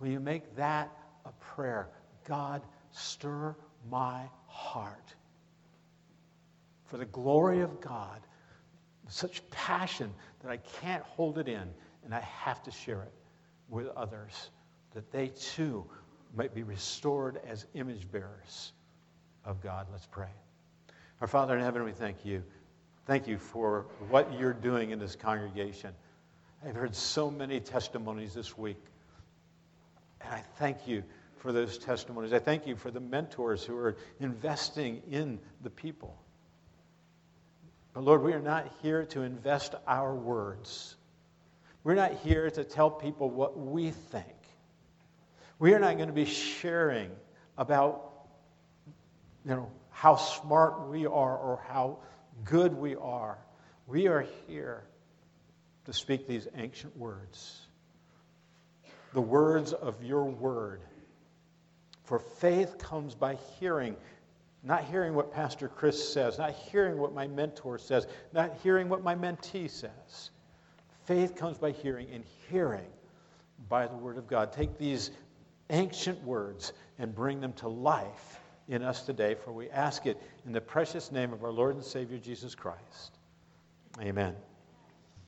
Will 0.00 0.08
you 0.08 0.18
make 0.18 0.56
that 0.56 0.90
a 1.24 1.30
prayer? 1.54 1.88
God, 2.26 2.62
stir 2.90 3.54
my 3.88 4.22
heart 4.48 5.14
for 6.86 6.96
the 6.96 7.04
glory 7.04 7.60
of 7.60 7.80
God, 7.80 8.20
such 9.08 9.48
passion 9.50 10.12
that 10.42 10.50
I 10.50 10.56
can't 10.80 11.04
hold 11.04 11.38
it 11.38 11.46
in 11.46 11.68
and 12.04 12.12
I 12.12 12.20
have 12.20 12.60
to 12.64 12.72
share 12.72 13.02
it 13.02 13.12
with 13.68 13.86
others, 13.96 14.50
that 14.94 15.12
they 15.12 15.28
too 15.28 15.86
might 16.34 16.54
be 16.54 16.64
restored 16.64 17.40
as 17.46 17.66
image 17.74 18.10
bearers 18.10 18.72
of 19.44 19.60
God. 19.62 19.86
Let's 19.92 20.06
pray. 20.06 20.30
Our 21.20 21.28
Father 21.28 21.56
in 21.56 21.62
heaven, 21.62 21.84
we 21.84 21.92
thank 21.92 22.24
you. 22.24 22.42
Thank 23.06 23.28
you 23.28 23.38
for 23.38 23.86
what 24.10 24.36
you're 24.38 24.52
doing 24.52 24.90
in 24.90 24.98
this 24.98 25.14
congregation. 25.14 25.92
I've 26.66 26.74
heard 26.74 26.96
so 26.96 27.30
many 27.30 27.60
testimonies 27.60 28.34
this 28.34 28.58
week 28.58 28.82
and 30.20 30.34
I 30.34 30.42
thank 30.58 30.88
you 30.88 31.04
for 31.36 31.52
those 31.52 31.78
testimonies. 31.78 32.32
I 32.32 32.40
thank 32.40 32.66
you 32.66 32.74
for 32.74 32.90
the 32.90 32.98
mentors 32.98 33.62
who 33.62 33.76
are 33.76 33.96
investing 34.18 35.02
in 35.08 35.38
the 35.62 35.70
people. 35.70 36.20
But 37.94 38.02
Lord, 38.02 38.22
we 38.22 38.32
are 38.32 38.40
not 38.40 38.66
here 38.82 39.04
to 39.06 39.22
invest 39.22 39.76
our 39.86 40.12
words. 40.12 40.96
We're 41.84 41.94
not 41.94 42.12
here 42.12 42.50
to 42.50 42.64
tell 42.64 42.90
people 42.90 43.30
what 43.30 43.56
we 43.56 43.92
think. 43.92 44.26
We 45.60 45.74
are 45.74 45.78
not 45.78 45.96
going 45.96 46.08
to 46.08 46.14
be 46.14 46.24
sharing 46.24 47.10
about 47.56 48.10
you 49.44 49.52
know, 49.52 49.70
how 49.90 50.16
smart 50.16 50.88
we 50.88 51.06
are 51.06 51.36
or 51.38 51.60
how 51.68 51.98
good 52.44 52.74
we 52.74 52.94
are. 52.96 53.38
We 53.86 54.08
are 54.08 54.26
here 54.46 54.84
to 55.84 55.92
speak 55.92 56.26
these 56.26 56.48
ancient 56.56 56.96
words, 56.96 57.60
the 59.12 59.20
words 59.20 59.72
of 59.72 60.02
your 60.02 60.24
word. 60.24 60.80
For 62.04 62.18
faith 62.18 62.78
comes 62.78 63.14
by 63.14 63.36
hearing, 63.58 63.96
not 64.62 64.84
hearing 64.84 65.14
what 65.14 65.32
Pastor 65.32 65.68
Chris 65.68 66.12
says, 66.12 66.38
not 66.38 66.52
hearing 66.52 66.98
what 66.98 67.14
my 67.14 67.26
mentor 67.26 67.78
says, 67.78 68.06
not 68.32 68.56
hearing 68.62 68.88
what 68.88 69.02
my 69.02 69.14
mentee 69.14 69.70
says. 69.70 70.30
Faith 71.04 71.36
comes 71.36 71.58
by 71.58 71.70
hearing, 71.70 72.08
and 72.12 72.24
hearing 72.50 72.86
by 73.68 73.86
the 73.86 73.96
Word 73.96 74.18
of 74.18 74.26
God. 74.26 74.52
Take 74.52 74.76
these 74.78 75.12
ancient 75.70 76.22
words 76.24 76.72
and 76.98 77.14
bring 77.14 77.40
them 77.40 77.52
to 77.54 77.68
life 77.68 78.40
in 78.68 78.82
us 78.82 79.02
today, 79.02 79.34
for 79.34 79.52
we 79.52 79.70
ask 79.70 80.06
it 80.06 80.20
in 80.44 80.52
the 80.52 80.60
precious 80.60 81.12
name 81.12 81.32
of 81.32 81.44
our 81.44 81.52
Lord 81.52 81.74
and 81.74 81.84
Savior 81.84 82.18
Jesus 82.18 82.54
Christ. 82.54 83.18
Amen. 84.00 84.34